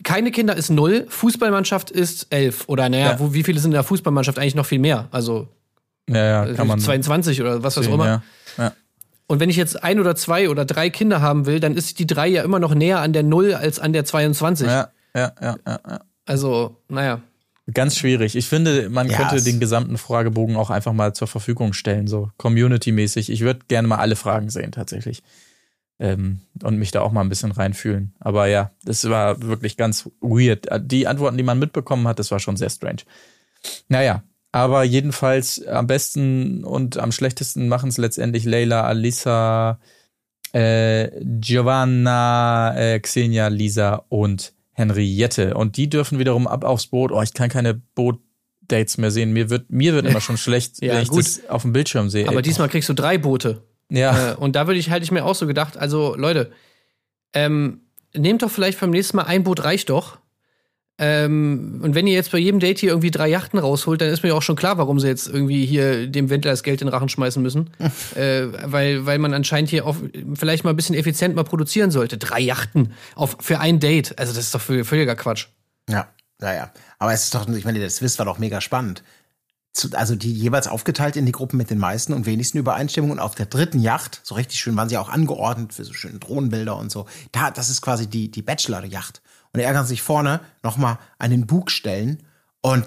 keine 0.03 0.31
Kinder 0.31 0.55
ist 0.55 0.69
null, 0.69 1.05
Fußballmannschaft 1.09 1.91
ist 1.91 2.27
elf. 2.29 2.65
Oder 2.67 2.89
naja, 2.89 3.11
Ja. 3.11 3.19
wo, 3.19 3.33
wie 3.33 3.43
viele 3.43 3.59
sind 3.59 3.71
in 3.71 3.75
der 3.75 3.83
Fußballmannschaft? 3.83 4.37
Eigentlich 4.37 4.55
noch 4.55 4.65
viel 4.65 4.79
mehr. 4.79 5.07
Also 5.11 5.47
Ja, 6.09 6.45
ja, 6.45 6.53
kann 6.53 6.67
man. 6.67 6.79
22 6.79 7.39
oder 7.41 7.63
was 7.63 7.77
auch 7.77 7.83
sehen, 7.83 7.93
immer. 7.93 8.21
Ja. 8.57 8.73
Und 9.27 9.39
wenn 9.39 9.49
ich 9.51 9.57
jetzt 9.57 9.83
ein 9.83 9.99
oder 9.99 10.15
zwei 10.15 10.49
oder 10.49 10.65
drei 10.65 10.89
Kinder 10.89 11.21
haben 11.21 11.45
will, 11.45 11.59
dann 11.59 11.77
ist 11.77 11.99
die 11.99 12.07
drei 12.07 12.27
ja 12.27 12.41
immer 12.43 12.57
noch 12.59 12.73
näher 12.73 12.99
an 12.99 13.13
der 13.13 13.21
Null 13.21 13.53
als 13.53 13.79
an 13.79 13.93
der 13.93 14.03
22. 14.03 14.65
Ja, 14.67 14.89
ja, 15.15 15.31
ja, 15.39 15.55
ja, 15.67 15.79
ja. 15.87 15.99
Also, 16.25 16.77
naja. 16.87 17.21
Ganz 17.73 17.97
schwierig. 17.97 18.35
Ich 18.35 18.47
finde, 18.47 18.89
man 18.89 19.09
Ja, 19.09 19.17
könnte 19.17 19.43
den 19.43 19.59
gesamten 19.59 19.97
Fragebogen 19.97 20.55
auch 20.55 20.69
einfach 20.69 20.93
mal 20.93 21.13
zur 21.13 21.27
Verfügung 21.27 21.73
stellen, 21.73 22.07
so 22.07 22.29
community-mäßig. 22.37 23.29
Ich 23.29 23.41
würde 23.41 23.61
gerne 23.67 23.87
mal 23.87 23.97
alle 23.97 24.15
Fragen 24.15 24.49
sehen, 24.49 24.71
tatsächlich. 24.71 25.23
Ähm, 25.99 26.39
und 26.63 26.77
mich 26.77 26.91
da 26.91 27.01
auch 27.01 27.11
mal 27.11 27.21
ein 27.21 27.29
bisschen 27.29 27.51
reinfühlen. 27.51 28.13
Aber 28.19 28.47
ja, 28.47 28.71
das 28.83 29.09
war 29.09 29.41
wirklich 29.41 29.75
ganz 29.75 30.09
weird. 30.21 30.67
Die 30.89 31.07
Antworten, 31.07 31.37
die 31.37 31.43
man 31.43 31.59
mitbekommen 31.59 32.07
hat, 32.07 32.19
das 32.19 32.31
war 32.31 32.39
schon 32.39 32.55
sehr 32.55 32.69
strange. 32.69 33.01
Naja, 33.89 34.23
aber 34.51 34.83
jedenfalls 34.83 35.65
am 35.67 35.87
besten 35.87 36.63
und 36.63 36.97
am 36.97 37.11
schlechtesten 37.11 37.67
machen 37.67 37.89
es 37.89 37.97
letztendlich 37.97 38.45
Leila, 38.45 38.83
Alisa, 38.83 39.79
äh, 40.53 41.09
Giovanna, 41.21 42.75
äh, 42.77 42.99
Xenia, 42.99 43.49
Lisa 43.49 44.05
und 44.09 44.53
Henriette. 44.79 45.53
Und 45.53 45.77
die 45.77 45.89
dürfen 45.89 46.17
wiederum 46.19 46.47
ab 46.47 46.63
aufs 46.63 46.87
Boot. 46.87 47.11
Oh, 47.11 47.21
ich 47.21 47.33
kann 47.33 47.49
keine 47.49 47.73
Boot-Dates 47.75 48.97
mehr 48.97 49.11
sehen. 49.11 49.31
Mir 49.33 49.49
wird, 49.49 49.69
mir 49.69 49.93
wird 49.93 50.05
immer 50.07 50.21
schon 50.21 50.37
schlecht, 50.45 50.81
Ja, 50.81 50.95
wenn 50.95 51.03
ich 51.03 51.09
gut. 51.09 51.19
das 51.19 51.47
auf 51.49 51.61
dem 51.63 51.73
Bildschirm 51.73 52.09
sehe. 52.09 52.27
Aber 52.27 52.37
Ey, 52.37 52.41
diesmal 52.41 52.69
kriegst 52.69 52.89
du 52.89 52.93
drei 52.93 53.17
Boote. 53.17 53.61
ja. 53.89 54.31
Äh, 54.31 54.35
und 54.35 54.55
da 54.55 54.65
würde 54.67 54.79
ich, 54.79 54.89
hätte 54.89 55.03
ich 55.03 55.11
mir 55.11 55.25
auch 55.25 55.35
so 55.35 55.45
gedacht, 55.45 55.77
also 55.77 56.15
Leute, 56.15 56.51
ähm, 57.33 57.81
nehmt 58.15 58.41
doch 58.41 58.49
vielleicht 58.49 58.79
beim 58.79 58.89
nächsten 58.89 59.17
Mal 59.17 59.23
ein 59.23 59.43
Boot 59.43 59.63
reicht 59.63 59.89
doch. 59.89 60.17
Ähm, 61.01 61.79
und 61.81 61.95
wenn 61.95 62.07
ihr 62.07 62.13
jetzt 62.13 62.31
bei 62.31 62.37
jedem 62.37 62.59
Date 62.59 62.79
hier 62.79 62.89
irgendwie 62.89 63.09
drei 63.09 63.29
Yachten 63.29 63.57
rausholt, 63.57 64.01
dann 64.01 64.09
ist 64.09 64.21
mir 64.21 64.29
ja 64.29 64.35
auch 64.35 64.41
schon 64.41 64.57
klar, 64.57 64.77
warum 64.77 64.99
sie 64.99 65.07
jetzt 65.07 65.27
irgendwie 65.27 65.65
hier 65.65 66.07
dem 66.07 66.29
Wendler 66.29 66.51
das 66.51 66.61
Geld 66.61 66.81
in 66.81 66.87
den 66.87 66.93
Rachen 66.93 67.07
schmeißen 67.07 67.41
müssen. 67.41 67.69
äh, 68.15 68.47
weil, 68.65 69.05
weil 69.05 69.17
man 69.17 69.33
anscheinend 69.33 69.69
hier 69.69 69.85
auch 69.85 69.95
vielleicht 70.33 70.65
mal 70.65 70.71
ein 70.71 70.75
bisschen 70.75 70.95
effizient 70.95 71.35
mal 71.35 71.45
produzieren 71.45 71.89
sollte. 71.89 72.17
Drei 72.17 72.41
Yachten 72.41 72.91
auf, 73.15 73.37
für 73.39 73.59
ein 73.61 73.79
Date. 73.79 74.19
Also 74.19 74.33
das 74.33 74.43
ist 74.45 74.53
doch 74.53 74.61
völ- 74.61 74.83
völliger 74.83 75.15
Quatsch. 75.15 75.47
Ja, 75.89 76.09
naja. 76.39 76.71
Aber 76.97 77.13
es 77.13 77.23
ist 77.23 77.33
doch, 77.33 77.47
ich 77.47 77.63
meine, 77.63 77.79
der 77.79 77.89
Twist 77.89 78.19
war 78.19 78.25
doch 78.25 78.37
mega 78.37 78.59
spannend. 78.59 79.01
Zu, 79.71 79.89
also 79.93 80.15
die 80.15 80.33
jeweils 80.33 80.67
aufgeteilt 80.67 81.15
in 81.15 81.25
die 81.25 81.31
Gruppen 81.31 81.55
mit 81.55 81.69
den 81.69 81.77
meisten 81.77 82.11
und 82.11 82.25
wenigsten 82.25 82.57
Übereinstimmungen. 82.57 83.19
Und 83.19 83.23
auf 83.23 83.35
der 83.35 83.45
dritten 83.45 83.79
Yacht, 83.79 84.19
so 84.23 84.35
richtig 84.35 84.59
schön 84.59 84.75
waren 84.75 84.89
sie 84.89 84.97
auch 84.97 85.07
angeordnet 85.09 85.73
für 85.73 85.85
so 85.85 85.93
schöne 85.93 86.19
Drohnenbilder 86.19 86.75
und 86.75 86.91
so. 86.91 87.05
Da, 87.31 87.51
das 87.51 87.69
ist 87.69 87.81
quasi 87.81 88.07
die, 88.07 88.29
die 88.29 88.41
Bachelor-Yacht. 88.41 89.21
Und 89.53 89.59
er 89.61 89.73
kann 89.73 89.85
sich 89.85 90.01
vorne 90.01 90.39
nochmal 90.63 90.97
einen 91.17 91.47
Bug 91.47 91.71
stellen 91.71 92.23
und 92.61 92.85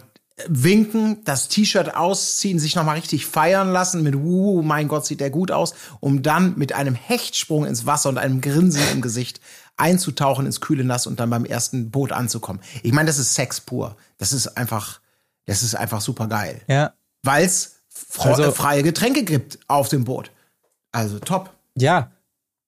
winken, 0.49 1.23
das 1.25 1.49
T-Shirt 1.49 1.95
ausziehen, 1.95 2.59
sich 2.59 2.75
nochmal 2.75 2.97
richtig 2.97 3.27
feiern 3.27 3.71
lassen 3.71 4.03
mit 4.03 4.17
Wuhu, 4.19 4.63
mein 4.63 4.89
Gott, 4.89 5.05
sieht 5.07 5.21
der 5.21 5.31
gut 5.31 5.51
aus, 5.51 5.75
um 6.01 6.23
dann 6.23 6.57
mit 6.57 6.73
einem 6.73 6.95
Hechtsprung 6.95 7.65
ins 7.67 7.87
Wasser 7.87 8.09
und 8.09 8.19
einem 8.19 8.41
Grinsen 8.41 8.83
im 8.93 9.03
Gesicht 9.03 9.41
einzutauchen 9.77 10.47
ins 10.47 10.61
kühle 10.61 10.85
Nass 10.85 11.07
und 11.07 11.21
dann 11.21 11.31
beim 11.31 11.45
ersten 11.45 11.91
Boot 11.91 12.13
anzukommen. 12.13 12.61
Ich 12.83 12.93
meine, 12.93 13.07
das 13.07 13.19
ist 13.19 13.35
Sex 13.35 13.61
pur. 13.61 13.97
Das 14.19 14.33
ist 14.33 14.57
einfach, 14.57 15.01
das 15.47 15.63
ist 15.63 15.75
einfach 15.75 16.01
super 16.01 16.29
geil. 16.29 16.61
ja. 16.69 16.93
Weil 17.25 17.45
es 17.45 17.77
Also- 18.19 18.51
freie 18.51 18.83
Getränke 18.83 19.23
gibt 19.23 19.59
auf 19.69 19.89
dem 19.89 20.05
Boot. 20.05 20.33
Also 20.91 21.19
top. 21.21 21.51
Ja. 21.77 22.11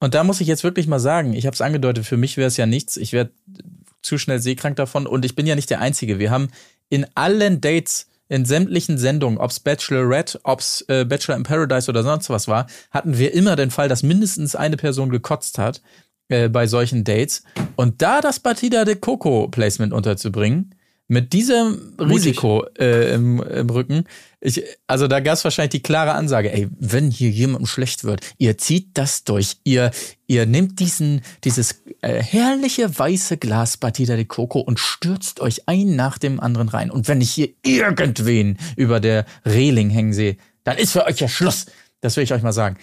Und 0.01 0.15
da 0.15 0.23
muss 0.23 0.41
ich 0.41 0.47
jetzt 0.47 0.63
wirklich 0.65 0.87
mal 0.87 1.01
sagen, 1.01 1.33
ich 1.33 1.47
habe 1.47 1.55
es 1.55 1.61
angedeutet, 1.61 2.07
für 2.07 2.17
mich 2.17 2.37
wäre 2.37 2.47
es 2.49 2.57
ja 2.57 2.67
nichts. 2.67 2.97
Ich 2.97 3.13
werde 3.13 3.33
zu 4.05 4.19
schnell 4.19 4.39
seekrank 4.39 4.77
davon 4.77 5.07
und 5.07 5.25
ich 5.25 5.35
bin 5.35 5.47
ja 5.47 5.55
nicht 5.55 5.71
der 5.71 5.81
Einzige. 5.81 6.19
Wir 6.19 6.31
haben 6.31 6.49
in 6.89 7.07
allen 7.15 7.61
Dates, 7.61 8.07
in 8.29 8.45
sämtlichen 8.45 8.99
Sendungen, 8.99 9.39
ob's 9.39 9.61
Bachelorette, 9.61 10.41
ob's 10.45 10.85
äh, 10.89 11.05
Bachelor 11.05 11.37
in 11.37 11.43
Paradise 11.43 11.91
oder 11.91 12.03
sonst 12.03 12.31
was 12.31 12.49
war, 12.49 12.67
hatten 12.91 13.19
wir 13.19 13.35
immer 13.35 13.57
den 13.57 13.71
Fall, 13.71 13.89
dass 13.89 14.03
mindestens 14.03 14.57
eine 14.57 14.77
Person 14.77 15.11
gekotzt 15.11 15.59
hat 15.59 15.83
äh, 16.29 16.49
bei 16.49 16.67
solchen 16.67 17.05
Dates. 17.05 17.43
Und 17.77 18.03
da 18.03 18.21
das 18.21 18.41
Batida 18.41 18.85
de 18.85 18.97
Coco 18.97 19.49
Placement 19.49 19.93
unterzubringen, 19.93 20.75
mit 21.07 21.33
diesem 21.33 21.97
Risiko 22.01 22.65
äh, 22.79 23.15
im, 23.15 23.43
im 23.43 23.69
Rücken, 23.69 24.05
ich, 24.45 24.63
also 24.87 25.09
da 25.09 25.21
gab 25.21 25.35
es 25.35 25.45
wahrscheinlich 25.45 25.71
die 25.71 25.83
klare 25.83 26.13
Ansage, 26.13 26.53
ey, 26.53 26.69
wenn 26.79 27.11
hier 27.11 27.31
jemandem 27.31 27.67
schlecht 27.67 28.05
wird, 28.05 28.21
ihr 28.37 28.59
zieht 28.59 28.89
das 28.99 29.25
durch, 29.25 29.57
ihr, 29.65 29.91
ihr 30.27 30.45
nehmt 30.45 30.81
diesen, 30.81 31.23
dieses 31.45 31.83
äh, 32.03 32.23
herrliche 32.23 32.97
weiße 32.99 33.39
Glas 33.39 33.79
Batida 33.79 34.17
de 34.17 34.27
Coco 34.27 34.61
und 34.61 34.79
stürzt 34.79 35.41
euch 35.41 35.67
ein 35.67 35.97
nach 35.97 36.19
dem 36.19 36.41
anderen 36.41 36.69
rein. 36.69 36.91
Und 36.91 37.09
wenn 37.09 37.23
ich 37.23 37.31
hier 37.33 37.49
irgendwen 37.65 38.59
über 38.77 39.01
der 39.01 39.25
Reling 39.47 39.89
hängen 39.89 40.13
sehe, 40.13 40.37
dann 40.63 40.77
ist 40.77 40.93
für 40.93 41.07
euch 41.07 41.21
ja 41.21 41.29
Schluss. 41.29 41.67
Das 42.03 42.17
will 42.17 42.25
ich 42.25 42.33
euch 42.35 42.43
mal 42.43 42.53
sagen. 42.53 42.77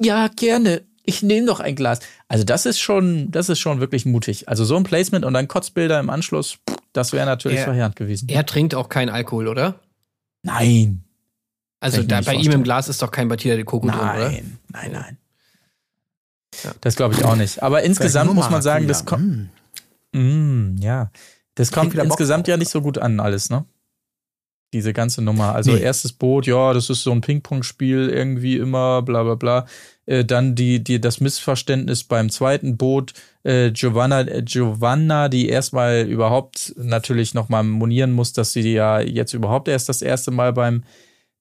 Ja, 0.00 0.28
gerne. 0.28 0.82
Ich 1.04 1.22
nehme 1.22 1.46
doch 1.46 1.60
ein 1.60 1.76
Glas. 1.76 2.00
Also 2.28 2.44
das 2.44 2.66
ist 2.66 2.78
schon, 2.78 3.30
das 3.30 3.48
ist 3.48 3.58
schon 3.58 3.80
wirklich 3.80 4.04
mutig. 4.04 4.50
Also 4.50 4.66
so 4.66 4.76
ein 4.76 4.84
Placement 4.84 5.24
und 5.24 5.32
dann 5.32 5.48
Kotzbilder 5.48 5.98
im 5.98 6.10
Anschluss, 6.10 6.58
das 6.92 7.14
wäre 7.14 7.24
natürlich 7.24 7.58
Er- 7.58 7.64
verheerend 7.64 7.96
gewesen. 7.96 8.28
Er 8.28 8.44
trinkt 8.44 8.74
auch 8.74 8.90
keinen 8.90 9.08
Alkohol, 9.08 9.48
oder? 9.48 9.80
Nein. 10.42 11.04
Also 11.80 12.02
da, 12.02 12.20
bei 12.20 12.34
ihm 12.34 12.50
im 12.52 12.62
Glas 12.62 12.88
ist 12.88 13.00
doch 13.02 13.10
kein 13.10 13.28
Batida 13.28 13.54
de 13.56 13.64
Coco 13.64 13.86
drin, 13.88 13.98
oder? 13.98 14.14
Nein, 14.30 14.58
nein, 14.68 14.92
nein. 14.92 15.16
Das 16.80 16.96
glaube 16.96 17.14
ich 17.14 17.24
auch 17.24 17.36
nicht. 17.36 17.62
Aber 17.62 17.82
insgesamt 17.82 18.34
muss 18.34 18.50
man 18.50 18.60
sagen, 18.62 18.86
das 18.88 19.04
kommt, 19.04 19.48
Mm. 20.12 20.76
ja, 20.80 21.10
das 21.54 21.70
kommt 21.70 21.94
insgesamt 21.94 22.48
ja 22.48 22.56
nicht 22.56 22.70
so 22.70 22.82
gut 22.82 22.98
an 22.98 23.20
alles, 23.20 23.48
ne? 23.48 23.64
Diese 24.72 24.92
ganze 24.92 25.22
Nummer. 25.22 25.54
Also 25.54 25.72
Nee. 25.72 25.80
erstes 25.80 26.12
Boot, 26.12 26.46
ja, 26.46 26.72
das 26.72 26.90
ist 26.90 27.02
so 27.02 27.12
ein 27.12 27.20
Ping-Pong-Spiel 27.20 28.08
irgendwie 28.08 28.56
immer, 28.56 29.02
bla 29.02 29.22
bla 29.22 29.34
bla. 29.36 29.66
Äh, 30.10 30.24
dann 30.24 30.56
die, 30.56 30.82
die, 30.82 31.00
das 31.00 31.20
Missverständnis 31.20 32.02
beim 32.02 32.30
zweiten 32.30 32.76
Boot, 32.76 33.14
äh, 33.44 33.70
Giovanna, 33.70 34.22
äh, 34.22 34.42
Giovanna, 34.42 35.28
die 35.28 35.48
erstmal 35.48 36.02
überhaupt 36.02 36.74
natürlich 36.76 37.32
nochmal 37.32 37.62
monieren 37.62 38.10
muss, 38.10 38.32
dass 38.32 38.52
sie 38.52 38.72
ja 38.72 38.98
jetzt 38.98 39.34
überhaupt 39.34 39.68
erst 39.68 39.88
das 39.88 40.02
erste 40.02 40.32
Mal 40.32 40.52
beim 40.52 40.82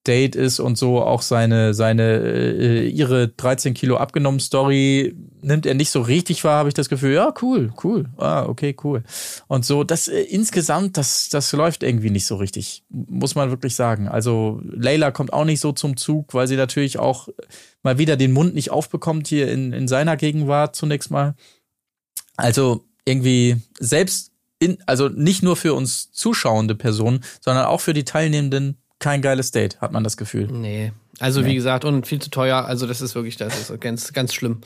Date 0.07 0.35
ist 0.35 0.59
und 0.59 0.77
so 0.77 1.01
auch 1.01 1.21
seine, 1.21 1.73
seine, 1.73 2.17
äh, 2.17 2.87
ihre 2.87 3.27
13 3.27 3.73
Kilo 3.73 3.97
abgenommen 3.97 4.39
Story 4.39 5.13
nimmt 5.41 5.65
er 5.65 5.73
nicht 5.73 5.91
so 5.91 6.01
richtig 6.01 6.43
wahr, 6.43 6.59
habe 6.59 6.69
ich 6.69 6.73
das 6.73 6.89
Gefühl, 6.89 7.13
ja, 7.13 7.33
cool, 7.41 7.73
cool, 7.83 8.05
ah, 8.17 8.45
okay, 8.45 8.75
cool. 8.83 9.03
Und 9.47 9.65
so, 9.65 9.83
das 9.83 10.07
äh, 10.07 10.21
insgesamt, 10.21 10.97
das, 10.97 11.29
das 11.29 11.51
läuft 11.51 11.83
irgendwie 11.83 12.09
nicht 12.11 12.25
so 12.25 12.37
richtig, 12.37 12.83
muss 12.89 13.35
man 13.35 13.49
wirklich 13.49 13.75
sagen. 13.75 14.07
Also 14.07 14.61
Layla 14.63 15.11
kommt 15.11 15.33
auch 15.33 15.45
nicht 15.45 15.59
so 15.59 15.73
zum 15.73 15.97
Zug, 15.97 16.33
weil 16.33 16.47
sie 16.47 16.55
natürlich 16.55 16.97
auch 16.97 17.27
mal 17.83 17.97
wieder 17.97 18.15
den 18.15 18.31
Mund 18.31 18.55
nicht 18.55 18.71
aufbekommt 18.71 19.27
hier 19.27 19.51
in, 19.51 19.73
in 19.73 19.87
seiner 19.87 20.15
Gegenwart 20.15 20.75
zunächst 20.75 21.11
mal. 21.11 21.35
Also 22.37 22.85
irgendwie 23.03 23.57
selbst 23.79 24.31
in, 24.59 24.77
also 24.85 25.09
nicht 25.09 25.43
nur 25.43 25.55
für 25.55 25.73
uns 25.73 26.11
zuschauende 26.11 26.75
Personen, 26.75 27.23
sondern 27.41 27.65
auch 27.65 27.81
für 27.81 27.93
die 27.93 28.05
Teilnehmenden 28.05 28.77
kein 28.99 29.21
geiles 29.21 29.51
Date, 29.51 29.79
hat 29.81 29.91
man 29.91 30.03
das 30.03 30.17
Gefühl. 30.17 30.47
Nee. 30.51 30.91
Also 31.19 31.45
wie 31.45 31.55
gesagt, 31.55 31.83
und 31.83 32.07
viel 32.07 32.19
zu 32.21 32.29
teuer. 32.29 32.65
Also 32.65 32.87
das 32.87 33.01
ist 33.01 33.13
wirklich, 33.15 33.35
das 33.35 33.69
ist 33.69 33.81
ganz, 33.81 34.13
ganz 34.13 34.33
schlimm. 34.33 34.61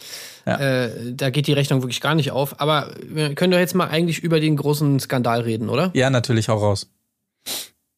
Ja. 0.45 0.57
Äh, 0.57 1.13
da 1.13 1.29
geht 1.29 1.47
die 1.47 1.53
Rechnung 1.53 1.81
wirklich 1.81 2.01
gar 2.01 2.13
nicht 2.15 2.31
auf. 2.31 2.59
Aber 2.61 2.93
wir 3.07 3.33
können 3.33 3.51
doch 3.51 3.59
jetzt 3.59 3.73
mal 3.73 3.87
eigentlich 3.87 4.19
über 4.19 4.39
den 4.39 4.55
großen 4.55 4.99
Skandal 4.99 5.41
reden, 5.41 5.69
oder? 5.69 5.89
Ja, 5.93 6.09
natürlich 6.09 6.49
auch 6.49 6.61
raus. 6.61 6.89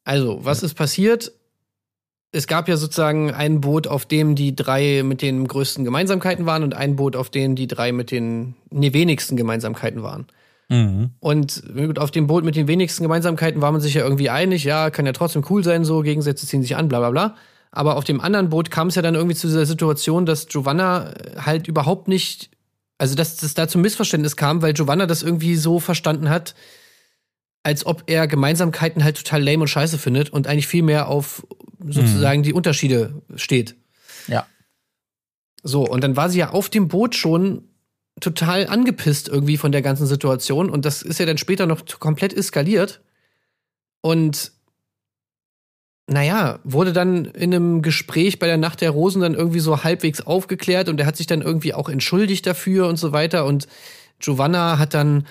Also, 0.05 0.39
was 0.43 0.63
ist 0.63 0.75
passiert? 0.75 1.31
Es 2.31 2.47
gab 2.47 2.67
ja 2.67 2.77
sozusagen 2.77 3.31
ein 3.31 3.61
Boot, 3.61 3.88
auf 3.88 4.05
dem 4.05 4.36
die 4.36 4.55
drei 4.55 5.03
mit 5.03 5.21
den 5.21 5.47
größten 5.47 5.83
Gemeinsamkeiten 5.83 6.45
waren 6.45 6.63
und 6.63 6.73
ein 6.73 6.95
Boot, 6.95 7.15
auf 7.15 7.29
dem 7.29 7.55
die 7.55 7.67
drei 7.67 7.91
mit 7.91 8.11
den 8.11 8.55
nee, 8.69 8.93
wenigsten 8.93 9.38
Gemeinsamkeiten 9.38 10.03
waren. 10.03 10.27
Mhm. 10.70 11.11
Und 11.20 11.63
gut, 11.76 11.99
auf 11.99 12.11
dem 12.11 12.28
Boot 12.28 12.43
mit 12.43 12.55
den 12.55 12.68
wenigsten 12.68 13.03
Gemeinsamkeiten 13.03 13.61
war 13.61 13.72
man 13.72 13.82
sich 13.82 13.93
ja 13.93 14.03
irgendwie 14.03 14.30
einig, 14.30 14.63
ja, 14.63 14.89
kann 14.89 15.05
ja 15.05 15.11
trotzdem 15.11 15.45
cool 15.49 15.63
sein, 15.63 15.86
so, 15.86 16.01
Gegensätze 16.01 16.47
ziehen 16.47 16.61
sich 16.61 16.76
an, 16.76 16.88
bla 16.88 16.99
bla 16.99 17.11
bla. 17.11 17.36
Aber 17.72 17.97
auf 17.97 18.03
dem 18.03 18.22
anderen 18.22 18.49
Boot 18.49 18.72
kam 18.72 18.88
es 18.88 18.95
ja 18.95 19.01
dann 19.01 19.16
irgendwie 19.16 19.36
zu 19.36 19.47
dieser 19.47 19.66
Situation, 19.66 20.26
dass 20.26 20.47
Giovanna 20.47 21.13
halt 21.38 21.68
überhaupt 21.68 22.07
nicht, 22.07 22.49
also 22.97 23.16
dass 23.16 23.43
es 23.43 23.53
da 23.53 23.68
zum 23.68 23.82
Missverständnis 23.82 24.38
kam, 24.38 24.61
weil 24.61 24.74
Giovanna 24.74 25.05
das 25.05 25.24
irgendwie 25.24 25.55
so 25.55 25.80
verstanden 25.80 26.30
hat, 26.30 26.55
als 27.63 27.86
ob 27.86 28.03
er 28.07 28.28
Gemeinsamkeiten 28.28 29.03
halt 29.03 29.18
total 29.18 29.43
lame 29.43 29.61
und 29.63 29.68
scheiße 29.68 29.97
findet 29.97 30.30
und 30.30 30.47
eigentlich 30.47 30.68
viel 30.68 30.84
mehr 30.84 31.09
auf 31.09 31.45
sozusagen 31.88 32.43
die 32.43 32.53
Unterschiede 32.53 33.22
steht. 33.36 33.76
Ja. 34.28 34.45
So, 35.63 35.86
und 35.86 36.03
dann 36.03 36.16
war 36.16 36.30
sie 36.30 36.39
ja 36.39 36.51
auf 36.51 36.70
dem 36.70 36.88
Boot 36.88 37.16
schon 37.16 37.68
total 38.20 38.68
angepisst 38.68 39.28
irgendwie 39.28 39.57
von 39.57 39.72
der 39.72 39.82
ganzen 39.82 40.07
Situation 40.07 40.70
und 40.70 40.86
das 40.86 41.01
ist 41.01 41.20
ja 41.20 41.26
dann 41.26 41.38
später 41.38 41.66
noch 41.66 41.82
komplett 41.99 42.34
eskaliert. 42.34 43.01
Und 44.01 44.51
naja, 46.07 46.59
wurde 46.63 46.93
dann 46.93 47.26
in 47.26 47.53
einem 47.53 47.82
Gespräch 47.82 48.38
bei 48.38 48.45
der 48.45 48.57
Nacht 48.57 48.82
der 48.82 48.91
Rosen 48.91 49.22
dann 49.22 49.34
irgendwie 49.34 49.59
so 49.59 49.84
halbwegs 49.84 50.22
aufgeklärt 50.22 50.88
und 50.88 50.99
er 50.99 51.07
hat 51.07 51.18
sich 51.18 51.28
dann 51.28 51.41
irgendwie 51.41 51.74
auch 51.74 51.89
entschuldigt 51.89 52.45
dafür 52.45 52.88
und 52.88 52.97
so 52.97 53.11
weiter. 53.11 53.45
Und 53.45 53.68
Giovanna 54.20 54.78
hat 54.78 54.93
dann 54.93 55.26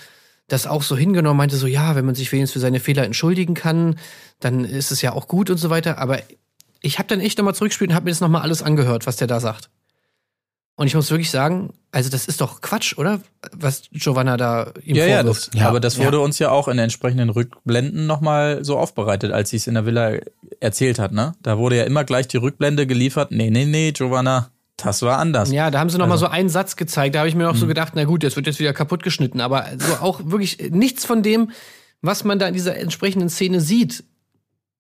das 0.49 0.67
auch 0.67 0.83
so 0.83 0.97
hingenommen, 0.97 1.39
meinte 1.39 1.57
so, 1.57 1.67
ja, 1.67 1.95
wenn 1.95 2.05
man 2.05 2.15
sich 2.15 2.31
wenigstens 2.33 2.53
für 2.53 2.61
seine 2.61 2.81
Fehler 2.81 3.05
entschuldigen 3.05 3.55
kann, 3.55 3.99
dann 4.41 4.65
ist 4.65 4.91
es 4.91 5.01
ja 5.01 5.13
auch 5.13 5.29
gut 5.29 5.49
und 5.49 5.59
so 5.59 5.71
weiter. 5.71 5.99
Aber 5.99 6.21
ich 6.83 6.99
habe 6.99 7.09
dann 7.09 7.21
echt 7.21 7.39
nochmal 7.39 7.55
zurückgespielt 7.55 7.91
und 7.91 7.95
habe 7.95 8.05
mir 8.05 8.11
das 8.11 8.21
nochmal 8.21 8.43
alles 8.43 8.63
angehört, 8.63 9.07
was 9.07 9.17
der 9.17 9.29
da 9.29 9.41
sagt. 9.41 9.71
Und 10.77 10.89
ich 10.89 10.95
muss 10.97 11.09
wirklich 11.11 11.31
sagen, 11.31 11.73
also 11.93 12.11
das 12.11 12.27
ist 12.27 12.41
doch 12.41 12.61
Quatsch, 12.61 12.99
oder? 12.99 13.21
Was 13.53 13.83
Giovanna 13.93 14.37
da 14.37 14.73
ihm 14.85 14.97
Ja, 14.97 15.07
ja, 15.07 15.23
das, 15.23 15.51
Ja, 15.55 15.69
aber 15.69 15.79
das 15.79 15.97
ja. 15.99 16.05
wurde 16.05 16.19
uns 16.19 16.41
ja 16.41 16.51
auch 16.51 16.67
in 16.67 16.79
entsprechenden 16.79 17.31
Rückblenden 17.31 18.07
nochmal 18.09 18.65
so 18.65 18.77
aufbereitet, 18.77 19.31
als 19.31 19.51
sie 19.51 19.57
es 19.57 19.69
in 19.69 19.75
der 19.75 19.87
Villa 19.87 20.15
erzählt 20.59 20.99
hat, 20.99 21.13
ne? 21.13 21.35
Da 21.43 21.59
wurde 21.59 21.77
ja 21.77 21.85
immer 21.85 22.03
gleich 22.03 22.27
die 22.27 22.39
Rückblende 22.39 22.89
geliefert. 22.89 23.31
Nee, 23.31 23.51
nee, 23.51 23.67
nee, 23.67 23.93
Giovanna, 23.93 24.51
das 24.77 25.03
war 25.03 25.19
anders. 25.19 25.53
Ja, 25.53 25.71
da 25.71 25.79
haben 25.79 25.91
sie 25.91 25.99
noch 25.99 26.11
Also- 26.11 26.25
mal 26.25 26.31
so 26.31 26.35
einen 26.35 26.49
Satz 26.49 26.75
gezeigt. 26.75 27.15
Da 27.15 27.21
habe 27.21 27.29
ich 27.29 27.37
mir 27.37 27.45
noch 27.45 27.55
Mhm. 27.55 27.59
so 27.59 27.67
gedacht, 27.69 27.93
na 27.95 28.03
gut, 28.03 28.25
das 28.25 28.35
wird 28.35 28.49
jetzt 28.49 28.59
wieder 28.59 28.73
kaputt 28.73 29.05
geschnitten. 29.05 29.41
Aber 29.41 29.67
so 29.79 29.95
auch 30.05 30.21
wirklich 30.25 30.59
nichts 30.71 31.05
von 31.05 31.23
dem, 31.23 31.53
was 32.03 32.25
man 32.25 32.41
da 32.41 32.49
in 32.49 32.55
dieser 32.55 32.77
entsprechenden 32.77 33.29
Szene 33.31 33.61
sieht, 33.61 34.03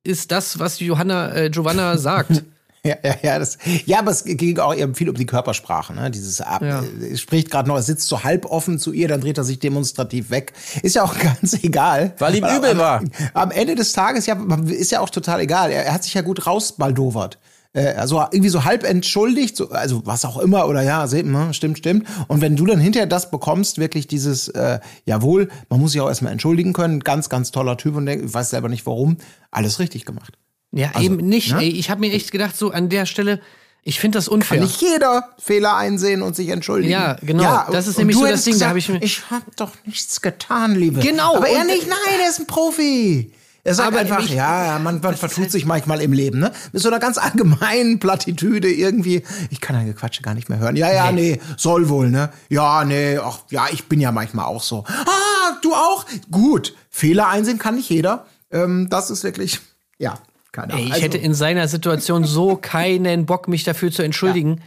ist 0.02 0.32
das, 0.32 0.58
was 0.58 0.80
Johanna, 0.80 1.32
äh, 1.34 1.50
Giovanna 1.50 1.96
sagt. 1.98 2.42
Ja, 2.86 2.96
ja, 3.02 3.14
ja, 3.22 3.38
das, 3.38 3.56
ja, 3.86 3.98
aber 4.00 4.10
es 4.10 4.24
ging 4.24 4.58
auch 4.58 4.74
eben 4.74 4.94
viel 4.94 5.08
um 5.08 5.14
die 5.14 5.24
Körpersprache, 5.24 5.94
ne? 5.94 6.10
Dieses 6.10 6.42
Ab, 6.42 6.60
Ja. 6.62 6.82
äh, 6.82 7.16
spricht 7.16 7.50
gerade 7.50 7.66
noch, 7.68 7.76
er 7.76 7.82
sitzt 7.82 8.08
so 8.08 8.24
halb 8.24 8.44
offen 8.44 8.78
zu 8.78 8.92
ihr, 8.92 9.08
dann 9.08 9.22
dreht 9.22 9.38
er 9.38 9.44
sich 9.44 9.58
demonstrativ 9.58 10.30
weg. 10.30 10.52
Ist 10.82 10.94
ja 10.96 11.02
auch 11.02 11.14
ganz 11.18 11.54
egal. 11.62 12.12
Weil 12.18 12.34
ihm 12.34 12.44
übel 12.44 12.72
am, 12.72 12.78
war. 12.78 13.02
Am 13.32 13.50
Ende 13.50 13.74
des 13.74 13.92
Tages, 13.94 14.26
ja, 14.26 14.36
ist 14.66 14.90
ja 14.90 15.00
auch 15.00 15.08
total 15.08 15.40
egal. 15.40 15.70
Er, 15.70 15.86
er 15.86 15.94
hat 15.94 16.04
sich 16.04 16.12
ja 16.12 16.20
gut 16.20 16.46
rausbaldowert. 16.46 17.38
Äh, 17.72 17.94
Also 17.94 18.20
irgendwie 18.30 18.50
so 18.50 18.64
halb 18.64 18.84
entschuldigt, 18.84 19.56
so, 19.56 19.70
also 19.70 20.02
was 20.04 20.26
auch 20.26 20.36
immer, 20.38 20.68
oder 20.68 20.82
ja, 20.82 21.06
ne, 21.06 21.54
stimmt, 21.54 21.78
stimmt. 21.78 22.06
Und 22.28 22.42
wenn 22.42 22.54
du 22.54 22.66
dann 22.66 22.80
hinterher 22.80 23.06
das 23.06 23.30
bekommst, 23.30 23.78
wirklich 23.78 24.08
dieses, 24.08 24.48
äh, 24.48 24.78
jawohl, 25.06 25.48
man 25.70 25.80
muss 25.80 25.92
sich 25.92 26.02
auch 26.02 26.08
erstmal 26.08 26.32
entschuldigen 26.32 26.74
können, 26.74 27.00
ganz, 27.00 27.30
ganz 27.30 27.50
toller 27.50 27.78
Typ 27.78 27.96
und 27.96 28.04
denk, 28.04 28.24
ich 28.24 28.34
weiß 28.34 28.50
selber 28.50 28.68
nicht 28.68 28.84
warum, 28.84 29.16
alles 29.50 29.78
richtig 29.78 30.04
gemacht. 30.04 30.34
Ja, 30.76 30.90
eben 31.00 31.16
nicht. 31.16 31.52
ne? 31.52 31.60
Ey, 31.62 31.68
ich 31.70 31.90
habe 31.90 32.00
mir 32.00 32.12
echt 32.12 32.32
gedacht, 32.32 32.56
so 32.56 32.70
an 32.70 32.88
der 32.88 33.06
Stelle, 33.06 33.40
ich 33.82 34.00
finde 34.00 34.18
das 34.18 34.28
unfair. 34.28 34.58
Kann 34.58 34.66
nicht 34.66 34.80
jeder 34.80 35.28
Fehler 35.38 35.76
einsehen 35.76 36.22
und 36.22 36.34
sich 36.34 36.48
entschuldigen. 36.48 36.90
Ja, 36.90 37.16
genau. 37.22 37.64
Das 37.70 37.86
ist 37.86 37.98
nämlich 37.98 38.16
so 38.16 38.26
das 38.26 38.44
Ding, 38.44 38.58
da 38.58 38.58
Gesagt, 38.58 38.70
hab 38.70 38.76
ich 38.76 38.88
mir- 38.88 39.02
ich 39.02 39.30
hab 39.30 39.56
doch 39.56 39.70
nichts 39.84 40.20
getan, 40.20 40.74
Liebe. 40.74 41.00
Genau, 41.00 41.36
Aber 41.36 41.48
er 41.48 41.64
nicht, 41.64 41.86
nein, 41.86 42.20
er 42.22 42.28
ist 42.30 42.40
ein 42.40 42.46
Profi. 42.46 43.32
Er 43.66 43.74
sagt 43.74 43.88
Aber 43.88 43.98
einfach, 44.00 44.20
mich- 44.20 44.30
ja, 44.30 44.66
ja, 44.66 44.78
man, 44.78 45.00
man 45.00 45.16
vertut 45.16 45.50
sich 45.50 45.64
manchmal 45.64 46.02
im 46.02 46.12
Leben, 46.12 46.38
ne? 46.38 46.52
Mit 46.72 46.82
so 46.82 46.88
einer 46.88 46.98
ganz 46.98 47.16
allgemeinen 47.16 47.98
Plattitüde 47.98 48.70
irgendwie. 48.70 49.22
Ich 49.50 49.60
kann 49.62 49.74
deine 49.76 49.94
Quatsche 49.94 50.20
gar 50.22 50.34
nicht 50.34 50.50
mehr 50.50 50.58
hören. 50.58 50.76
Ja, 50.76 50.92
ja, 50.92 51.10
nee, 51.12 51.40
soll 51.56 51.88
wohl, 51.88 52.10
ne? 52.10 52.30
Ja, 52.50 52.84
nee, 52.84 53.16
ach, 53.18 53.38
ja, 53.50 53.66
ich 53.72 53.84
bin 53.84 54.00
ja 54.00 54.12
manchmal 54.12 54.44
auch 54.46 54.62
so. 54.62 54.84
Ah, 54.86 55.56
du 55.62 55.72
auch? 55.74 56.04
Gut. 56.30 56.74
Fehler 56.90 57.28
einsehen 57.28 57.58
kann 57.58 57.76
nicht 57.76 57.88
jeder. 57.88 58.26
Ähm, 58.50 58.88
das 58.90 59.08
ist 59.10 59.24
wirklich, 59.24 59.60
ja, 59.98 60.18
keine 60.54 60.72
Ey, 60.72 60.76
Ahnung. 60.76 60.86
ich 60.86 60.92
Also- 60.94 61.04
hätte 61.04 61.18
in 61.18 61.34
seiner 61.34 61.68
Situation 61.68 62.24
so 62.24 62.56
keinen 62.60 63.26
Bock, 63.26 63.48
mich 63.48 63.64
dafür 63.64 63.90
zu 63.92 64.02
entschuldigen. 64.02 64.62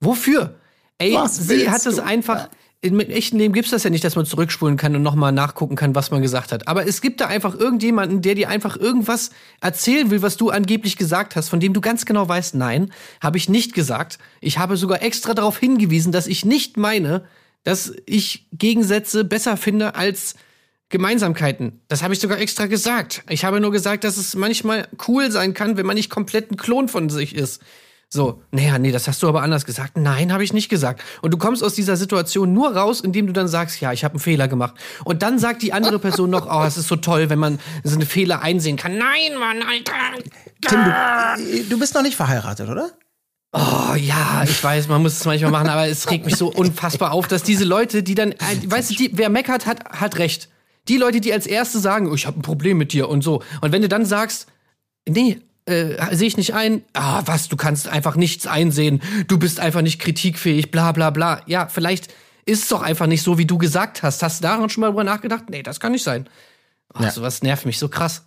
Wofür? 0.00 0.54
Ey, 0.98 1.14
Was 1.14 1.36
sie 1.36 1.68
hat 1.68 1.84
es 1.86 1.96
du? 1.96 2.04
einfach. 2.04 2.48
Im 2.84 2.98
echten 2.98 3.38
Leben 3.38 3.54
gibt's 3.54 3.70
das 3.70 3.84
ja 3.84 3.90
nicht, 3.90 4.02
dass 4.02 4.16
man 4.16 4.26
zurückspulen 4.26 4.76
kann 4.76 4.96
und 4.96 5.02
nochmal 5.02 5.30
nachgucken 5.30 5.76
kann, 5.76 5.94
was 5.94 6.10
man 6.10 6.20
gesagt 6.20 6.50
hat. 6.50 6.66
Aber 6.66 6.84
es 6.84 7.00
gibt 7.00 7.20
da 7.20 7.26
einfach 7.28 7.54
irgendjemanden, 7.54 8.22
der 8.22 8.34
dir 8.34 8.48
einfach 8.48 8.76
irgendwas 8.76 9.30
erzählen 9.60 10.10
will, 10.10 10.20
was 10.22 10.36
du 10.36 10.50
angeblich 10.50 10.96
gesagt 10.96 11.36
hast, 11.36 11.48
von 11.48 11.60
dem 11.60 11.74
du 11.74 11.80
ganz 11.80 12.06
genau 12.06 12.28
weißt, 12.28 12.56
nein, 12.56 12.90
habe 13.20 13.36
ich 13.38 13.48
nicht 13.48 13.72
gesagt. 13.74 14.18
Ich 14.40 14.58
habe 14.58 14.76
sogar 14.76 15.00
extra 15.00 15.32
darauf 15.32 15.58
hingewiesen, 15.58 16.10
dass 16.10 16.26
ich 16.26 16.44
nicht 16.44 16.76
meine, 16.76 17.22
dass 17.62 17.92
ich 18.04 18.48
Gegensätze 18.52 19.22
besser 19.24 19.56
finde 19.56 19.94
als 19.94 20.34
Gemeinsamkeiten. 20.92 21.80
Das 21.88 22.04
habe 22.04 22.14
ich 22.14 22.20
sogar 22.20 22.38
extra 22.38 22.66
gesagt. 22.66 23.24
Ich 23.28 23.44
habe 23.44 23.60
nur 23.60 23.72
gesagt, 23.72 24.04
dass 24.04 24.16
es 24.16 24.36
manchmal 24.36 24.86
cool 25.08 25.32
sein 25.32 25.54
kann, 25.54 25.76
wenn 25.76 25.86
man 25.86 25.96
nicht 25.96 26.10
komplett 26.10 26.52
ein 26.52 26.56
Klon 26.56 26.88
von 26.88 27.08
sich 27.08 27.34
ist. 27.34 27.60
So, 28.08 28.42
naja, 28.50 28.78
nee, 28.78 28.92
das 28.92 29.08
hast 29.08 29.22
du 29.22 29.28
aber 29.28 29.42
anders 29.42 29.64
gesagt. 29.64 29.96
Nein, 29.96 30.34
habe 30.34 30.44
ich 30.44 30.52
nicht 30.52 30.68
gesagt. 30.68 31.02
Und 31.22 31.32
du 31.32 31.38
kommst 31.38 31.64
aus 31.64 31.72
dieser 31.74 31.96
Situation 31.96 32.52
nur 32.52 32.76
raus, 32.76 33.00
indem 33.00 33.26
du 33.26 33.32
dann 33.32 33.48
sagst, 33.48 33.80
ja, 33.80 33.90
ich 33.90 34.04
habe 34.04 34.12
einen 34.12 34.20
Fehler 34.20 34.48
gemacht. 34.48 34.74
Und 35.04 35.22
dann 35.22 35.38
sagt 35.38 35.62
die 35.62 35.72
andere 35.72 35.98
Person 35.98 36.28
noch, 36.28 36.46
oh, 36.46 36.62
es 36.66 36.76
ist 36.76 36.88
so 36.88 36.96
toll, 36.96 37.30
wenn 37.30 37.38
man 37.38 37.58
so 37.84 37.96
eine 37.96 38.04
Fehler 38.04 38.42
einsehen 38.42 38.76
kann. 38.76 38.98
Nein, 38.98 39.38
Mann, 39.40 39.62
Alter. 39.62 39.92
Tim, 40.60 40.80
du, 40.84 41.70
du 41.70 41.78
bist 41.78 41.94
noch 41.94 42.02
nicht 42.02 42.16
verheiratet, 42.16 42.68
oder? 42.68 42.90
Oh 43.54 43.94
ja, 43.96 44.42
ich 44.44 44.62
weiß, 44.62 44.88
man 44.88 45.00
muss 45.00 45.14
es 45.14 45.24
manchmal 45.24 45.50
machen, 45.50 45.68
aber 45.68 45.88
es 45.88 46.10
regt 46.10 46.26
mich 46.26 46.36
so 46.36 46.52
unfassbar 46.52 47.12
auf, 47.12 47.28
dass 47.28 47.42
diese 47.42 47.64
Leute, 47.64 48.02
die 48.02 48.14
dann, 48.14 48.32
äh, 48.32 48.36
weißt 48.66 48.90
du, 48.90 48.94
die, 48.94 49.10
wer 49.14 49.30
meckert, 49.30 49.64
hat, 49.64 49.88
hat 49.88 50.18
recht. 50.18 50.50
Die 50.88 50.96
Leute, 50.96 51.20
die 51.20 51.32
als 51.32 51.46
Erste 51.46 51.78
sagen, 51.78 52.08
oh, 52.10 52.14
ich 52.14 52.26
habe 52.26 52.38
ein 52.38 52.42
Problem 52.42 52.78
mit 52.78 52.92
dir 52.92 53.08
und 53.08 53.22
so. 53.22 53.42
Und 53.60 53.72
wenn 53.72 53.82
du 53.82 53.88
dann 53.88 54.04
sagst, 54.04 54.46
nee, 55.08 55.40
äh, 55.66 56.14
sehe 56.14 56.26
ich 56.26 56.36
nicht 56.36 56.54
ein, 56.54 56.82
ah, 56.92 57.22
was, 57.26 57.48
du 57.48 57.56
kannst 57.56 57.88
einfach 57.88 58.16
nichts 58.16 58.46
einsehen, 58.46 59.00
du 59.28 59.38
bist 59.38 59.60
einfach 59.60 59.82
nicht 59.82 60.00
kritikfähig, 60.00 60.70
bla 60.70 60.92
bla 60.92 61.10
bla. 61.10 61.42
Ja, 61.46 61.68
vielleicht 61.68 62.12
ist 62.44 62.64
es 62.64 62.68
doch 62.68 62.82
einfach 62.82 63.06
nicht 63.06 63.22
so, 63.22 63.38
wie 63.38 63.46
du 63.46 63.58
gesagt 63.58 64.02
hast. 64.02 64.22
Hast 64.22 64.40
du 64.40 64.42
daran 64.42 64.70
schon 64.70 64.80
mal 64.80 64.88
drüber 64.88 65.04
nachgedacht? 65.04 65.50
Nee, 65.50 65.62
das 65.62 65.78
kann 65.78 65.92
nicht 65.92 66.02
sein. 66.02 66.28
Oh, 66.94 67.08
Sowas 67.08 67.42
nervt 67.42 67.64
mich 67.64 67.78
so 67.78 67.88
krass. 67.88 68.24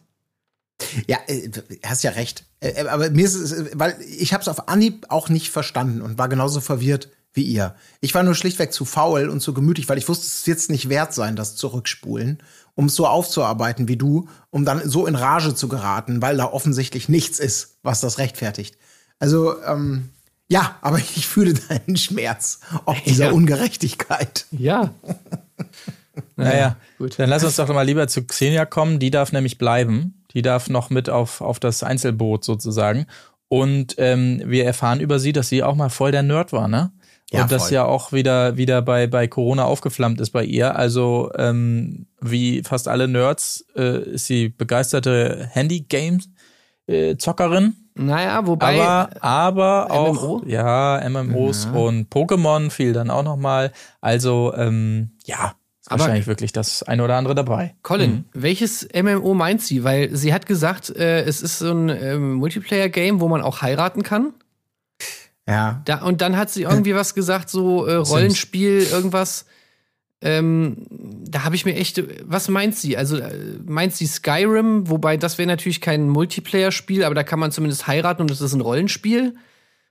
Ja, 1.07 1.17
äh, 1.27 1.49
hast 1.85 2.03
ja 2.03 2.11
recht. 2.11 2.45
Äh, 2.59 2.85
aber 2.87 3.09
mir 3.09 3.25
ist 3.25 3.35
es, 3.35 3.51
äh, 3.51 3.71
weil 3.73 3.97
ich 4.01 4.33
habe 4.33 4.41
es 4.41 4.47
auf 4.47 4.67
Anhieb 4.67 5.05
auch 5.09 5.29
nicht 5.29 5.49
verstanden 5.49 6.01
und 6.01 6.17
war 6.17 6.29
genauso 6.29 6.61
verwirrt 6.61 7.09
wie 7.36 7.43
ihr. 7.43 7.75
Ich 8.01 8.15
war 8.15 8.23
nur 8.23 8.36
schlichtweg 8.36 8.73
zu 8.73 8.86
faul 8.86 9.29
und 9.29 9.41
zu 9.41 9.53
gemütlich, 9.53 9.88
weil 9.89 9.97
ich 9.97 10.07
wusste, 10.09 10.25
es 10.25 10.47
wird 10.47 10.69
nicht 10.69 10.89
wert 10.89 11.13
sein, 11.13 11.36
das 11.36 11.55
zurückspulen, 11.55 12.39
um 12.75 12.86
es 12.86 12.95
so 12.95 13.05
aufzuarbeiten 13.07 13.88
wie 13.88 13.97
du, 13.97 14.27
um 14.49 14.65
dann 14.65 14.89
so 14.89 15.05
in 15.05 15.15
Rage 15.15 15.53
zu 15.53 15.67
geraten, 15.67 16.21
weil 16.21 16.38
da 16.38 16.45
offensichtlich 16.45 17.09
nichts 17.09 17.39
ist, 17.39 17.77
was 17.83 18.01
das 18.01 18.17
rechtfertigt. 18.17 18.77
Also, 19.19 19.61
ähm, 19.63 20.09
ja, 20.47 20.77
aber 20.81 20.97
ich 21.15 21.27
fühle 21.27 21.53
deinen 21.53 21.97
Schmerz, 21.97 22.59
ob 22.86 23.01
dieser 23.05 23.27
Ja. 23.27 23.31
Ungerechtigkeit. 23.31 24.45
Ja. 24.51 24.93
Naja, 26.38 26.77
gut. 26.97 27.19
dann 27.19 27.29
lass 27.29 27.43
uns 27.43 27.57
doch 27.57 27.67
mal 27.67 27.81
lieber 27.81 28.07
zu 28.07 28.23
Xenia 28.23 28.65
kommen. 28.65 28.99
Die 28.99 29.11
darf 29.11 29.31
nämlich 29.33 29.57
bleiben. 29.57 30.23
Die 30.33 30.41
darf 30.41 30.69
noch 30.69 30.89
mit 30.89 31.09
auf, 31.09 31.41
auf 31.41 31.59
das 31.59 31.83
Einzelboot 31.83 32.43
sozusagen. 32.45 33.05
Und 33.47 33.95
ähm, 33.97 34.41
wir 34.45 34.65
erfahren 34.65 34.99
über 35.01 35.19
sie, 35.19 35.33
dass 35.33 35.49
sie 35.49 35.63
auch 35.63 35.75
mal 35.75 35.89
voll 35.89 36.11
der 36.11 36.23
Nerd 36.23 36.53
war, 36.53 36.67
ne? 36.67 36.91
Ja, 37.32 37.41
und 37.43 37.51
das 37.51 37.63
voll. 37.63 37.73
ja 37.73 37.86
auch 37.86 38.11
wieder, 38.11 38.55
wieder 38.55 38.84
bei, 38.84 39.07
bei 39.07 39.28
Corona 39.28 39.63
aufgeflammt 39.65 40.21
ist 40.21 40.30
bei 40.30 40.43
ihr. 40.43 40.76
Also 40.76 41.32
ähm, 41.38 42.05
wie 42.21 42.61
fast 42.63 42.88
alle 42.88 43.07
Nerds 43.07 43.65
äh, 43.76 43.99
ist 44.11 44.28
sie 44.28 44.49
begeisterte 44.49 45.49
Handy-Games-Zockerin. 45.51 47.73
Naja, 47.97 48.45
wobei. 48.45 48.82
aber 48.82 49.23
aber 49.23 49.89
auch 49.91 50.21
MMO? 50.21 50.43
ja 50.45 51.01
MMOs 51.09 51.65
und 51.67 52.13
Pokémon 52.13 52.69
fiel 52.69 52.91
dann 52.91 53.09
auch 53.09 53.23
noch 53.23 53.38
mal. 53.38 53.71
Also 54.01 54.53
ähm, 54.55 55.11
ja, 55.26 55.53
Aber- 55.88 56.01
wahrscheinlich 56.01 56.28
wirklich 56.28 56.51
das 56.51 56.84
eine 56.84 57.03
oder 57.05 57.15
andere 57.15 57.36
dabei. 57.36 57.73
Colin, 57.84 58.26
welches 58.34 58.86
MMO 58.93 59.34
meint 59.34 59.61
sie? 59.61 59.86
Weil 59.86 60.13
sie 60.13 60.34
hat 60.34 60.45
gesagt, 60.45 60.89
äh, 60.95 61.21
es 61.23 61.41
ist 61.41 61.59
so 61.59 61.71
ein 61.71 61.88
ähm, 61.89 62.34
Multiplayer-Game, 62.34 63.21
wo 63.21 63.30
man 63.30 63.41
auch 63.41 63.61
heiraten 63.61 64.03
kann. 64.03 64.34
Ja. 65.47 65.81
Da, 65.85 66.01
und 66.01 66.21
dann 66.21 66.37
hat 66.37 66.49
sie 66.49 66.63
irgendwie 66.63 66.95
was 66.95 67.13
gesagt, 67.13 67.49
so 67.49 67.85
äh, 67.85 67.95
Rollenspiel, 67.95 68.81
irgendwas. 68.91 69.45
Ähm, 70.21 70.87
da 70.89 71.43
habe 71.43 71.55
ich 71.55 71.65
mir 71.65 71.75
echt, 71.75 72.01
was 72.27 72.47
meint 72.47 72.75
sie? 72.75 72.97
Also 72.97 73.17
äh, 73.17 73.59
meint 73.65 73.93
sie 73.93 74.07
Skyrim, 74.07 74.89
wobei 74.89 75.17
das 75.17 75.37
wäre 75.37 75.47
natürlich 75.47 75.81
kein 75.81 76.09
Multiplayer-Spiel, 76.09 77.03
aber 77.03 77.13
da 77.13 77.23
kann 77.23 77.37
man 77.39 77.51
zumindest 77.51 77.85
heiraten 77.85 78.21
und 78.21 78.31
das 78.31 78.41
ist 78.41 78.53
ein 78.53 78.61
Rollenspiel. 78.61 79.35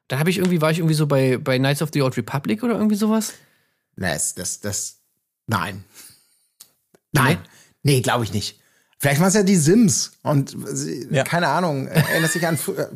Da 0.09 0.19
habe 0.19 0.31
ich 0.31 0.39
irgendwie, 0.39 0.61
war 0.61 0.71
ich 0.71 0.79
irgendwie 0.79 0.95
so 0.95 1.07
bei, 1.07 1.39
bei 1.39 1.59
Knights 1.59 1.83
of 1.83 1.91
the 1.93 2.03
Old 2.03 2.17
Republic 2.17 2.63
oder 2.63 2.75
irgendwie 2.75 2.97
sowas. 2.97 3.35
Das, 3.97 4.35
das, 4.35 4.61
das, 4.61 4.97
nein. 5.47 5.85
Nein. 7.13 7.39
Nee, 7.85 8.01
glaube 8.01 8.25
ich 8.25 8.33
nicht. 8.33 8.59
Vielleicht 8.99 9.21
waren 9.21 9.29
es 9.29 9.35
ja 9.35 9.43
die 9.45 9.57
Sims 9.57 10.13
und 10.23 10.57
sie, 10.73 11.07
Ja. 11.11 11.23
keine 11.23 11.49
Ahnung, 11.49 11.87
erinnert 11.87 12.33
sich 12.33 12.45
an 12.47 12.57
früher. 12.57 12.91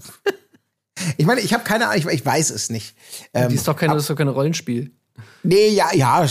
Ich 1.16 1.26
meine, 1.26 1.40
ich 1.40 1.52
habe 1.52 1.64
keine 1.64 1.88
Ahnung, 1.88 1.98
ich, 1.98 2.06
ich 2.06 2.24
weiß 2.26 2.50
es 2.50 2.70
nicht. 2.70 2.96
Ähm, 3.34 3.48
Die 3.48 3.54
ist 3.54 3.66
doch 3.66 3.76
keine, 3.76 3.94
das 3.94 4.04
ist 4.04 4.10
doch 4.10 4.16
kein 4.16 4.28
Rollenspiel. 4.28 4.92
nee, 5.42 5.68
ja, 5.68 5.92
ja. 5.94 6.26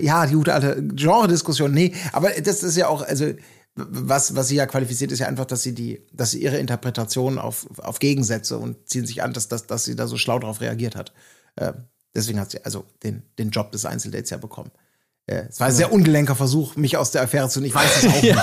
Ja, 0.00 0.26
die 0.26 0.34
gute 0.34 0.54
alte 0.54 0.82
Genre-Diskussion, 0.94 1.70
nee, 1.70 1.94
aber 2.12 2.30
das 2.30 2.62
ist 2.62 2.76
ja 2.76 2.88
auch, 2.88 3.02
also 3.02 3.32
was, 3.76 4.34
was 4.34 4.48
sie 4.48 4.56
ja 4.56 4.66
qualifiziert, 4.66 5.12
ist 5.12 5.18
ja 5.18 5.26
einfach, 5.26 5.44
dass 5.44 5.62
sie 5.62 5.74
die, 5.74 6.02
dass 6.12 6.30
sie 6.30 6.42
ihre 6.42 6.56
Interpretation 6.56 7.38
auf, 7.38 7.66
auf 7.78 7.98
Gegensätze 7.98 8.56
und 8.58 8.88
ziehen 8.88 9.06
sich 9.06 9.22
an, 9.22 9.34
dass, 9.34 9.48
dass, 9.48 9.66
dass 9.66 9.84
sie 9.84 9.96
da 9.96 10.06
so 10.06 10.16
schlau 10.16 10.38
drauf 10.38 10.62
reagiert 10.62 10.96
hat. 10.96 11.12
Äh, 11.56 11.74
deswegen 12.14 12.40
hat 12.40 12.50
sie 12.50 12.64
also 12.64 12.86
den, 13.02 13.22
den 13.38 13.50
Job 13.50 13.72
des 13.72 13.84
Einzeldates 13.84 14.30
ja 14.30 14.38
bekommen. 14.38 14.70
Äh, 15.26 15.44
es 15.48 15.58
war 15.60 15.66
ein 15.68 15.72
sehr 15.72 15.92
ungelenker 15.92 16.34
Versuch, 16.36 16.76
mich 16.76 16.96
aus 16.96 17.10
der 17.10 17.22
Affäre 17.22 17.48
zu. 17.48 17.62
Ich 17.62 17.74
weiß 17.74 18.04
es 18.04 18.06
auch 18.08 18.22
nicht. 18.22 18.34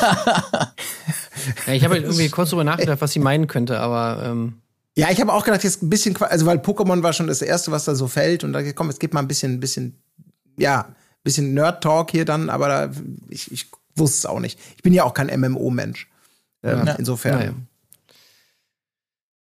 Ja, 1.68 1.74
ich 1.74 1.84
habe 1.84 1.96
halt 1.96 2.04
irgendwie 2.04 2.30
kurz 2.30 2.50
drüber 2.50 2.64
nachgedacht, 2.64 3.02
was 3.02 3.12
sie 3.12 3.20
meinen 3.20 3.48
könnte, 3.48 3.80
aber 3.80 4.24
ähm, 4.26 4.62
Ja, 4.96 5.10
ich 5.12 5.20
habe 5.20 5.34
auch 5.34 5.44
gedacht, 5.46 5.64
jetzt 5.64 5.82
ein 5.84 5.90
bisschen, 5.90 6.16
also 6.22 6.46
weil 6.46 6.58
Pokémon 6.58 7.04
war 7.04 7.14
schon 7.14 7.28
das 7.28 7.42
erste, 7.42 7.72
was 7.72 7.86
da 7.86 7.96
so 7.96 8.08
fällt 8.08 8.44
und 8.44 8.54
da 8.54 8.72
komm, 8.74 8.90
es 8.90 9.00
gibt 9.00 9.14
mal 9.14 9.22
ein 9.22 9.28
bisschen, 9.28 9.54
ein 9.54 9.60
bisschen, 9.60 9.98
ja, 10.58 10.82
ein 10.82 10.96
bisschen 11.24 11.54
Nerd-Talk 11.54 12.12
hier 12.12 12.26
dann, 12.26 12.50
aber 12.50 12.68
da, 12.68 12.92
ich, 13.30 13.52
ich 13.52 13.68
wusste 13.96 14.18
es 14.20 14.26
auch 14.26 14.40
nicht. 14.40 14.60
Ich 14.78 14.84
bin 14.84 14.94
ja 14.94 15.04
auch 15.04 15.14
kein 15.14 15.28
MMO-Mensch. 15.28 16.10
Ähm, 16.64 16.86
Ja. 16.88 16.94
Insofern. 16.96 17.68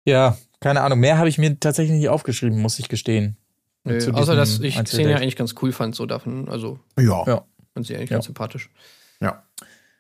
Ja, 0.06 0.38
keine 0.60 0.82
Ahnung. 0.82 1.00
Mehr 1.00 1.18
habe 1.18 1.30
ich 1.30 1.38
mir 1.38 1.60
tatsächlich 1.60 1.98
nicht 1.98 2.10
aufgeschrieben, 2.10 2.60
muss 2.60 2.80
ich 2.80 2.90
gestehen. 2.90 3.38
Nö, 3.88 4.00
Zu 4.00 4.14
außer, 4.14 4.36
dass 4.36 4.60
ich 4.60 4.78
Einzeldate. 4.78 5.04
Xenia 5.10 5.18
eigentlich 5.18 5.36
ganz 5.36 5.56
cool 5.62 5.72
fand, 5.72 5.96
so 5.96 6.06
davon, 6.06 6.48
also 6.50 6.80
Ja. 7.00 7.24
Ja. 7.28 7.46
fand 7.74 7.86
sie 7.88 7.96
eigentlich 7.96 8.10
Ja. 8.10 8.16
ganz 8.18 8.26
sympathisch. 8.26 8.70
ja. 9.22 9.44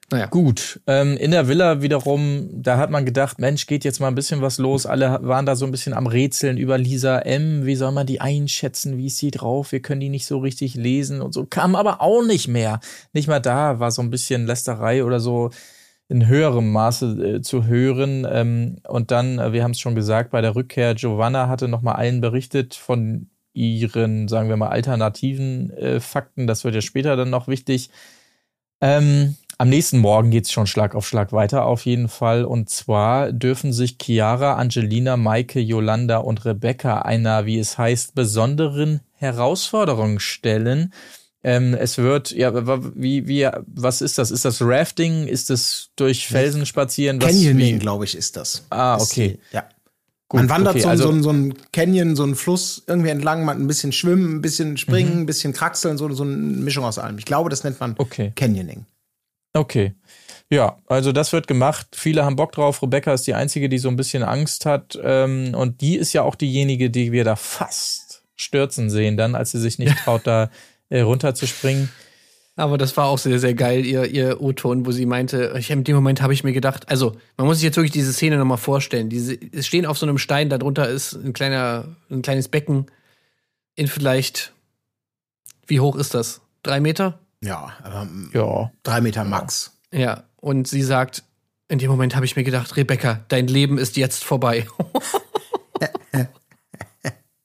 Naja. 0.10 0.28
Gut, 0.28 0.80
ähm, 0.88 1.18
in 1.18 1.32
der 1.32 1.50
Villa 1.50 1.82
wiederum, 1.82 2.48
da 2.54 2.78
hat 2.78 2.90
man 2.92 3.04
gedacht, 3.06 3.40
Mensch, 3.40 3.68
geht 3.68 3.84
jetzt 3.84 4.00
mal 4.00 4.08
ein 4.08 4.16
bisschen 4.16 4.42
was 4.42 4.58
los. 4.58 4.86
Alle 4.86 5.20
waren 5.24 5.46
da 5.46 5.58
so 5.58 5.66
ein 5.66 5.72
bisschen 5.72 5.94
am 5.94 6.08
Rätseln 6.08 6.56
über 6.56 6.78
Lisa 6.78 7.20
M. 7.20 7.66
Wie 7.66 7.76
soll 7.76 7.92
man 7.92 8.08
die 8.08 8.22
einschätzen? 8.22 8.96
Wie 8.98 9.08
ist 9.08 9.18
sie 9.18 9.32
drauf? 9.32 9.74
Wir 9.74 9.82
können 9.82 10.00
die 10.00 10.08
nicht 10.08 10.26
so 10.26 10.38
richtig 10.38 10.76
lesen 10.76 11.20
und 11.20 11.34
so. 11.34 11.46
Kam 11.46 11.76
aber 11.76 12.00
auch 12.02 12.24
nicht 12.24 12.48
mehr. 12.48 12.80
Nicht 13.12 13.28
mal 13.28 13.42
da 13.42 13.82
war 13.82 13.92
so 13.92 14.02
ein 14.02 14.10
bisschen 14.10 14.46
Lästerei 14.46 15.04
oder 15.04 15.20
so 15.20 15.50
in 16.08 16.26
höherem 16.26 16.72
Maße 16.72 17.36
äh, 17.36 17.42
zu 17.42 17.66
hören. 17.66 18.26
Ähm, 18.32 18.78
und 18.88 19.12
dann, 19.12 19.40
äh, 19.40 19.52
wir 19.52 19.62
haben 19.66 19.72
es 19.72 19.80
schon 19.82 19.96
gesagt, 19.96 20.32
bei 20.32 20.40
der 20.40 20.56
Rückkehr, 20.56 20.96
Giovanna 20.96 21.50
hatte 21.50 21.68
nochmal 21.68 21.96
allen 21.98 22.22
berichtet 22.22 22.76
von 22.76 23.30
ihren, 23.58 24.28
sagen 24.28 24.50
wir 24.50 24.58
mal, 24.58 24.70
alternativen 24.70 25.72
äh, 25.72 26.00
Fakten. 26.00 26.48
Das 26.48 26.64
wird 26.64 26.76
ja 26.76 26.82
später 26.82 27.16
dann 27.16 27.30
noch 27.30 27.48
wichtig. 27.48 27.90
Ähm, 28.80 29.36
am 29.58 29.70
nächsten 29.70 29.98
Morgen 29.98 30.30
geht's 30.30 30.52
schon 30.52 30.68
Schlag 30.68 30.94
auf 30.94 31.08
Schlag 31.08 31.34
weiter, 31.34 31.66
auf 31.66 31.86
jeden 31.86 32.10
Fall. 32.10 32.46
Und 32.46 32.70
zwar 32.70 33.32
dürfen 33.32 33.74
sich 33.74 33.98
Chiara, 34.00 34.54
Angelina, 34.54 35.18
Maike, 35.18 35.60
Yolanda 35.60 36.18
und 36.18 36.46
Rebecca 36.46 37.02
einer, 37.02 37.48
wie 37.48 37.58
es 37.58 37.78
heißt, 37.78 38.14
besonderen 38.14 39.02
Herausforderung 39.14 40.20
stellen. 40.20 40.94
Ähm, 41.44 41.74
es 41.74 41.98
wird, 41.98 42.32
ja, 42.32 42.52
wie, 42.96 43.28
wie, 43.28 43.50
was 43.66 44.02
ist 44.02 44.20
das? 44.20 44.30
Ist 44.30 44.46
das 44.46 44.62
Rafting? 44.62 45.28
Ist 45.28 45.50
es 45.50 45.90
durch 45.96 46.28
Felsen 46.28 46.66
spazieren? 46.68 47.20
Was, 47.22 47.32
Canyoning, 47.32 47.80
glaube 47.80 48.06
ich, 48.06 48.16
ist 48.16 48.38
das. 48.38 48.66
Ah, 48.70 48.98
okay. 48.98 49.40
Die, 49.52 49.56
ja. 49.56 49.64
Gut, 50.30 50.42
man 50.42 50.50
wandert 50.50 50.76
okay, 50.76 50.82
so, 50.84 50.90
also- 50.90 51.12
so, 51.14 51.22
so 51.24 51.30
ein 51.32 51.54
Canyon, 51.72 52.16
so 52.18 52.24
ein 52.26 52.36
Fluss 52.36 52.84
irgendwie 52.86 53.10
entlang, 53.10 53.46
man 53.46 53.62
ein 53.62 53.68
bisschen 53.68 53.94
schwimmen, 53.94 54.36
ein 54.38 54.42
bisschen 54.42 54.72
Mhm. 54.72 54.78
springen, 54.78 55.20
ein 55.22 55.26
bisschen 55.26 55.54
kraxeln, 55.54 55.98
so, 55.98 56.12
so 56.14 56.24
eine 56.24 56.34
Mischung 56.36 56.84
aus 56.84 57.00
allem. 57.00 57.18
Ich 57.18 57.26
glaube, 57.26 57.50
das 57.50 57.64
nennt 57.64 57.80
man 57.80 57.96
Okay. 57.98 58.34
Canyoning. 58.36 58.86
Okay. 59.54 59.94
Ja, 60.50 60.78
also 60.88 61.12
das 61.12 61.34
wird 61.34 61.48
gemacht. 61.48 61.88
Viele 61.96 62.24
haben 62.26 62.36
Bock 62.36 62.52
drauf. 62.52 62.82
Rebecca 62.82 63.14
ist 63.14 63.26
die 63.28 63.34
Einzige, 63.34 63.70
die 63.70 63.80
so 63.80 63.90
ein 63.90 63.96
bisschen 63.96 64.24
Angst 64.24 64.66
hat. 64.66 64.98
Ähm, 65.02 65.54
und 65.56 65.82
die 65.82 65.96
ist 65.96 66.14
ja 66.14 66.24
auch 66.24 66.36
diejenige, 66.36 66.90
die 66.90 67.12
wir 67.12 67.24
da 67.24 67.36
fast 67.36 68.24
stürzen 68.36 68.90
sehen, 68.90 69.18
dann, 69.18 69.34
als 69.36 69.52
sie 69.52 69.60
sich 69.60 69.80
nicht 69.80 69.98
traut, 70.04 70.28
da 70.28 70.50
äh, 70.90 71.02
runterzuspringen. 71.02 71.90
Aber 72.58 72.80
das 72.80 72.98
war 72.98 73.06
auch 73.06 73.20
sehr, 73.20 73.38
sehr 73.40 73.54
geil, 73.54 73.86
ihr, 73.86 74.06
ihr 74.06 74.42
O-Ton, 74.42 74.88
wo 74.88 74.92
sie 74.92 75.06
meinte, 75.06 75.54
ich, 75.58 75.70
in 75.70 75.84
dem 75.84 75.96
Moment 75.96 76.24
habe 76.24 76.34
ich 76.34 76.44
mir 76.44 76.54
gedacht, 76.54 76.90
also 76.90 77.16
man 77.38 77.46
muss 77.46 77.58
sich 77.58 77.64
jetzt 77.64 77.78
wirklich 77.78 77.92
diese 77.92 78.12
Szene 78.12 78.38
nochmal 78.38 78.58
vorstellen. 78.58 79.10
Diese, 79.10 79.38
es 79.52 79.68
stehen 79.68 79.86
auf 79.86 80.00
so 80.00 80.08
einem 80.08 80.18
Stein, 80.18 80.50
darunter 80.50 80.90
ist 80.90 81.14
ein 81.14 81.34
kleiner, 81.34 81.96
ein 82.10 82.24
kleines 82.24 82.48
Becken 82.48 82.88
in 83.76 83.88
vielleicht, 83.88 84.54
wie 85.68 85.80
hoch 85.80 85.96
ist 85.96 86.16
das? 86.16 86.42
Drei 86.64 86.80
Meter? 86.80 87.20
Ja, 87.44 87.74
aber 87.84 88.06
mm, 88.06 88.32
Ja. 88.34 88.72
drei 88.82 89.02
Meter 89.02 89.24
max. 89.24 89.78
Ja. 89.94 90.24
Und 90.38 90.68
sie 90.68 90.82
sagt, 90.82 91.24
in 91.68 91.78
dem 91.78 91.92
Moment 91.92 92.16
habe 92.16 92.26
ich 92.26 92.36
mir 92.36 92.44
gedacht, 92.44 92.76
Rebecca, 92.76 93.24
dein 93.28 93.46
Leben 93.48 93.78
ist 93.78 93.98
jetzt 93.98 94.24
vorbei. 94.24 94.66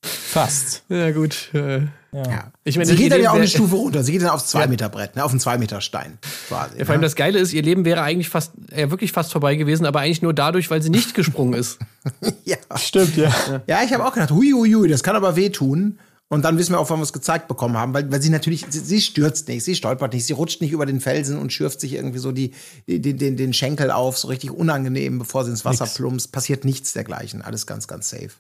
Fast. 0.03 0.85
ja, 0.89 1.11
gut. 1.11 1.51
Äh, 1.53 1.89
Ja. 2.15 2.53
Ich 2.65 2.77
meine, 2.77 2.87
sie 2.91 2.97
geht 2.97 3.11
dann 3.11 3.23
ja 3.23 3.31
auch 3.31 3.37
eine 3.37 3.49
Stufe 3.49 3.75
runter. 3.75 4.03
Sie 4.05 4.13
geht 4.13 4.23
dann 4.23 4.31
aufs 4.31 4.47
zwei 4.49 4.63
Ja. 4.63 4.67
Meter 4.67 4.91
Brett, 4.91 5.17
ne? 5.17 5.25
auf 5.25 5.33
ein 5.33 5.41
zwei 5.41 5.57
Meter 5.57 5.81
Stein 5.81 6.19
quasi. 6.49 6.79
Ja, 6.79 6.85
vor 6.85 6.93
allem 6.93 7.01
ne? 7.01 7.07
das 7.07 7.17
Geile 7.17 7.39
ist, 7.39 7.55
ihr 7.55 7.63
Leben 7.63 7.87
wäre 7.87 8.03
eigentlich 8.03 8.29
fast, 8.29 8.53
ja, 8.71 8.91
wirklich 8.91 9.13
fast 9.13 9.33
vorbei 9.33 9.57
gewesen, 9.57 9.87
aber 9.87 10.01
eigentlich 10.01 10.21
nur 10.21 10.35
dadurch, 10.35 10.71
weil 10.71 10.83
sie 10.83 10.91
nicht 10.91 11.15
gesprungen 11.15 11.55
ist. 11.55 11.79
ja. 12.45 12.57
Stimmt, 12.77 13.17
ja. 13.17 13.33
ja, 13.67 13.83
ich 13.83 13.93
habe 13.95 14.05
auch 14.05 14.13
gedacht, 14.13 14.31
hui, 14.31 14.53
hui, 14.53 14.73
hui, 14.73 14.89
das 14.89 15.03
kann 15.03 15.17
aber 15.17 15.37
wehtun. 15.37 15.99
Und 16.29 16.47
dann 16.47 16.57
wissen 16.57 16.73
wir 16.73 16.81
auch, 16.81 16.89
wann 16.89 16.99
wir 16.99 17.03
es 17.03 17.13
gezeigt 17.13 17.47
bekommen 17.47 17.77
haben, 17.77 17.93
weil, 17.93 18.11
weil 18.11 18.23
sie 18.23 18.31
natürlich, 18.31 18.65
sie, 18.71 18.79
sie 18.79 19.03
stürzt 19.03 19.49
nicht, 19.49 19.65
sie 19.65 19.75
stolpert 19.75 20.15
nicht, 20.15 20.25
sie 20.25 20.33
rutscht 20.33 20.63
nicht 20.63 20.73
über 20.73 20.87
den 20.87 20.99
Felsen 20.99 21.39
und 21.39 21.53
schürft 21.53 21.79
sich 21.79 21.93
irgendwie 21.93 22.21
so 22.21 22.33
die, 22.33 22.53
die, 22.87 23.03
den, 23.03 23.19
den, 23.19 23.37
den 23.37 23.53
Schenkel 23.53 23.91
auf, 23.91 24.17
so 24.17 24.29
richtig 24.29 24.51
unangenehm, 24.51 25.19
bevor 25.19 25.45
sie 25.45 25.51
ins 25.51 25.67
Wasser 25.67 25.85
Nix. 25.85 25.95
plumpst. 25.95 26.33
Passiert 26.33 26.65
nichts 26.65 26.95
dergleichen. 26.95 27.43
Alles 27.43 27.67
ganz, 27.67 27.87
ganz 27.87 28.09
safe. 28.09 28.31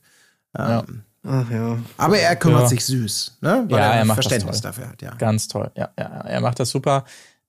Ja. 0.56 0.84
Ach 1.24 1.50
ja. 1.50 1.78
Aber 1.98 2.18
er 2.18 2.34
kümmert 2.36 2.62
Ja. 2.62 2.68
sich 2.68 2.84
süß, 2.84 3.38
ne? 3.42 3.64
Weil 3.68 3.78
Ja, 3.78 3.86
er, 3.92 3.98
er 4.00 4.04
macht 4.04 4.18
das 4.18 4.26
Verständnis 4.26 4.60
toll. 4.60 4.70
dafür 4.70 4.88
hat, 4.88 5.02
ja. 5.02 5.14
Ganz 5.14 5.46
toll. 5.48 5.70
Ja, 5.76 5.90
ja, 5.98 6.04
er 6.04 6.40
macht 6.40 6.58
das 6.58 6.70
super. 6.70 7.04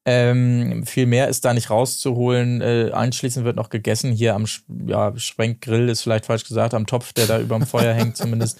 Ähm, 0.05 0.85
viel 0.85 1.05
mehr 1.05 1.29
ist 1.29 1.45
da 1.45 1.53
nicht 1.53 1.69
rauszuholen. 1.69 2.61
Äh, 2.61 2.91
anschließend 2.93 3.45
wird 3.45 3.55
noch 3.55 3.69
gegessen. 3.69 4.11
Hier 4.11 4.35
am 4.35 4.43
Sch- 4.43 4.61
ja, 4.85 5.17
Schwenkgrill 5.17 5.87
ist 5.89 6.01
vielleicht 6.01 6.25
falsch 6.25 6.43
gesagt, 6.43 6.73
am 6.73 6.85
Topf, 6.85 7.13
der 7.13 7.25
da 7.25 7.39
überm 7.39 7.65
Feuer 7.65 7.93
hängt 7.95 8.17
zumindest. 8.17 8.59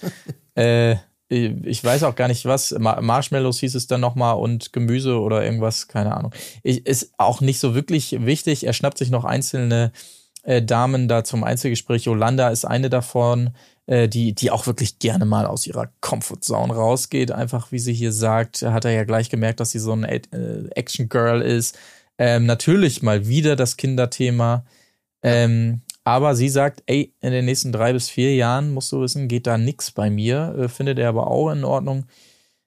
Äh, 0.56 0.96
ich 1.28 1.82
weiß 1.82 2.02
auch 2.04 2.14
gar 2.16 2.28
nicht 2.28 2.44
was. 2.46 2.70
Ma- 2.78 3.00
Marshmallows 3.00 3.58
hieß 3.60 3.74
es 3.74 3.86
dann 3.86 4.00
nochmal 4.00 4.36
und 4.36 4.72
Gemüse 4.72 5.18
oder 5.20 5.44
irgendwas, 5.44 5.88
keine 5.88 6.16
Ahnung. 6.16 6.32
Ich, 6.62 6.86
ist 6.86 7.12
auch 7.18 7.40
nicht 7.40 7.60
so 7.60 7.74
wirklich 7.74 8.24
wichtig. 8.24 8.64
Er 8.66 8.72
schnappt 8.72 8.98
sich 8.98 9.10
noch 9.10 9.24
einzelne 9.24 9.92
äh, 10.44 10.62
Damen 10.62 11.08
da 11.08 11.24
zum 11.24 11.44
Einzelgespräch. 11.44 12.04
Yolanda 12.04 12.48
ist 12.50 12.64
eine 12.64 12.88
davon. 12.90 13.50
Äh, 13.86 14.08
die, 14.08 14.34
die 14.34 14.50
auch 14.50 14.66
wirklich 14.66 14.98
gerne 14.98 15.24
mal 15.24 15.46
aus 15.46 15.66
ihrer 15.66 15.90
Comfortzone 16.00 16.74
rausgeht. 16.74 17.32
Einfach, 17.32 17.72
wie 17.72 17.78
sie 17.78 17.92
hier 17.92 18.12
sagt, 18.12 18.62
hat 18.62 18.84
er 18.84 18.92
ja 18.92 19.04
gleich 19.04 19.30
gemerkt, 19.30 19.60
dass 19.60 19.70
sie 19.70 19.78
so 19.78 19.92
ein 19.92 20.04
äh, 20.04 20.20
Action-Girl 20.74 21.42
ist. 21.42 21.78
Ähm, 22.16 22.46
natürlich 22.46 23.02
mal 23.02 23.26
wieder 23.26 23.56
das 23.56 23.76
Kinderthema. 23.76 24.64
Ähm, 25.22 25.82
aber 26.04 26.36
sie 26.36 26.48
sagt, 26.48 26.82
ey, 26.86 27.14
in 27.20 27.32
den 27.32 27.46
nächsten 27.46 27.72
drei 27.72 27.92
bis 27.92 28.08
vier 28.10 28.34
Jahren, 28.34 28.72
musst 28.72 28.92
du 28.92 29.00
wissen, 29.00 29.26
geht 29.28 29.46
da 29.46 29.58
nix 29.58 29.90
bei 29.90 30.10
mir. 30.10 30.54
Äh, 30.58 30.68
findet 30.68 30.98
er 30.98 31.08
aber 31.08 31.26
auch 31.26 31.50
in 31.50 31.64
Ordnung. 31.64 32.06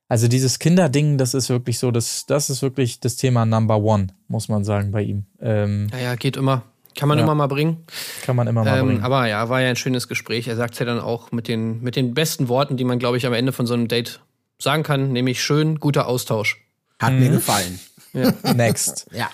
Also 0.10 0.28
dieses 0.28 0.60
Kinderding, 0.60 1.18
das 1.18 1.34
ist 1.34 1.50
wirklich 1.50 1.80
so, 1.80 1.92
das, 1.92 2.26
das 2.26 2.50
ist 2.50 2.62
wirklich 2.62 3.00
das 3.00 3.18
Thema 3.18 3.46
Number 3.46 3.78
One, 3.82 4.08
muss 4.28 4.48
man 4.48 4.64
sagen, 4.64 4.92
bei 4.92 5.02
ihm. 5.02 5.26
Ähm, 5.42 5.88
Naja, 5.88 6.16
geht 6.16 6.38
immer. 6.38 6.64
Kann 6.98 7.08
man 7.08 7.18
Ja. 7.18 7.24
immer 7.24 7.36
mal 7.36 7.48
bringen. 7.48 7.86
kann 8.26 8.36
man 8.36 8.48
immer 8.48 8.66
mal 8.66 8.78
Ähm, 8.80 8.86
bringen. 8.88 9.04
aber 9.04 9.28
ja, 9.28 9.48
war 9.48 9.62
ja 9.62 9.70
ein 9.70 9.76
schönes 9.78 10.08
Gespräch. 10.10 10.48
Er 10.50 10.56
sagt 10.58 10.74
es 10.74 10.80
ja 10.80 10.86
dann 10.86 11.00
auch 11.00 11.32
mit 11.32 11.48
den, 11.48 11.82
mit 11.82 11.96
den 11.96 12.14
besten 12.14 12.50
Worten, 12.50 12.76
die 12.76 12.84
man, 12.84 13.00
glaube 13.00 13.18
ich, 13.18 13.26
am 13.26 13.34
Ende 13.34 13.52
von 13.54 13.66
so 13.68 13.74
einem 13.76 13.88
Date 13.88 14.20
sagen 14.60 14.84
kann, 14.84 15.14
nämlich 15.14 15.42
schön, 15.42 15.80
guter 15.80 16.08
Austausch. 16.08 16.58
Hat 17.00 17.14
Mhm. 17.14 17.20
mir 17.20 17.30
gefallen. 17.30 17.80
Next. 18.56 19.08
Ja. 19.14 19.30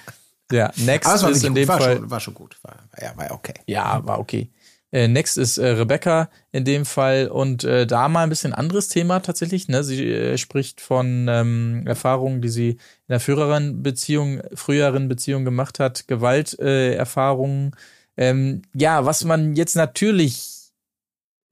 Ja, 0.51 0.71
next 0.75 1.07
Aber 1.09 1.31
ist 1.31 1.43
in 1.43 1.55
dem 1.55 1.67
war, 1.67 1.79
Fall. 1.79 1.95
schon, 1.97 2.11
war 2.11 2.19
schon 2.19 2.33
gut. 2.35 2.57
War, 2.61 2.75
ja, 3.01 3.15
war 3.17 3.25
ja 3.25 3.31
okay. 3.31 3.53
Ja, 3.65 4.05
war 4.05 4.19
okay. 4.19 4.49
Äh, 4.91 5.07
next 5.07 5.37
ist 5.39 5.57
äh, 5.57 5.69
Rebecca 5.69 6.29
in 6.51 6.65
dem 6.65 6.85
Fall 6.85 7.27
und 7.29 7.63
äh, 7.63 7.87
da 7.87 8.07
mal 8.07 8.21
ein 8.21 8.29
bisschen 8.29 8.53
anderes 8.53 8.89
Thema 8.89 9.21
tatsächlich. 9.21 9.67
Ne? 9.67 9.83
Sie 9.83 10.03
äh, 10.07 10.37
spricht 10.37 10.81
von 10.81 11.25
ähm, 11.27 11.83
Erfahrungen, 11.87 12.41
die 12.43 12.49
sie 12.49 12.77
in 13.13 13.19
der 13.19 13.19
früheren 13.19 13.83
Beziehung, 13.83 14.41
früheren 14.55 15.07
Beziehung 15.07 15.45
gemacht 15.45 15.77
hat, 15.79 16.07
Gewalterfahrungen. 16.07 17.75
Äh, 18.15 18.29
ähm, 18.29 18.63
ja, 18.73 19.05
was 19.05 19.23
man 19.23 19.55
jetzt 19.55 19.75
natürlich 19.75 20.49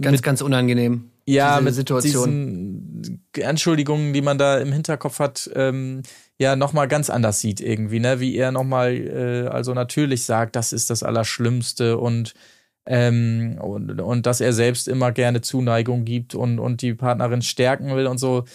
Ganz, 0.01 0.13
Mit- 0.17 0.23
ganz 0.23 0.41
unangenehm. 0.41 1.11
ja, 1.27 1.57
diese 1.57 1.63
mit 1.65 1.73
Situation. 1.75 3.03
diesen 3.03 3.45
Anschuldigungen, 3.45 4.11
die 4.13 4.23
man 4.23 4.39
da 4.39 4.57
im 4.57 4.71
Hinterkopf 4.73 5.19
hat, 5.19 5.51
ähm, 5.53 6.01
ja, 6.39 6.55
nochmal 6.55 6.87
ganz 6.87 7.11
anders 7.11 7.39
sieht 7.41 7.61
irgendwie, 7.61 7.99
ne? 7.99 8.19
Wie 8.19 8.35
er 8.35 8.51
nochmal, 8.51 8.95
äh, 8.95 9.47
also 9.47 9.75
natürlich 9.75 10.25
sagt, 10.25 10.55
das 10.55 10.73
ist 10.73 10.89
das 10.89 11.03
Allerschlimmste 11.03 11.99
und, 11.99 12.33
ähm, 12.87 13.59
und, 13.61 14.01
und 14.01 14.25
dass 14.25 14.41
er 14.41 14.53
selbst 14.53 14.87
immer 14.87 15.11
gerne 15.11 15.41
Zuneigung 15.41 16.05
gibt 16.05 16.33
und, 16.33 16.57
und 16.57 16.81
die 16.81 16.95
Partnerin 16.95 17.43
stärken 17.43 17.95
will 17.95 18.07
und 18.07 18.17
so. 18.17 18.45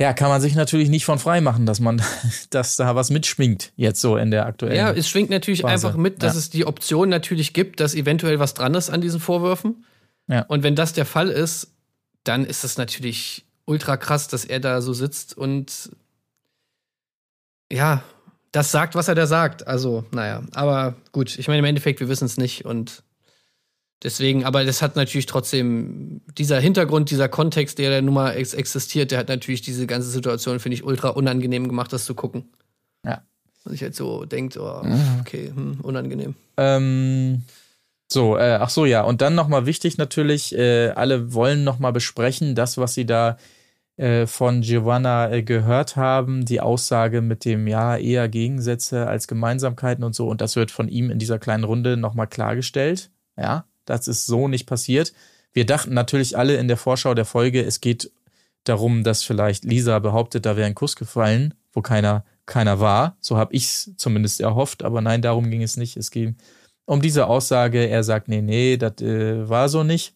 Ja, 0.00 0.12
kann 0.12 0.28
man 0.28 0.40
sich 0.40 0.56
natürlich 0.56 0.88
nicht 0.88 1.04
von 1.04 1.20
frei 1.20 1.40
machen, 1.40 1.66
dass 1.66 1.78
man, 1.78 2.02
dass 2.50 2.76
da 2.76 2.96
was 2.96 3.10
mitschwingt, 3.10 3.72
jetzt 3.76 4.00
so 4.00 4.16
in 4.16 4.30
der 4.32 4.46
aktuellen. 4.46 4.76
Ja, 4.76 4.90
es 4.92 5.08
schwingt 5.08 5.30
natürlich 5.30 5.62
Phase. 5.62 5.86
einfach 5.86 5.96
mit, 5.98 6.22
dass 6.22 6.34
Ja. 6.34 6.38
es 6.40 6.50
die 6.50 6.66
Option 6.66 7.08
natürlich 7.08 7.52
gibt, 7.52 7.78
dass 7.80 7.94
eventuell 7.94 8.38
was 8.40 8.54
dran 8.54 8.74
ist 8.74 8.90
an 8.90 9.00
diesen 9.00 9.20
Vorwürfen. 9.20 9.84
Ja. 10.26 10.42
Und 10.46 10.62
wenn 10.64 10.74
das 10.74 10.94
der 10.94 11.06
Fall 11.06 11.28
ist, 11.28 11.68
dann 12.24 12.44
ist 12.44 12.64
es 12.64 12.76
natürlich 12.76 13.44
ultra 13.66 13.96
krass, 13.96 14.26
dass 14.28 14.44
er 14.44 14.58
da 14.58 14.80
so 14.82 14.92
sitzt 14.92 15.36
und 15.38 15.90
ja, 17.72 18.02
das 18.52 18.70
sagt, 18.70 18.94
was 18.94 19.08
er 19.08 19.14
da 19.14 19.26
sagt. 19.26 19.66
Also, 19.66 20.04
naja, 20.12 20.42
aber 20.54 20.94
gut, 21.12 21.38
ich 21.38 21.48
meine, 21.48 21.58
im 21.60 21.64
Endeffekt, 21.64 22.00
wir 22.00 22.08
wissen 22.08 22.24
es 22.26 22.36
nicht 22.36 22.64
und 22.64 23.02
deswegen, 24.04 24.44
aber 24.44 24.64
das 24.64 24.82
hat 24.82 24.94
natürlich 24.94 25.26
trotzdem, 25.26 26.20
dieser 26.38 26.60
Hintergrund, 26.60 27.10
dieser 27.10 27.28
Kontext, 27.28 27.78
der 27.78 27.90
da 27.90 28.02
nun 28.02 28.14
mal 28.14 28.32
ex 28.32 28.54
existiert, 28.54 29.10
der 29.10 29.18
hat 29.18 29.28
natürlich 29.28 29.62
diese 29.62 29.86
ganze 29.86 30.08
Situation, 30.08 30.60
finde 30.60 30.74
ich, 30.74 30.84
ultra 30.84 31.08
unangenehm 31.08 31.66
gemacht, 31.66 31.92
das 31.92 32.04
zu 32.04 32.14
gucken. 32.14 32.50
Ja. 33.04 33.22
Und 33.64 33.72
ich 33.72 33.82
halt 33.82 33.96
so 33.96 34.26
denkt, 34.26 34.58
oh, 34.58 34.82
okay, 35.20 35.50
hm, 35.54 35.80
unangenehm. 35.82 36.34
Ähm, 36.58 37.42
so, 38.12 38.36
äh, 38.36 38.58
ach 38.60 38.68
so, 38.68 38.84
ja. 38.84 39.02
Und 39.02 39.22
dann 39.22 39.34
nochmal 39.34 39.66
wichtig 39.66 39.96
natürlich, 39.96 40.54
äh, 40.54 40.90
alle 40.90 41.32
wollen 41.32 41.64
nochmal 41.64 41.92
besprechen, 41.92 42.54
das, 42.54 42.76
was 42.76 42.92
sie 42.92 43.06
da 43.06 43.38
äh, 43.96 44.26
von 44.26 44.60
Giovanna 44.60 45.30
äh, 45.30 45.42
gehört 45.42 45.96
haben, 45.96 46.44
die 46.44 46.60
Aussage 46.60 47.22
mit 47.22 47.46
dem, 47.46 47.66
ja, 47.66 47.96
eher 47.96 48.28
Gegensätze 48.28 49.06
als 49.06 49.28
Gemeinsamkeiten 49.28 50.04
und 50.04 50.14
so. 50.14 50.28
Und 50.28 50.42
das 50.42 50.56
wird 50.56 50.70
von 50.70 50.88
ihm 50.88 51.10
in 51.10 51.18
dieser 51.18 51.38
kleinen 51.38 51.64
Runde 51.64 51.96
nochmal 51.96 52.26
klargestellt. 52.26 53.10
Ja, 53.36 53.64
das 53.84 54.08
ist 54.08 54.26
so 54.26 54.48
nicht 54.48 54.66
passiert. 54.66 55.12
Wir 55.52 55.66
dachten 55.66 55.94
natürlich 55.94 56.36
alle 56.36 56.56
in 56.56 56.68
der 56.68 56.76
Vorschau 56.76 57.14
der 57.14 57.24
Folge, 57.24 57.62
es 57.62 57.80
geht 57.80 58.10
darum, 58.64 59.04
dass 59.04 59.22
vielleicht 59.22 59.64
Lisa 59.64 59.98
behauptet, 59.98 60.46
da 60.46 60.56
wäre 60.56 60.66
ein 60.66 60.74
Kuss 60.74 60.96
gefallen, 60.96 61.54
wo 61.72 61.82
keiner, 61.82 62.24
keiner 62.46 62.80
war. 62.80 63.16
So 63.20 63.36
habe 63.36 63.54
ich 63.54 63.64
es 63.64 63.90
zumindest 63.96 64.40
erhofft, 64.40 64.82
aber 64.82 65.00
nein, 65.00 65.22
darum 65.22 65.50
ging 65.50 65.62
es 65.62 65.76
nicht. 65.76 65.96
Es 65.96 66.10
ging 66.10 66.36
um 66.86 67.00
diese 67.00 67.26
Aussage. 67.26 67.86
Er 67.86 68.02
sagt, 68.02 68.28
nee, 68.28 68.42
nee, 68.42 68.76
das 68.76 69.00
äh, 69.00 69.48
war 69.48 69.68
so 69.68 69.84
nicht. 69.84 70.14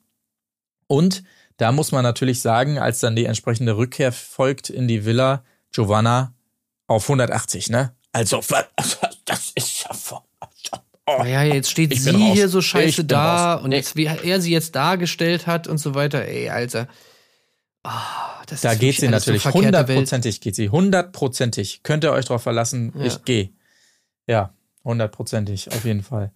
Und 0.87 1.23
da 1.59 1.73
muss 1.73 1.93
man 1.93 2.03
natürlich 2.03 2.41
sagen, 2.41 2.79
als 2.79 3.01
dann 3.01 3.17
die 3.17 3.27
entsprechende 3.27 3.77
Rückkehr 3.77 4.13
folgt 4.13 4.71
in 4.71 4.89
die 4.89 5.05
Villa, 5.05 5.45
Giovanna 5.73 6.35
auf 6.87 7.05
180, 7.05 7.69
ne? 7.69 7.95
Also, 8.13 8.41
das 9.25 9.53
ist 9.55 9.85
ja 9.85 9.93
voll. 9.93 10.21
Oh, 11.11 11.23
Naja, 11.23 11.43
jetzt 11.45 11.71
steht 11.71 11.97
sie 11.99 12.11
raus. 12.11 12.33
hier 12.35 12.49
so 12.49 12.61
scheiße 12.61 13.05
da 13.05 13.55
raus. 13.55 13.65
und 13.65 13.73
jetzt, 13.73 13.97
wie 13.97 14.05
er 14.07 14.41
sie 14.41 14.53
jetzt 14.53 14.75
dargestellt 14.75 15.47
hat 15.47 15.67
und 15.67 15.79
so 15.79 15.95
weiter. 15.95 16.25
Ey, 16.25 16.51
Alter. 16.51 16.87
Das 18.47 18.61
Da 18.61 18.75
geht 18.75 18.97
sie 18.97 19.09
natürlich 19.09 19.45
hundertprozentig, 19.45 20.41
geht 20.41 20.55
sie 20.55 20.69
hundertprozentig. 20.69 21.83
Könnt 21.83 22.05
ihr 22.05 22.13
euch 22.13 22.27
drauf 22.27 22.43
verlassen, 22.43 22.93
Ja. 22.97 23.05
ich 23.07 23.25
gehe. 23.25 23.51
Ja, 24.27 24.53
hundertprozentig, 24.85 25.69
auf 25.73 25.85
jeden 25.85 26.03
Fall. 26.03 26.33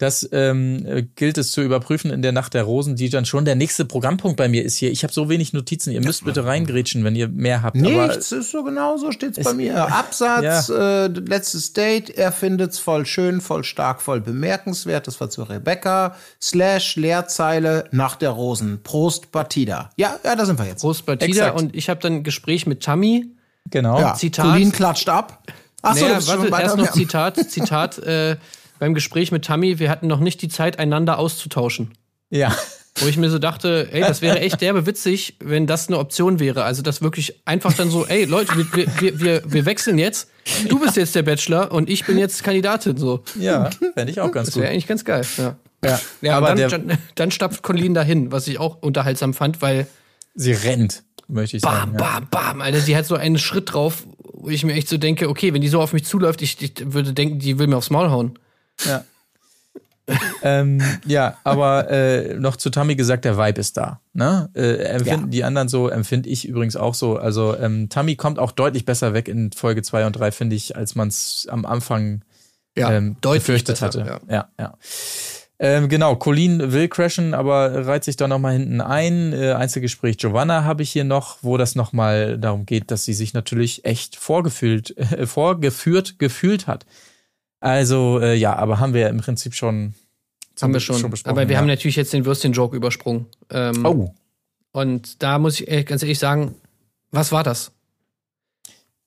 Das 0.00 0.26
ähm, 0.32 0.86
äh, 0.86 1.02
gilt 1.02 1.36
es 1.36 1.52
zu 1.52 1.60
überprüfen 1.60 2.10
in 2.10 2.22
der 2.22 2.32
Nacht 2.32 2.54
der 2.54 2.62
Rosen, 2.62 2.96
die 2.96 3.10
dann 3.10 3.26
schon 3.26 3.44
der 3.44 3.54
nächste 3.54 3.84
Programmpunkt 3.84 4.38
bei 4.38 4.48
mir 4.48 4.64
ist 4.64 4.76
hier. 4.76 4.90
Ich 4.90 5.02
habe 5.02 5.12
so 5.12 5.28
wenig 5.28 5.52
Notizen, 5.52 5.90
ihr 5.92 6.00
müsst 6.00 6.24
bitte 6.24 6.46
reingrätschen, 6.46 7.04
wenn 7.04 7.14
ihr 7.14 7.28
mehr 7.28 7.60
habt. 7.62 7.76
Aber 7.76 8.06
Nichts, 8.06 8.32
ist 8.32 8.50
so 8.50 8.64
genau 8.64 8.96
so 8.96 9.12
steht's 9.12 9.36
Es- 9.36 9.44
bei 9.44 9.52
mir. 9.52 9.76
Absatz, 9.94 10.70
äh, 10.70 11.08
letztes 11.08 11.74
Date, 11.74 12.08
er 12.16 12.32
findet's 12.32 12.78
voll 12.78 13.04
schön, 13.04 13.42
voll 13.42 13.62
stark, 13.62 14.00
voll 14.00 14.22
bemerkenswert. 14.22 15.06
Das 15.06 15.20
war 15.20 15.28
zu 15.28 15.42
Rebecca. 15.42 16.16
Slash, 16.40 16.96
Leerzeile, 16.96 17.84
nach 17.90 18.16
der 18.16 18.30
Rosen. 18.30 18.80
Prost, 18.82 19.30
Batida. 19.32 19.90
Ja, 19.98 20.18
ja, 20.24 20.34
da 20.34 20.46
sind 20.46 20.58
wir 20.58 20.64
jetzt. 20.64 20.80
Prost 20.80 21.04
Batida 21.04 21.26
Exakt. 21.48 21.60
und 21.60 21.76
ich 21.76 21.90
habe 21.90 22.00
dann 22.00 22.14
ein 22.14 22.22
Gespräch 22.22 22.66
mit 22.66 22.82
Tammy. 22.82 23.26
genau. 23.70 24.00
ja, 24.00 24.14
Zitat. 24.14 24.46
Colin 24.46 24.72
klatscht 24.72 25.10
ab. 25.10 25.42
Achso, 25.82 26.04
naja, 26.04 26.14
das 26.14 26.24
ist 26.24 26.28
warte, 26.30 26.42
schon 26.42 26.50
weiter. 26.52 26.62
erst 26.64 26.76
noch 26.78 26.86
Ja. 26.86 26.92
Zitat, 26.92 27.50
Zitat, 27.50 27.98
äh, 28.06 28.36
beim 28.80 28.94
Gespräch 28.94 29.30
mit 29.30 29.44
Tammy, 29.44 29.78
wir 29.78 29.88
hatten 29.90 30.08
noch 30.08 30.18
nicht 30.18 30.42
die 30.42 30.48
Zeit, 30.48 30.80
einander 30.80 31.18
auszutauschen. 31.18 31.92
Ja. 32.30 32.52
Wo 32.98 33.06
ich 33.06 33.16
mir 33.16 33.30
so 33.30 33.38
dachte, 33.38 33.88
ey, 33.92 34.00
das 34.00 34.20
wäre 34.20 34.40
echt 34.40 34.60
derbe 34.60 34.84
witzig, 34.84 35.36
wenn 35.38 35.66
das 35.68 35.86
eine 35.88 35.98
Option 35.98 36.40
wäre. 36.40 36.64
Also 36.64 36.82
das 36.82 37.00
wirklich 37.02 37.40
einfach 37.46 37.72
dann 37.72 37.88
so, 37.90 38.04
ey, 38.06 38.24
Leute, 38.24 38.52
wir, 38.56 38.66
wir- 39.00 39.20
wir, 39.20 39.42
wir, 39.46 39.64
wechseln 39.66 39.98
jetzt. 39.98 40.28
Du 40.68 40.80
bist 40.80 40.96
jetzt 40.96 41.14
der 41.14 41.22
Bachelor 41.22 41.70
und 41.70 41.88
ich 41.88 42.04
bin 42.04 42.18
jetzt 42.18 42.42
Kandidatin. 42.42 42.96
So. 42.96 43.22
Ja, 43.38 43.70
fände 43.94 44.10
ich 44.10 44.20
auch 44.20 44.32
ganz 44.32 44.46
Das 44.48 44.54
gut. 44.54 44.62
wäre 44.64 44.72
eigentlich 44.72 44.88
ganz 44.88 45.04
geil. 45.04 45.24
Ja. 45.36 45.56
Ja, 45.84 46.00
Ja, 46.20 46.36
aber 46.36 46.54
dann, 46.56 46.88
dann, 46.88 46.98
dann 47.14 47.30
stapft 47.30 47.62
Colleen 47.62 47.94
dahin, 47.94 48.32
was 48.32 48.48
ich 48.48 48.58
auch 48.58 48.82
unterhaltsam 48.82 49.32
fand, 49.34 49.62
weil 49.62 49.86
sie 50.34 50.52
rennt, 50.52 51.04
möchte 51.28 51.56
ich 51.56 51.62
sagen. 51.62 51.92
bam, 51.92 52.00
ja. 52.00 52.20
bam, 52.20 52.28
bam, 52.30 52.60
Alter, 52.60 52.80
die 52.80 52.96
hat 52.96 53.06
so 53.06 53.14
einen 53.14 53.38
Schritt 53.38 53.72
drauf, 53.72 54.04
wo 54.18 54.48
ich 54.50 54.64
mir 54.64 54.72
echt 54.74 54.88
so 54.88 54.98
denke, 54.98 55.28
okay, 55.30 55.54
wenn 55.54 55.62
die 55.62 55.68
so 55.68 55.80
auf 55.80 55.92
mich 55.92 56.04
zuläuft, 56.04 56.42
ich, 56.42 56.60
ich 56.60 56.72
würde 56.92 57.12
denken, 57.14 57.38
die 57.38 57.58
will 57.58 57.66
mir 57.66 57.76
aufs 57.76 57.90
Maul 57.90 58.10
hauen. 58.10 58.38
Ja. 58.86 59.04
ähm, 60.42 60.82
ja, 61.06 61.36
aber 61.44 61.88
äh, 61.90 62.34
noch 62.34 62.56
zu 62.56 62.70
Tommy 62.70 62.96
gesagt, 62.96 63.24
der 63.24 63.38
Vibe 63.38 63.60
ist 63.60 63.76
da. 63.76 64.00
Ne? 64.12 64.50
Äh, 64.54 64.76
empfinden 64.84 65.26
Ja. 65.26 65.30
die 65.30 65.44
anderen 65.44 65.68
so, 65.68 65.88
empfinde 65.88 66.28
ich 66.28 66.48
übrigens 66.48 66.76
auch 66.76 66.94
so. 66.94 67.16
Also 67.16 67.56
ähm, 67.56 67.88
Tommy 67.88 68.16
kommt 68.16 68.38
auch 68.38 68.52
deutlich 68.52 68.84
besser 68.84 69.14
weg 69.14 69.28
in 69.28 69.52
Folge 69.52 69.82
2 69.82 70.06
und 70.06 70.12
3, 70.14 70.32
finde 70.32 70.56
ich, 70.56 70.76
als 70.76 70.94
man 70.94 71.08
es 71.08 71.46
am 71.50 71.64
Anfang 71.64 72.22
ähm, 72.76 73.16
befürchtet 73.20 73.80
besser, 73.80 73.86
hatte. 74.04 74.20
Ja, 74.28 74.48
ja. 74.58 74.74
Ähm, 75.62 75.90
genau, 75.90 76.16
Colleen 76.16 76.72
will 76.72 76.88
crashen, 76.88 77.34
aber 77.34 77.86
reiht 77.86 78.04
sich 78.04 78.16
da 78.16 78.26
nochmal 78.26 78.54
hinten 78.54 78.80
ein. 78.80 79.34
Äh, 79.34 79.52
Einzelgespräch 79.52 80.16
Giovanna 80.16 80.64
habe 80.64 80.82
ich 80.82 80.90
hier 80.90 81.04
noch, 81.04 81.36
wo 81.42 81.58
das 81.58 81.74
nochmal 81.74 82.38
darum 82.38 82.64
geht, 82.64 82.90
dass 82.90 83.04
sie 83.04 83.12
sich 83.12 83.34
natürlich 83.34 83.84
echt 83.84 84.16
vorgefühlt, 84.16 84.96
äh, 84.96 85.26
vorgeführt 85.26 86.18
gefühlt 86.18 86.66
hat. 86.66 86.86
Also, 87.60 88.20
äh, 88.20 88.34
ja, 88.34 88.56
aber 88.56 88.80
haben 88.80 88.94
wir 88.94 89.08
im 89.08 89.18
Prinzip 89.18 89.54
schon, 89.54 89.94
Haben 90.60 90.72
wir 90.72 90.80
schon. 90.80 91.10
besprochen. 91.10 91.30
aber 91.30 91.48
wir 91.48 91.54
ja. 91.54 91.60
haben 91.60 91.66
natürlich 91.68 91.96
jetzt 91.96 92.12
den 92.12 92.24
Würstchen-Joke 92.24 92.74
übersprungen. 92.76 93.26
Ähm, 93.50 93.84
Oh, 93.84 94.14
Und 94.72 95.22
da 95.22 95.38
muss 95.38 95.60
ich 95.60 95.86
ganz 95.86 96.02
ehrlich 96.02 96.18
sagen, 96.18 96.54
was 97.10 97.32
war 97.32 97.42
das? 97.44 97.72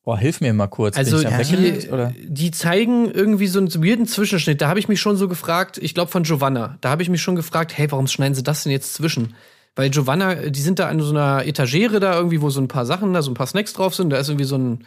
boah, 0.03 0.17
hilf 0.17 0.41
mir 0.41 0.53
mal 0.53 0.67
kurz. 0.67 0.97
Also 0.97 1.21
da 1.21 1.41
die, 1.41 1.89
oder? 1.89 2.13
die 2.21 2.51
zeigen 2.51 3.09
irgendwie 3.09 3.47
so 3.47 3.59
einen 3.59 3.73
weirden 3.73 4.05
Zwischenschnitt. 4.05 4.61
Da 4.61 4.67
habe 4.67 4.79
ich 4.79 4.87
mich 4.87 4.99
schon 4.99 5.17
so 5.17 5.27
gefragt, 5.27 5.77
ich 5.77 5.93
glaube 5.93 6.11
von 6.11 6.23
Giovanna, 6.23 6.77
da 6.81 6.89
habe 6.89 7.01
ich 7.01 7.09
mich 7.09 7.21
schon 7.21 7.35
gefragt, 7.35 7.77
hey, 7.77 7.89
warum 7.91 8.07
schneiden 8.07 8.35
sie 8.35 8.43
das 8.43 8.63
denn 8.63 8.71
jetzt 8.71 8.93
zwischen? 8.93 9.35
Weil 9.75 9.89
Giovanna, 9.89 10.35
die 10.35 10.61
sind 10.61 10.79
da 10.79 10.87
an 10.87 10.99
so 10.99 11.09
einer 11.09 11.45
Etagere 11.45 11.99
da 11.99 12.15
irgendwie, 12.15 12.41
wo 12.41 12.49
so 12.49 12.61
ein 12.61 12.67
paar 12.67 12.85
Sachen, 12.85 13.13
da 13.13 13.21
so 13.21 13.31
ein 13.31 13.35
paar 13.35 13.47
Snacks 13.47 13.73
drauf 13.73 13.95
sind. 13.95 14.09
Da 14.11 14.17
ist 14.17 14.29
irgendwie 14.29 14.45
so 14.45 14.57
ein, 14.57 14.85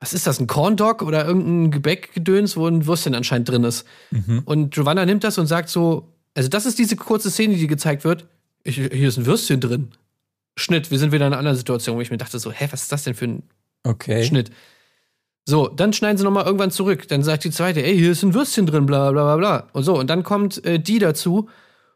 was 0.00 0.12
ist 0.12 0.26
das, 0.26 0.38
ein 0.40 0.46
Corn 0.46 0.76
Dog 0.76 1.02
oder 1.02 1.24
irgendein 1.26 1.70
Gebäckgedöns, 1.70 2.56
wo 2.56 2.66
ein 2.66 2.86
Würstchen 2.86 3.14
anscheinend 3.14 3.48
drin 3.48 3.64
ist. 3.64 3.86
Und 4.44 4.74
Giovanna 4.74 5.06
nimmt 5.06 5.24
das 5.24 5.38
und 5.38 5.46
sagt 5.46 5.68
so, 5.70 6.12
also 6.34 6.48
das 6.48 6.66
ist 6.66 6.78
diese 6.78 6.96
kurze 6.96 7.30
Szene, 7.30 7.54
die 7.56 7.66
gezeigt 7.66 8.04
wird. 8.04 8.26
ich, 8.64 8.76
hier 8.76 9.08
ist 9.08 9.16
ein 9.16 9.26
Würstchen 9.26 9.60
drin. 9.60 9.92
Schnitt, 10.56 10.90
wir 10.90 10.98
sind 10.98 11.12
wieder 11.12 11.26
in 11.26 11.32
einer 11.32 11.38
anderen 11.38 11.56
Situation, 11.56 11.96
wo 11.96 12.00
ich 12.00 12.10
mir 12.10 12.16
dachte 12.18 12.38
so, 12.38 12.52
hä, 12.52 12.68
was 12.70 12.82
ist 12.82 12.92
das 12.92 13.04
denn 13.04 13.14
für 13.14 13.24
ein 13.26 13.42
Okay. 13.86 14.24
Schnitt? 14.24 14.50
So, 15.46 15.68
dann 15.68 15.92
schneiden 15.92 16.16
sie 16.16 16.24
nochmal 16.24 16.44
irgendwann 16.46 16.70
zurück. 16.70 17.06
Dann 17.08 17.22
sagt 17.22 17.44
die 17.44 17.50
zweite, 17.50 17.82
ey, 17.84 17.96
hier 17.96 18.12
ist 18.12 18.22
ein 18.22 18.32
Würstchen 18.34 18.64
drin, 18.66 18.86
bla 18.86 19.10
bla 19.10 19.24
bla 19.24 19.36
bla. 19.36 19.68
Und 19.74 19.82
so, 19.84 19.98
und 19.98 20.08
dann 20.08 20.22
kommt 20.22 20.64
äh, 20.64 20.78
die 20.80 20.98
dazu 20.98 21.48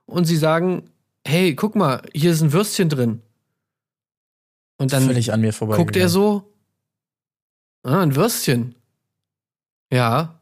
und 0.05 0.27
sie 0.27 0.37
sagen, 0.37 0.91
hey, 1.27 1.55
guck 1.55 1.75
mal, 1.75 2.03
hier 2.15 2.31
ist 2.33 2.43
ein 2.43 2.53
Würstchen 2.53 2.89
drin. 2.91 3.23
Und 4.77 4.93
dann 4.93 5.09
guckt 5.79 5.97
er 5.97 6.09
so, 6.11 6.53
ah, 7.83 8.03
ein 8.03 8.15
Würstchen. 8.17 8.75
Ja. 9.93 10.41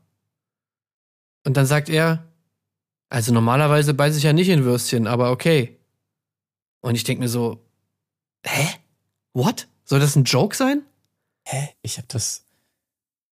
Und 1.44 1.56
dann 1.56 1.66
sagt 1.66 1.88
er, 1.88 2.26
also 3.08 3.32
normalerweise 3.32 3.94
beiße 3.94 4.18
ich 4.18 4.24
ja 4.24 4.32
nicht 4.32 4.48
in 4.48 4.64
Würstchen, 4.64 5.06
aber 5.06 5.30
okay. 5.30 5.78
Und 6.80 6.94
ich 6.94 7.04
denke 7.04 7.22
mir 7.22 7.28
so, 7.28 7.64
hä? 8.44 8.68
What? 9.32 9.68
Soll 9.84 10.00
das 10.00 10.16
ein 10.16 10.24
Joke 10.24 10.56
sein? 10.56 10.82
Hä? 11.44 11.74
Ich 11.82 11.98
hab 11.98 12.08
das. 12.08 12.45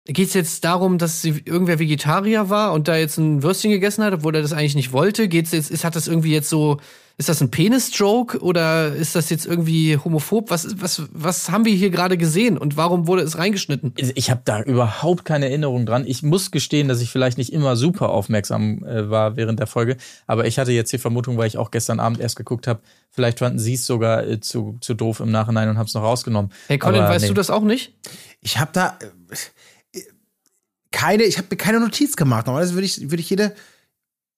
Geht 0.07 0.29
es 0.29 0.35
jetzt 0.35 0.65
darum, 0.65 0.99
dass 0.99 1.23
sie 1.23 1.43
irgendwer 1.47 1.79
Vegetarier 1.79 2.51
war 2.51 2.75
und 2.75 2.89
da 2.89 2.97
jetzt 2.97 3.17
ein 3.17 3.43
Würstchen 3.43 3.71
gegessen 3.71 4.05
hat, 4.05 4.13
obwohl 4.13 4.35
er 4.35 4.43
das 4.43 4.53
eigentlich 4.53 4.75
nicht 4.75 4.93
wollte? 4.93 5.29
Geht's 5.29 5.53
jetzt, 5.53 5.71
ist, 5.71 5.83
hat 5.83 5.97
das 5.97 6.09
irgendwie 6.09 6.31
jetzt 6.31 6.51
so, 6.51 6.79
ist 7.17 7.31
das 7.31 7.41
ein 7.41 7.51
Penis-Joke 7.51 8.41
oder 8.41 8.93
ist 8.95 9.15
das 9.15 9.31
jetzt 9.31 9.47
irgendwie 9.47 9.97
homophob? 9.97 10.51
Was, 10.51 10.79
was, 10.79 11.05
was 11.11 11.51
haben 11.51 11.65
wir 11.65 11.73
hier 11.73 11.89
gerade 11.89 12.19
gesehen 12.19 12.59
und 12.59 12.77
warum 12.77 13.07
wurde 13.07 13.23
es 13.23 13.39
reingeschnitten? 13.39 13.95
Ich 13.97 14.31
habe 14.31 14.43
da 14.45 14.61
überhaupt 14.61 15.25
keine 15.25 15.47
Erinnerung 15.47 15.87
dran. 15.87 16.05
Ich 16.07 16.23
muss 16.23 16.51
gestehen, 16.51 16.87
dass 16.89 17.01
ich 17.01 17.09
vielleicht 17.09 17.39
nicht 17.39 17.51
immer 17.51 17.75
super 17.75 18.11
aufmerksam 18.11 18.85
äh, 18.85 19.09
war 19.09 19.37
während 19.37 19.59
der 19.59 19.67
Folge. 19.67 19.97
Aber 20.27 20.47
ich 20.47 20.59
hatte 20.59 20.73
jetzt 20.73 20.93
die 20.93 20.99
Vermutung, 20.99 21.39
weil 21.39 21.47
ich 21.47 21.57
auch 21.57 21.71
gestern 21.71 21.99
Abend 21.99 22.21
erst 22.21 22.37
geguckt 22.37 22.67
habe, 22.67 22.81
vielleicht 23.11 23.39
fanden 23.39 23.59
sie 23.59 23.75
es 23.75 23.87
sogar 23.87 24.27
äh, 24.27 24.39
zu, 24.41 24.77
zu 24.83 24.93
doof 24.93 25.21
im 25.21 25.31
Nachhinein 25.31 25.71
und 25.71 25.79
haben 25.79 25.87
es 25.87 25.95
noch 25.95 26.03
rausgenommen. 26.03 26.53
Hey 26.67 26.77
Colin, 26.77 27.01
Aber 27.01 27.15
weißt 27.15 27.23
nee. 27.23 27.29
du 27.29 27.35
das 27.35 27.49
auch 27.49 27.63
nicht? 27.63 27.95
Ich 28.43 28.59
habe 28.59 28.71
da 28.75 28.99
äh, 29.31 29.37
keine, 30.95 31.25
ich 31.25 31.39
habe 31.39 31.49
mir 31.51 31.57
keine 31.57 31.81
Notiz 31.81 32.17
gemacht. 32.17 32.47
Normalerweise 32.47 32.75
würde 32.75 32.87
ich, 32.87 33.11
würde 33.11 33.21
ich 33.21 33.29
jede, 33.29 33.55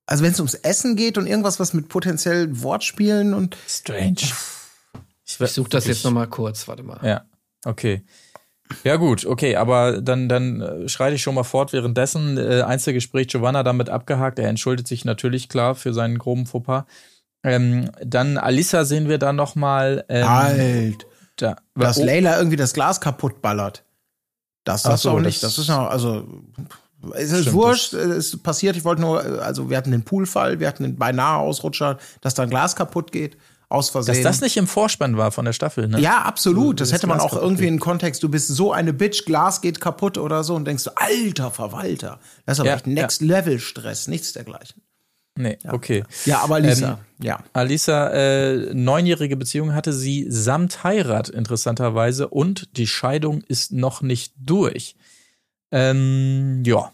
also 0.06 0.24
wenn 0.24 0.32
es 0.32 0.40
ums 0.40 0.54
Essen 0.54 0.96
geht 0.96 1.18
und 1.18 1.26
irgendwas, 1.26 1.60
was 1.60 1.74
mit 1.74 1.88
potenziellen 1.88 2.62
Wortspielen 2.62 3.34
und 3.34 3.56
Strange. 3.68 4.16
Ich, 4.18 4.34
Ich 5.24 5.36
suche 5.52 5.68
das 5.68 5.86
jetzt 5.86 6.04
nochmal 6.04 6.28
kurz, 6.28 6.66
warte 6.66 6.82
mal. 6.82 6.98
Ja, 7.06 7.26
okay. 7.64 8.02
Ja 8.82 8.96
gut, 8.96 9.26
okay, 9.26 9.56
aber 9.56 10.00
dann, 10.00 10.28
dann 10.28 10.60
äh, 10.60 10.88
schreite 10.88 11.14
ich 11.14 11.22
schon 11.22 11.34
mal 11.36 11.44
fort. 11.44 11.72
Währenddessen 11.72 12.36
äh, 12.36 12.62
Einzelgespräch 12.62 13.28
Giovanna 13.28 13.62
damit 13.62 13.90
abgehakt. 13.90 14.38
Er 14.38 14.48
entschuldigt 14.48 14.88
sich 14.88 15.04
natürlich 15.04 15.48
klar 15.48 15.74
für 15.74 15.92
seinen 15.92 16.18
groben 16.18 16.46
Fauxpas. 16.46 16.84
Ähm, 17.44 17.90
dann 18.02 18.38
Alissa 18.38 18.84
sehen 18.84 19.08
wir 19.08 19.18
dann 19.18 19.36
noch 19.36 19.54
mal. 19.54 20.04
Ähm, 20.08 20.28
halt, 20.28 21.06
da, 21.36 21.56
dass 21.76 21.98
oh, 21.98 22.04
Layla 22.04 22.38
irgendwie 22.38 22.56
das 22.56 22.72
Glas 22.72 23.00
kaputt 23.00 23.40
ballert. 23.40 23.84
Das 24.66 24.84
Ach 24.84 24.90
du 24.92 24.96
so, 24.98 25.10
auch 25.12 25.20
nicht. 25.20 25.42
das- 25.42 25.54
Das, 25.56 25.58
ist 25.64 25.68
noch, 25.68 25.88
also 25.88 26.26
es 27.14 27.30
ist 27.32 27.40
Stimmt, 27.42 27.56
wurscht, 27.56 27.94
es 27.94 28.32
ist 28.34 28.42
passiert. 28.42 28.76
Ich 28.76 28.84
wollte 28.84 29.00
nur, 29.00 29.22
also 29.42 29.70
wir 29.70 29.76
hatten 29.76 29.92
den 29.92 30.02
Poolfall, 30.02 30.60
wir 30.60 30.68
hatten 30.68 30.82
den 30.82 30.96
beinahe 30.96 31.38
Ausrutscher, 31.38 31.98
dass 32.20 32.34
da 32.34 32.42
ein 32.42 32.50
Glas 32.50 32.76
kaputt 32.76 33.12
geht, 33.12 33.36
aus 33.68 33.90
Versehen. 33.90 34.14
dass 34.22 34.22
das 34.22 34.40
nicht 34.42 34.56
im 34.56 34.66
Vorspann 34.66 35.16
war 35.16 35.30
von 35.32 35.44
der 35.44 35.52
Staffel, 35.52 35.88
ne? 35.88 36.00
Ja, 36.00 36.22
absolut. 36.22 36.80
Das 36.80 36.88
das 36.90 36.96
hätte 36.98 37.06
man 37.06 37.18
Glas 37.18 37.26
auch 37.26 37.30
kaputt 37.34 37.44
irgendwie 37.44 37.64
geht. 37.64 37.72
in 37.72 37.80
Kontext. 37.80 38.22
Du 38.22 38.28
bist 38.28 38.48
so 38.48 38.72
eine 38.72 38.92
Bitch, 38.92 39.24
Glas 39.24 39.60
geht 39.60 39.80
kaputt 39.80 40.18
oder 40.18 40.44
so 40.44 40.54
und 40.54 40.64
denkst 40.66 40.84
du, 40.84 40.90
alter 40.96 41.50
Verwalter. 41.50 42.18
Das 42.44 42.56
ist 42.56 42.60
aber 42.60 42.70
Ja, 42.70 42.76
echt 42.76 42.86
Next 42.86 43.22
Level 43.22 43.58
Stress, 43.60 44.08
nichts 44.08 44.32
dergleichen. 44.32 44.82
Nee, 45.36 45.58
okay. 45.68 46.02
Ja, 46.24 46.40
aber 46.40 46.60
Lisa, 46.60 46.92
Ähm, 47.18 47.24
ja. 47.26 47.44
Alisa 47.52 48.10
äh, 48.10 48.74
neunjährige 48.74 49.36
Beziehung 49.36 49.74
hatte 49.74 49.92
sie 49.92 50.26
samt 50.28 50.82
Heirat 50.82 51.28
interessanterweise 51.28 52.28
und 52.28 52.76
die 52.76 52.86
Scheidung 52.86 53.42
ist 53.42 53.72
noch 53.72 54.02
nicht 54.02 54.32
durch. 54.38 54.96
Ähm, 55.70 56.62
ja, 56.64 56.92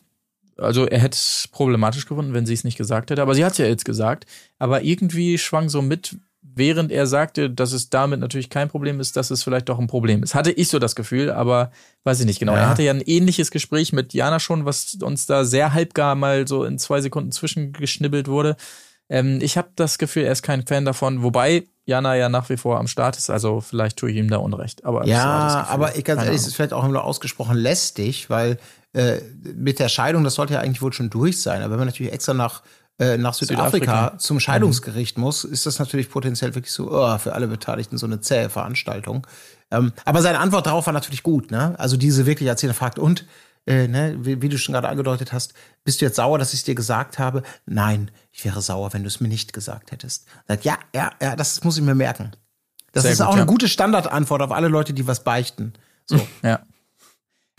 also 0.57 0.87
er 0.87 0.99
hätte 1.01 1.15
es 1.15 1.49
problematisch 1.51 2.07
gefunden, 2.07 2.35
wenn 2.35 2.47
sie 2.47 2.55
es 2.55 2.65
nicht 2.65 2.79
gesagt 2.79 3.11
hätte, 3.11 3.23
aber 3.23 3.35
sie 3.35 3.45
hat 3.45 3.53
es 3.53 3.59
ja 3.59 3.67
jetzt 3.67 3.85
gesagt. 3.85 4.27
Aber 4.59 4.83
irgendwie 4.83 5.39
schwang 5.39 5.69
so 5.69 5.83
mit, 5.83 6.17
während 6.55 6.93
er 6.93 7.07
sagte, 7.07 7.51
dass 7.51 7.73
es 7.73 7.91
damit 7.91 8.21
natürlich 8.21 8.51
kein 8.51 8.69
Problem 8.69 9.01
ist, 9.01 9.17
dass 9.17 9.31
es 9.31 9.43
vielleicht 9.43 9.69
doch 9.69 9.79
ein 9.79 9.87
Problem 9.87 10.23
ist. 10.23 10.35
Hatte 10.35 10.51
ich 10.51 10.69
so 10.69 10.79
das 10.79 10.95
Gefühl, 10.95 11.31
aber 11.31 11.71
weiß 12.05 12.21
ich 12.21 12.27
nicht 12.27 12.39
genau. 12.39 12.53
Ja. 12.53 12.61
Er 12.61 12.69
hatte 12.69 12.83
ja 12.83 12.93
ein 12.93 13.01
ähnliches 13.01 13.51
Gespräch 13.51 13.93
mit 13.93 14.15
Jana 14.15 14.41
schon, 14.41 14.65
was 14.65 14.97
uns 15.03 15.27
da 15.27 15.45
sehr 15.45 15.73
halbgar 15.73 16.15
mal 16.15 16.47
so 16.47 16.65
in 16.65 16.79
zwei 16.79 17.01
Sekunden 17.01 17.33
zwischengeschnibbelt 17.33 18.29
wurde. 18.29 18.57
Ähm, 19.09 19.41
ich 19.43 19.57
habe 19.57 19.69
das 19.77 19.99
Gefühl, 19.99 20.25
er 20.25 20.33
ist 20.33 20.43
kein 20.43 20.67
Fan 20.67 20.85
davon, 20.85 21.23
wobei 21.23 21.65
Jana 21.85 22.15
ja 22.15 22.29
nach 22.29 22.49
wie 22.49 22.57
vor 22.57 22.79
am 22.79 22.87
Start 22.87 23.17
ist, 23.17 23.29
also 23.29 23.61
vielleicht 23.61 23.97
tue 23.97 24.11
ich 24.11 24.17
ihm 24.17 24.31
da 24.31 24.39
Unrecht. 24.39 24.85
Aber 24.85 25.07
Ja, 25.07 25.67
aber 25.69 25.97
ich 25.97 26.05
ganz 26.05 26.23
ehrlich, 26.23 26.41
es 26.41 26.47
ist 26.47 26.55
vielleicht 26.55 26.73
auch 26.73 26.87
nur 26.87 27.05
ausgesprochen 27.05 27.57
lästig, 27.57 28.31
weil 28.31 28.59
äh, 28.93 29.21
mit 29.43 29.79
der 29.79 29.89
Scheidung, 29.89 30.23
das 30.23 30.35
sollte 30.35 30.55
ja 30.55 30.61
eigentlich 30.61 30.83
wohl 30.83 30.93
schon 30.93 31.11
durch 31.11 31.41
sein. 31.41 31.63
Aber 31.63 31.73
wenn 31.73 31.79
man 31.79 31.89
natürlich 31.89 32.13
extra 32.13 32.35
nach, 32.35 32.63
äh, 32.99 33.17
nach 33.17 33.35
Südafrika, 33.35 33.71
Südafrika. 33.71 34.19
zum 34.19 34.41
Scheidungsgericht 34.41 35.19
muss, 35.19 35.45
ist 35.45 35.67
das 35.67 35.79
natürlich 35.79 36.11
potenziell 36.11 36.55
wirklich 36.55 36.73
so 36.73 36.91
oh, 36.91 37.19
für 37.19 37.35
alle 37.35 37.49
Beteiligten 37.49 37.99
so 37.99 38.07
eine 38.07 38.21
zähe 38.21 38.51
Veranstaltung. 38.51 39.27
Ähm, 39.71 39.93
aber 40.05 40.23
seine 40.23 40.39
Antwort 40.39 40.67
darauf 40.67 40.87
war 40.87 40.93
natürlich 40.93 41.23
gut, 41.23 41.51
ne? 41.51 41.75
Also 41.79 41.97
diese 41.97 42.27
wirklich 42.27 42.49
erzählte 42.49 42.75
fragt 42.75 42.99
und 42.99 43.25
äh, 43.67 43.87
ne, 43.87 44.17
wie, 44.21 44.43
wie 44.43 44.49
du 44.49 44.59
schon 44.59 44.73
gerade 44.73 44.89
angedeutet 44.89 45.33
hast, 45.33 45.55
bist 45.85 46.01
du 46.01 46.05
jetzt 46.05 46.17
sauer, 46.17 46.39
dass 46.39 46.53
ich 46.53 46.61
es 46.61 46.65
dir 46.65 46.75
gesagt 46.75 47.19
habe? 47.19 47.43
Nein, 47.65 48.11
ich 48.33 48.45
wäre 48.45 48.61
sauer, 48.61 48.93
wenn 48.93 49.03
du 49.03 49.09
es 49.09 49.21
mir 49.21 49.29
nicht 49.29 49.53
gesagt 49.53 49.93
hättest. 49.93 50.27
Sagt, 50.49 50.65
ja, 50.65 50.79
ja, 50.95 51.13
ja, 51.21 51.37
das 51.37 51.63
muss 51.63 51.77
ich 51.77 51.83
mir 51.83 51.95
merken. 51.95 52.33
Das 52.93 53.05
Sehr 53.05 53.13
ist 53.13 53.19
gut, 53.19 53.27
auch 53.29 53.33
eine 53.33 53.43
ja. 53.43 53.47
gute 53.47 53.69
Standardantwort 53.69 54.43
auf 54.43 54.53
alle 54.53 54.69
Leute, 54.69 54.93
die 54.93 55.07
was 55.07 55.25
beichten. 55.25 55.73
So. 56.07 56.27
Ja. 56.43 56.61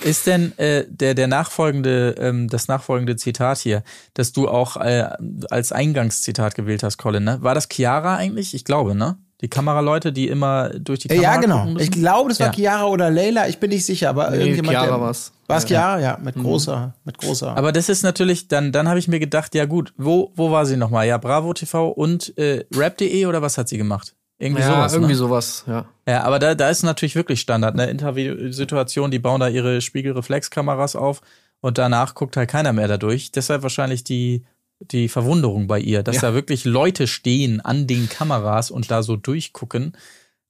Ist 0.01 0.25
denn 0.27 0.57
äh, 0.57 0.85
der, 0.89 1.13
der 1.13 1.27
nachfolgende, 1.27 2.15
ähm, 2.17 2.47
das 2.49 2.67
nachfolgende 2.67 3.15
Zitat 3.15 3.59
hier, 3.59 3.83
das 4.15 4.33
du 4.33 4.47
auch 4.49 4.75
äh, 4.77 5.07
als 5.49 5.71
Eingangszitat 5.71 6.55
gewählt 6.55 6.83
hast, 6.83 6.97
Colin, 6.97 7.23
ne? 7.23 7.37
War 7.41 7.53
das 7.55 7.67
Chiara 7.71 8.15
eigentlich? 8.17 8.53
Ich 8.53 8.65
glaube, 8.65 8.95
ne? 8.95 9.17
Die 9.41 9.49
Kameraleute, 9.49 10.11
die 10.13 10.27
immer 10.29 10.69
durch 10.69 10.99
die 10.99 11.09
Äh, 11.09 11.15
Kamera 11.17 11.33
Ja, 11.35 11.39
genau. 11.41 11.75
Ich 11.79 11.91
glaube, 11.91 12.29
das 12.29 12.39
war 12.39 12.47
Ja. 12.47 12.53
Chiara 12.53 12.85
oder 12.85 13.11
Leila, 13.11 13.47
ich 13.47 13.59
bin 13.59 13.69
nicht 13.69 13.85
sicher, 13.85 14.09
aber 14.09 14.29
Nee, 14.31 14.37
irgendjemand. 14.37 14.71
Chiara 14.77 14.85
der- 14.97 15.01
war's. 15.01 15.31
War's 15.47 15.63
Ja. 15.63 15.67
Chiara? 15.67 15.99
Ja, 15.99 16.17
mit 16.21 16.35
großer, 16.35 16.93
mit 17.03 17.17
großer. 17.17 17.55
Aber 17.55 17.71
das 17.71 17.87
ist 17.89 18.03
natürlich, 18.03 18.47
dann, 18.47 18.71
dann 18.71 18.87
habe 18.89 18.99
ich 18.99 19.07
mir 19.07 19.19
gedacht, 19.19 19.53
ja 19.53 19.65
gut, 19.65 19.93
wo, 19.97 20.31
wo 20.35 20.49
war 20.51 20.65
sie 20.65 20.77
nochmal? 20.77 21.07
Ja, 21.07 21.17
Bravo 21.17 21.53
TV 21.53 21.89
und 21.89 22.37
äh, 22.37 22.65
Rap.de 22.73 23.25
oder 23.25 23.41
was 23.41 23.57
hat 23.57 23.67
sie 23.69 23.77
gemacht? 23.77 24.15
Irgendwie 24.43 24.61
Ja, 24.61 24.67
sowas. 24.75 24.93
irgendwie 24.93 25.11
ne? 25.13 25.17
sowas, 25.17 25.63
ja. 25.67 25.85
Ja, 26.07 26.23
aber 26.23 26.37
da, 26.39 26.53
da 26.53 26.69
ist 26.69 26.83
natürlich 26.83 27.15
wirklich 27.15 27.39
Standard, 27.39 27.75
ne? 27.75 27.85
Interviewsituation, 27.89 29.09
die 29.09 29.19
bauen 29.19 29.39
da 29.39 29.47
ihre 29.47 29.79
Spiegelreflexkameras 29.79 30.95
auf 30.97 31.21
und 31.61 31.77
danach 31.77 32.13
guckt 32.13 32.35
halt 32.35 32.49
keiner 32.49 32.73
mehr 32.73 32.87
da 32.89 32.97
durch. 32.97 33.31
Deshalb 33.31 33.63
wahrscheinlich 33.63 34.03
die, 34.03 34.43
die 34.79 35.07
Verwunderung 35.07 35.67
bei 35.67 35.79
ihr, 35.79 36.03
dass 36.03 36.17
Ja. 36.17 36.21
da 36.23 36.33
wirklich 36.33 36.65
Leute 36.65 37.07
stehen 37.07 37.61
an 37.61 37.87
den 37.87 38.09
Kameras 38.09 38.69
und 38.69 38.91
da 38.91 39.01
so 39.01 39.15
durchgucken. 39.15 39.95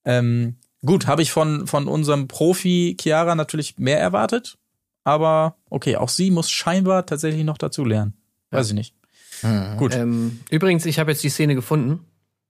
Ähm, 0.06 0.56
gut, 0.84 1.06
habe 1.06 1.22
ich 1.22 1.32
von, 1.32 1.68
von 1.68 1.88
unserem 1.88 2.28
Profi 2.28 2.98
Chiara 3.00 3.36
natürlich 3.36 3.78
mehr 3.78 4.00
erwartet, 4.00 4.58
aber 5.04 5.56
okay, 5.70 5.98
auch 5.98 6.10
sie 6.10 6.32
muss 6.32 6.50
scheinbar 6.50 7.06
tatsächlich 7.06 7.44
noch 7.44 7.60
dazu 7.60 7.86
lernen. 7.86 8.14
Weiß 8.50 8.70
ich 8.70 8.74
nicht. 8.74 8.96
Gut. 9.78 9.94
Ähm, 9.94 10.40
übrigens, 10.50 10.86
ich 10.86 10.98
habe 11.00 11.12
jetzt 11.12 11.24
die 11.24 11.30
Szene 11.30 11.54
gefunden. 11.54 12.00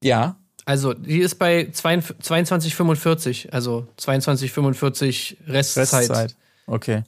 Ja, 0.04 0.38
Also, 0.66 0.94
die 0.94 1.20
ist 1.20 1.36
bei 1.36 1.64
22,45, 1.72 3.50
also 3.52 3.88
22,45 4.00 5.36
Restzeit. 5.48 5.94
Restzeit. 5.94 6.36
Okay. 6.68 7.04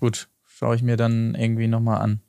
Gut, 0.00 0.28
schaue 0.46 0.76
ich 0.76 0.82
mir 0.82 0.96
dann 0.96 1.34
irgendwie 1.34 1.66
nochmal 1.66 2.00
an. 2.00 2.20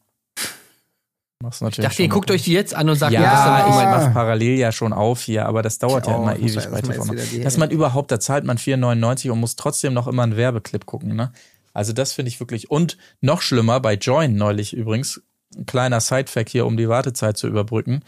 Mach's 1.39 1.57
Ich 1.57 1.61
natürlich 1.61 1.89
dachte, 1.89 2.01
ihr 2.01 2.09
guckt 2.09 2.31
euch 2.31 2.43
die 2.43 2.53
jetzt 2.53 2.73
an 2.73 2.89
und 2.89 2.95
sagt, 2.95 3.13
Ja, 3.13 3.21
dann 3.21 3.59
ich 3.59 3.75
auch 3.75 3.83
mal. 3.83 4.07
mach 4.07 4.13
parallel 4.13 4.57
ja 4.57 4.71
schon 4.71 4.91
auf 4.91 5.21
hier, 5.21 5.45
aber 5.45 5.61
das 5.61 5.77
dauert 5.77 6.05
Ich 6.05 6.09
ja 6.09 6.17
auch. 6.17 6.23
immer 6.23 6.35
Ich 6.35 6.43
ewig 6.55 6.63
ja 6.63 6.69
bei 6.71 6.81
TV. 6.81 7.43
Dass 7.43 7.57
man 7.57 7.69
überhaupt, 7.69 8.11
da 8.11 8.19
zahlt 8.19 8.43
man 8.43 8.57
4,99 8.57 9.29
und 9.29 9.39
muss 9.39 9.55
trotzdem 9.55 9.93
noch 9.93 10.07
immer 10.07 10.23
einen 10.23 10.35
Werbeclip 10.35 10.87
gucken, 10.87 11.15
ne? 11.15 11.31
Also 11.73 11.93
das 11.93 12.13
finde 12.13 12.29
ich 12.29 12.39
wirklich. 12.39 12.71
Und 12.71 12.97
noch 13.21 13.43
schlimmer, 13.43 13.79
bei 13.79 13.93
Join 13.93 14.35
neulich 14.35 14.73
übrigens, 14.73 15.21
ein 15.55 15.67
kleiner 15.67 16.01
Sidefact 16.01 16.49
hier, 16.49 16.65
um 16.65 16.75
die 16.75 16.89
Wartezeit 16.89 17.37
zu 17.37 17.47
überbrücken, 17.47 18.01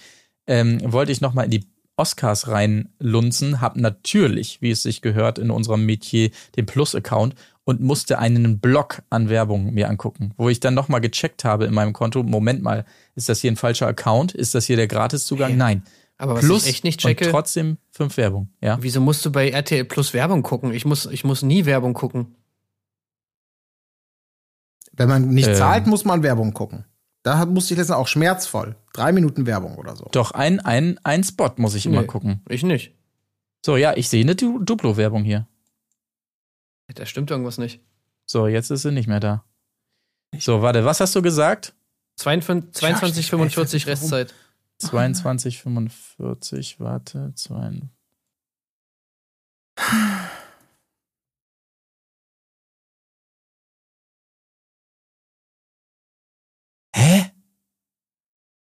ähm, 0.48 0.80
wollte 0.92 1.12
ich 1.12 1.22
nochmal 1.22 1.46
in 1.46 1.52
die 1.52 1.68
Oscars 2.00 2.48
reinlunzen, 2.48 3.62
hab 3.62 3.76
natürlich, 3.76 4.62
wie 4.62 4.72
es 4.72 4.82
sich 4.82 5.02
gehört, 5.02 5.38
in 5.38 5.52
unserem 5.52 5.86
Metier 5.86 6.32
den 6.56 6.66
Plus-Account 6.66 7.36
und 7.66 7.82
musste 7.82 8.18
einen 8.18 8.60
Block 8.60 9.04
an 9.10 9.30
Werbung 9.30 9.74
mir 9.74 9.90
angucken, 9.90 10.34
wo 10.38 10.50
ich 10.50 10.60
dann 10.60 10.74
nochmal 10.74 11.02
gecheckt 11.02 11.44
habe 11.44 11.66
in 11.66 11.74
meinem 11.74 11.94
Konto, 11.94 12.24
Moment 12.24 12.64
mal, 12.64 12.86
ist 13.16 13.30
das 13.30 13.42
hier 13.42 13.52
ein 13.52 13.58
falscher 13.58 13.86
Account? 13.88 14.34
Ist 14.34 14.56
das 14.56 14.66
hier 14.66 14.76
der 14.76 14.88
Gratiszugang? 14.88 15.56
Nein. 15.56 15.84
Aber 16.18 16.36
was 16.36 16.46
Plus 16.46 16.64
ich 16.64 16.70
echt 16.70 16.84
nicht 16.84 17.06
und 17.06 17.12
checke, 17.12 17.30
trotzdem 17.30 17.78
fünf 17.92 18.18
Werbung, 18.18 18.50
ja. 18.60 18.78
wieso 18.82 19.00
musst 19.00 19.26
du 19.26 19.32
bei 19.32 19.50
RTL 19.50 19.86
Plus 19.86 20.14
Werbung 20.14 20.42
gucken? 20.42 20.74
Ich 20.74 20.86
muss, 20.86 21.06
ich 21.06 21.24
muss 21.24 21.44
nie 21.44 21.66
Werbung 21.66 21.94
gucken. 21.94 22.36
Wenn 24.92 25.08
man 25.08 25.30
nicht 25.30 25.48
Ähm. 25.48 25.56
zahlt, 25.56 25.88
muss 25.88 26.04
man 26.04 26.24
Werbung 26.24 26.54
gucken. 26.54 26.86
Da 27.24 27.46
musste 27.46 27.74
ich 27.74 27.78
letztens 27.78 27.98
auch 27.98 28.08
schmerzvoll. 28.08 28.76
Drei 28.94 29.12
Minuten 29.12 29.46
Werbung 29.46 29.76
oder 29.78 29.96
so. 29.96 30.06
Doch, 30.12 30.32
ein, 30.32 30.60
ein, 30.62 31.00
ein 31.04 31.24
Spot 31.24 31.52
muss 31.58 31.76
ich 31.76 31.86
immer 31.86 32.02
Nee. 32.02 32.08
gucken. 32.08 32.42
Ich 32.48 32.64
nicht. 32.64 32.94
So, 33.66 33.76
ja, 33.76 33.96
ich 33.98 34.08
sehe 34.10 34.24
eine 34.24 34.36
Du- 34.36 34.60
Duplo-Werbung 34.64 35.24
hier. 35.24 35.48
Da 36.96 37.06
stimmt 37.06 37.30
irgendwas 37.30 37.58
nicht. 37.58 37.82
So, 38.26 38.48
jetzt 38.48 38.72
ist 38.72 38.84
sie 38.84 38.92
nicht 38.92 39.08
mehr 39.08 39.20
da. 39.20 39.44
So, 40.40 40.62
warte, 40.62 40.86
was 40.86 41.00
hast 41.02 41.16
du 41.16 41.22
gesagt? 41.22 41.74
22, 42.18 42.74
22 42.74 43.30
45 43.30 43.86
warum? 43.86 43.92
Restzeit. 44.00 44.34
22, 44.80 45.62
45, 45.62 46.80
warte, 46.80 47.34
2. 47.36 47.82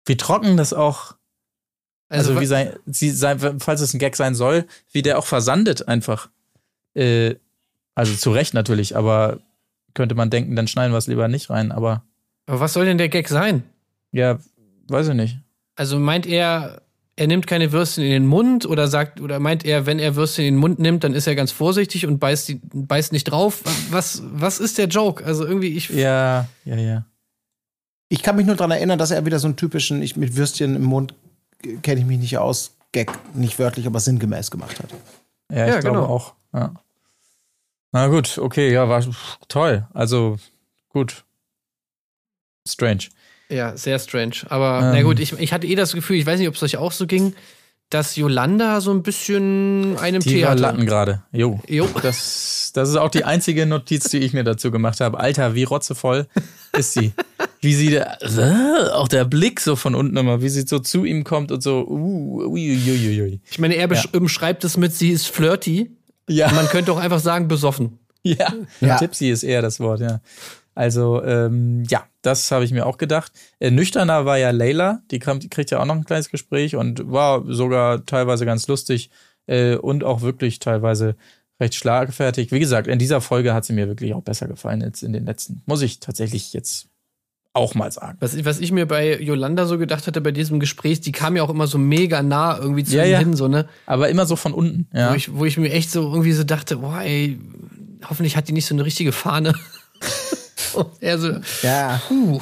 Wie 0.06 0.18
trocken 0.18 0.58
das 0.58 0.74
auch, 0.74 1.16
also, 2.10 2.36
wa- 2.36 2.42
wie 2.42 2.46
sein, 2.46 2.74
sie 2.86 3.10
sein, 3.12 3.60
falls 3.60 3.82
es 3.82 3.94
ein 3.94 4.00
Gag 4.00 4.16
sein 4.16 4.36
soll, 4.36 4.66
wie 4.92 5.02
der 5.02 5.18
auch 5.18 5.26
versandet 5.26 5.88
einfach. 5.88 6.30
Äh, 6.96 7.36
also 7.96 8.14
zu 8.16 8.32
Recht 8.32 8.54
natürlich, 8.54 8.96
aber 8.96 9.40
könnte 9.94 10.16
man 10.16 10.30
denken, 10.30 10.56
dann 10.56 10.68
schneiden 10.68 10.94
wir 10.94 10.98
es 10.98 11.08
lieber 11.08 11.28
nicht 11.28 11.50
rein, 11.50 11.72
aber 11.72 12.04
aber 12.46 12.60
was 12.60 12.74
soll 12.74 12.86
denn 12.86 12.98
der 12.98 13.10
Gag 13.10 13.30
sein? 13.30 13.64
ja, 14.12 14.38
weiß 14.90 15.08
ich 15.10 15.14
nicht. 15.16 15.38
Also 15.76 15.98
meint 15.98 16.26
er, 16.28 16.82
er 17.16 17.28
nimmt 17.28 17.48
keine 17.48 17.72
Würstchen 17.72 18.04
in 18.04 18.12
den 18.12 18.26
Mund 18.28 18.66
oder 18.66 18.88
sagt, 18.88 19.22
oder 19.22 19.40
meint 19.40 19.64
er, 19.66 19.86
wenn 19.86 19.98
er 19.98 20.16
Würstchen 20.16 20.46
in 20.46 20.54
den 20.56 20.60
Mund 20.60 20.78
nimmt, 20.80 21.04
dann 21.04 21.14
ist 21.14 21.26
er 21.26 21.36
ganz 21.36 21.52
vorsichtig 21.52 22.06
und 22.06 22.20
beißt, 22.20 22.48
die, 22.50 22.60
beißt 22.74 23.12
nicht 23.14 23.24
drauf? 23.26 23.62
Was, 23.92 24.22
was 24.26 24.60
ist 24.60 24.78
der 24.78 24.88
Joke? 24.88 25.24
Also 25.26 25.46
irgendwie, 25.46 25.70
ich. 25.70 25.90
Ja, 25.90 26.48
ja, 26.66 26.76
ja. 26.76 27.06
Ich 28.14 28.22
kann 28.22 28.36
mich 28.36 28.46
nur 28.46 28.56
daran 28.56 28.70
erinnern, 28.70 29.00
dass 29.00 29.10
er 29.10 29.26
wieder 29.26 29.40
so 29.40 29.48
einen 29.48 29.56
typischen, 29.56 30.04
ich 30.04 30.16
mit 30.16 30.36
Würstchen 30.36 30.76
im 30.76 30.84
Mund 30.84 31.16
kenne 31.82 32.00
ich 32.02 32.06
mich 32.06 32.20
nicht 32.20 32.38
aus, 32.38 32.76
Gag, 32.92 33.12
nicht 33.34 33.58
wörtlich, 33.58 33.88
aber 33.88 34.00
sinngemäß 34.00 34.52
gemacht 34.52 34.78
hat. 34.80 34.92
Ja, 35.52 35.66
ich 35.68 35.74
Ja, 35.74 35.80
glaube 35.80 35.98
genau. 35.98 36.10
auch. 36.10 36.34
Ja. 36.54 36.76
Na 37.92 38.08
gut, 38.10 38.38
okay, 38.38 38.72
ja, 38.72 38.88
war 38.88 39.04
toll. 39.48 39.88
Also 39.96 40.38
gut. 40.90 41.24
Strange. 42.68 43.06
Ja, 43.50 43.76
sehr 43.76 43.98
strange. 43.98 44.36
Aber 44.50 44.82
Ähm. 44.84 44.92
na 44.94 45.02
gut, 45.02 45.20
ich, 45.20 45.34
ich 45.40 45.52
hatte 45.52 45.66
eh 45.66 45.74
das 45.74 45.94
Gefühl, 45.94 46.18
ich 46.18 46.26
weiß 46.28 46.38
nicht, 46.38 46.48
ob 46.50 46.54
es 46.56 46.62
euch 46.62 46.78
auch 46.78 46.92
so 46.92 47.08
ging, 47.08 47.34
dass 47.94 48.16
Yolanda 48.16 48.82
so 48.82 48.92
ein 48.92 49.04
bisschen 49.04 49.98
einem 50.00 50.22
Die 50.22 50.30
Tee 50.30 50.46
hatte. 50.46 50.62
Latten 50.62 50.86
gerade. 50.86 51.22
Jo. 51.32 51.60
Jo. 51.68 51.88
Das, 52.02 52.72
das 52.74 52.90
ist 52.90 52.96
auch 52.96 53.10
die 53.10 53.24
einzige 53.24 53.66
Notiz, 53.66 54.10
die 54.10 54.18
ich 54.20 54.34
mir 54.34 54.44
dazu 54.44 54.72
gemacht 54.72 55.00
habe. 55.02 55.20
Alter, 55.20 55.56
wie 55.56 55.64
rotzevoll 55.64 56.28
ist 56.78 56.94
sie. 56.94 57.12
Wie 57.62 57.74
sie, 57.74 57.92
da, 57.92 58.18
auch 58.94 59.08
der 59.08 59.26
Blick 59.26 59.60
so 59.60 59.76
von 59.76 59.96
unten 59.96 60.18
immer, 60.18 60.42
wie 60.42 60.50
sie 60.50 60.64
so 60.68 60.80
zu 60.80 61.06
ihm 61.06 61.24
kommt 61.24 61.52
und 61.52 61.62
so, 61.64 61.86
uh, 61.88 62.46
uiuiuiui. 62.52 63.40
Ich 63.50 63.60
meine, 63.60 63.76
er 63.76 63.88
besch- 63.88 64.16
umschreibt 64.18 64.64
es 64.64 64.76
mit, 64.76 64.94
sie 64.94 65.12
ist 65.12 65.28
flirty. 65.28 65.92
Ja. 66.28 66.52
Man 66.52 66.68
könnte 66.68 66.92
auch 66.92 66.98
einfach 67.00 67.20
sagen, 67.20 67.48
besoffen. 67.48 68.00
Ja, 68.24 68.54
Ja. 68.80 68.98
Tipsy 68.98 69.30
ist 69.30 69.44
eher 69.44 69.62
das 69.62 69.80
Wort, 69.82 70.00
ja. 70.00 70.22
Also, 70.76 71.24
ähm, 71.24 71.84
ja, 71.90 72.04
das 72.22 72.50
habe 72.52 72.66
ich 72.66 72.72
mir 72.72 72.86
auch 72.86 72.98
gedacht. 72.98 73.32
Äh, 73.60 73.70
nüchterner 73.72 74.26
war 74.26 74.38
ja 74.38 74.50
Layla, 74.52 75.02
die, 75.12 75.20
kam, 75.20 75.40
die 75.40 75.50
kriegt 75.50 75.72
ja 75.72 75.80
auch 75.80 75.86
noch 75.86 75.96
ein 75.96 76.06
kleines 76.06 76.30
Gespräch 76.30 76.76
und 76.76 77.12
war 77.12 77.44
sogar 77.48 78.06
teilweise 78.06 78.46
ganz 78.46 78.68
lustig 78.68 79.10
äh, 79.48 79.76
und 79.76 80.04
auch 80.04 80.22
wirklich 80.22 80.60
teilweise 80.60 81.16
recht 81.60 81.76
schlagfertig. 81.76 82.52
Wie 82.52 82.60
gesagt, 82.60 82.88
in 82.88 82.98
dieser 83.00 83.22
Folge 83.22 83.54
hat 83.54 83.66
sie 83.66 83.74
mir 83.74 83.88
wirklich 83.88 84.14
auch 84.16 84.22
besser 84.24 84.48
gefallen 84.48 84.82
als 84.82 85.04
in 85.04 85.14
den 85.14 85.26
letzten. 85.26 85.62
Muss 85.66 85.82
ich 85.84 86.00
tatsächlich 86.00 86.54
jetzt 86.54 86.88
auch 87.56 87.76
mal 87.76 87.92
sagen. 87.92 88.18
Was, 88.20 88.34
ich- 88.34 88.46
was 88.46 88.60
ich 88.60 88.72
mir 88.72 88.88
bei 88.88 89.20
Yolanda 89.22 89.68
so 89.68 89.78
gedacht 89.78 90.08
hatte 90.08 90.22
bei 90.22 90.32
diesem 90.32 90.60
Gespräch, 90.60 91.02
die 91.02 91.12
kam 91.12 91.36
ja 91.36 91.44
auch 91.44 91.52
immer 91.52 91.68
so 91.68 91.78
mega 91.78 92.24
nah 92.24 92.58
irgendwie 92.58 92.84
zu 92.84 92.96
Ja, 92.96 93.04
ihm 93.06 93.12
ja. 93.12 93.20
hin, 93.20 93.36
so, 93.36 93.48
ne? 93.48 93.68
Aber 93.86 94.10
immer 94.10 94.26
so 94.26 94.36
von 94.36 94.54
unten, 94.54 94.88
ja. 94.92 95.12
Wo, 95.12 95.16
ich, 95.16 95.36
wo 95.36 95.46
ich 95.46 95.58
mir 95.58 95.72
echt 95.72 95.92
so 95.92 96.02
irgendwie 96.10 96.32
so 96.32 96.44
dachte, 96.44 96.78
boah, 96.78 97.02
ey, 97.02 97.40
hoffentlich 98.10 98.36
hat 98.36 98.48
die 98.48 98.54
nicht 98.54 98.66
so 98.66 98.74
eine 98.74 98.84
richtige 98.86 99.12
Fahne. 99.12 99.54
Er 101.00 101.18
so, 101.20 101.32
Ja. 101.62 102.02
puh, 102.08 102.40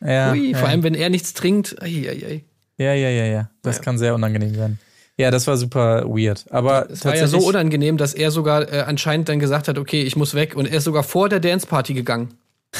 ja, 0.00 0.32
ui, 0.32 0.50
ja. 0.52 0.58
vor 0.58 0.68
allem 0.68 0.82
wenn 0.82 0.94
er 0.94 1.08
nichts 1.10 1.32
trinkt. 1.34 1.80
Ei, 1.82 2.08
ei, 2.08 2.26
ei. 2.26 2.44
Ja, 2.76 2.92
ja, 2.92 3.08
ja, 3.08 3.24
ja. 3.24 3.50
Das 3.62 3.76
Ja. 3.76 3.82
kann 3.82 3.98
sehr 3.98 4.14
unangenehm 4.14 4.54
werden. 4.56 4.78
Ja, 5.16 5.30
das 5.30 5.46
war 5.46 5.56
super 5.56 6.04
weird. 6.06 6.44
Aber 6.50 6.90
Es 6.90 7.04
war 7.04 7.14
ja 7.16 7.28
so 7.28 7.38
unangenehm, 7.38 7.96
dass 7.96 8.14
er 8.14 8.30
sogar 8.32 8.70
äh, 8.72 8.80
anscheinend 8.80 9.28
dann 9.28 9.38
gesagt 9.38 9.68
hat, 9.68 9.78
okay, 9.78 10.02
ich 10.02 10.16
muss 10.16 10.34
weg. 10.34 10.56
Und 10.56 10.66
er 10.66 10.78
ist 10.78 10.84
sogar 10.84 11.04
vor 11.04 11.28
der 11.28 11.40
Danceparty 11.40 11.94
gegangen. 11.94 12.34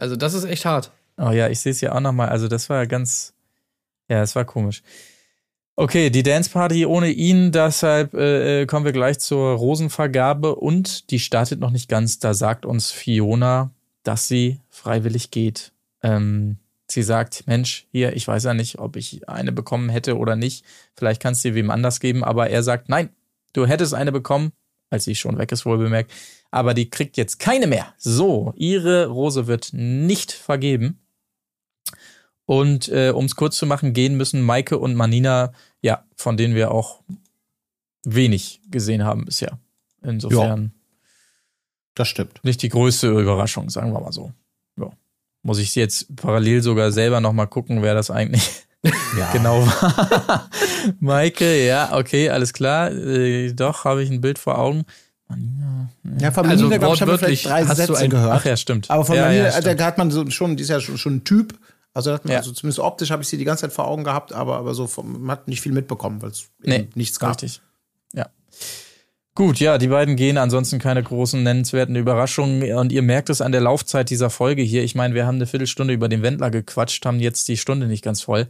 Also 0.00 0.14
das 0.14 0.32
ist 0.34 0.44
echt 0.44 0.64
hart. 0.64 0.92
Oh 1.16 1.30
ja, 1.32 1.48
ich 1.48 1.58
sehe 1.58 1.72
es 1.72 1.80
ja 1.80 1.92
auch 1.92 1.98
nochmal. 1.98 2.28
Also 2.28 2.46
das 2.46 2.70
war 2.70 2.86
ganz, 2.86 3.32
ja, 4.08 4.22
es 4.22 4.36
war 4.36 4.44
komisch. 4.44 4.84
Okay, 5.80 6.10
die 6.10 6.24
Dance 6.24 6.50
Party 6.50 6.86
ohne 6.86 7.08
ihn, 7.08 7.52
deshalb 7.52 8.12
äh, 8.12 8.62
äh, 8.62 8.66
kommen 8.66 8.84
wir 8.84 8.90
gleich 8.90 9.20
zur 9.20 9.52
Rosenvergabe 9.52 10.56
und 10.56 11.12
die 11.12 11.20
startet 11.20 11.60
noch 11.60 11.70
nicht 11.70 11.88
ganz. 11.88 12.18
Da 12.18 12.34
sagt 12.34 12.66
uns 12.66 12.90
Fiona, 12.90 13.70
dass 14.02 14.26
sie 14.26 14.58
freiwillig 14.70 15.30
geht. 15.30 15.70
Ähm, 16.02 16.56
sie 16.90 17.04
sagt, 17.04 17.46
Mensch, 17.46 17.86
hier, 17.92 18.16
ich 18.16 18.26
weiß 18.26 18.42
ja 18.42 18.54
nicht, 18.54 18.80
ob 18.80 18.96
ich 18.96 19.28
eine 19.28 19.52
bekommen 19.52 19.88
hätte 19.88 20.18
oder 20.18 20.34
nicht. 20.34 20.64
Vielleicht 20.96 21.22
kannst 21.22 21.44
du 21.44 21.50
sie 21.50 21.54
wem 21.54 21.70
anders 21.70 22.00
geben, 22.00 22.24
aber 22.24 22.50
er 22.50 22.64
sagt, 22.64 22.88
nein, 22.88 23.10
du 23.52 23.64
hättest 23.64 23.94
eine 23.94 24.10
bekommen, 24.10 24.50
als 24.90 25.04
sie 25.04 25.14
schon 25.14 25.38
weg 25.38 25.52
ist, 25.52 25.64
wohl 25.64 25.78
bemerkt. 25.78 26.10
Aber 26.50 26.74
die 26.74 26.90
kriegt 26.90 27.16
jetzt 27.16 27.38
keine 27.38 27.68
mehr. 27.68 27.94
So, 27.98 28.52
ihre 28.56 29.06
Rose 29.06 29.46
wird 29.46 29.68
nicht 29.72 30.32
vergeben. 30.32 30.98
Und 32.48 32.88
äh, 32.88 33.10
um 33.14 33.26
es 33.26 33.36
kurz 33.36 33.58
zu 33.58 33.66
machen, 33.66 33.92
gehen 33.92 34.16
müssen 34.16 34.40
Maike 34.40 34.78
und 34.78 34.94
Manina, 34.94 35.52
ja, 35.82 36.02
von 36.16 36.38
denen 36.38 36.54
wir 36.54 36.70
auch 36.70 37.02
wenig 38.06 38.62
gesehen 38.70 39.04
haben 39.04 39.26
bisher. 39.26 39.58
Insofern 40.02 40.72
Das 41.94 42.08
stimmt. 42.08 42.42
nicht 42.44 42.62
die 42.62 42.70
größte 42.70 43.08
Überraschung, 43.08 43.68
sagen 43.68 43.92
wir 43.92 44.00
mal 44.00 44.12
so. 44.12 44.32
Ja. 44.80 44.88
Muss 45.42 45.58
ich 45.58 45.74
jetzt 45.74 46.16
parallel 46.16 46.62
sogar 46.62 46.90
selber 46.90 47.20
noch 47.20 47.34
mal 47.34 47.44
gucken, 47.44 47.82
wer 47.82 47.92
das 47.92 48.10
eigentlich 48.10 48.48
Ja. 49.18 49.30
genau 49.34 49.66
war. 49.66 50.48
Maike, 51.00 51.66
ja, 51.66 51.94
okay, 51.98 52.30
alles 52.30 52.54
klar. 52.54 52.90
Äh, 52.90 53.52
doch, 53.52 53.84
habe 53.84 54.02
ich 54.02 54.08
ein 54.08 54.22
Bild 54.22 54.38
vor 54.38 54.56
Augen. 54.58 54.86
Manina. 55.28 55.90
Ja, 56.18 56.30
von 56.30 56.46
Also 56.46 56.64
Melina, 56.68 56.78
glaube 56.78 56.94
ich, 56.94 57.02
haben 57.02 57.10
wir 57.10 57.18
vielleicht 57.18 57.44
drei 57.44 57.62
hast 57.66 57.78
du 57.78 57.86
Sätze 57.88 57.98
ein- 57.98 58.08
gehört. 58.08 58.32
Ach 58.40 58.44
ja, 58.46 58.56
stimmt. 58.56 58.90
Aber 58.90 59.04
von 59.04 59.16
ja, 59.16 59.26
Melina, 59.28 59.44
ja, 59.48 59.52
stimmt. 59.60 59.80
da 59.80 59.84
hat 59.84 59.98
man 59.98 60.10
so 60.10 60.30
schon, 60.30 60.56
die 60.56 60.62
ist 60.62 60.70
ja 60.70 60.80
schon, 60.80 60.96
schon 60.96 61.16
ein 61.16 61.24
Typ. 61.24 61.58
Also, 61.98 62.12
Ja. 62.28 62.36
also 62.36 62.52
zumindest 62.52 62.78
optisch 62.78 63.10
habe 63.10 63.22
ich 63.22 63.28
sie 63.28 63.38
die 63.38 63.44
ganze 63.44 63.62
Zeit 63.62 63.72
vor 63.72 63.88
Augen 63.88 64.04
gehabt, 64.04 64.32
aber, 64.32 64.56
aber 64.56 64.72
so 64.72 64.86
vom, 64.86 65.20
man 65.22 65.32
hat 65.32 65.48
nicht 65.48 65.60
viel 65.60 65.72
mitbekommen, 65.72 66.22
weil 66.22 66.30
es 66.30 66.48
Nee, 66.64 66.88
nichts 66.94 67.18
gab. 67.18 67.30
Richtig. 67.30 67.60
Ja. 68.14 68.28
Gut, 69.34 69.58
ja, 69.58 69.78
die 69.78 69.88
beiden 69.88 70.14
gehen, 70.14 70.38
ansonsten 70.38 70.78
keine 70.78 71.02
großen 71.02 71.42
nennenswerten 71.42 71.96
Überraschungen. 71.96 72.72
Und 72.76 72.92
ihr 72.92 73.02
merkt 73.02 73.30
es 73.30 73.40
an 73.40 73.50
der 73.52 73.60
Laufzeit 73.60 74.10
dieser 74.10 74.30
Folge 74.30 74.62
hier. 74.62 74.84
Ich 74.84 74.94
meine, 74.94 75.14
wir 75.14 75.26
haben 75.26 75.36
eine 75.36 75.46
Viertelstunde 75.46 75.92
über 75.92 76.08
den 76.08 76.22
Wendler 76.22 76.50
gequatscht, 76.50 77.04
haben 77.04 77.20
jetzt 77.20 77.48
die 77.48 77.56
Stunde 77.56 77.86
nicht 77.88 78.04
ganz 78.04 78.22
voll. 78.22 78.46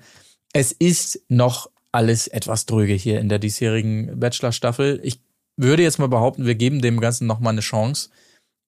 Es 0.52 0.72
ist 0.72 1.20
noch 1.28 1.70
alles 1.90 2.26
etwas 2.26 2.66
dröge 2.66 2.92
hier 2.92 3.18
in 3.20 3.28
der 3.30 3.38
diesjährigen 3.38 4.20
Bachelor-Staffel. 4.20 5.00
Ich 5.02 5.20
würde 5.56 5.82
jetzt 5.82 5.98
mal 5.98 6.08
behaupten, 6.08 6.46
wir 6.46 6.54
geben 6.54 6.80
dem 6.80 7.00
Ganzen 7.00 7.26
noch 7.26 7.40
mal 7.40 7.50
eine 7.50 7.60
Chance 7.60 8.10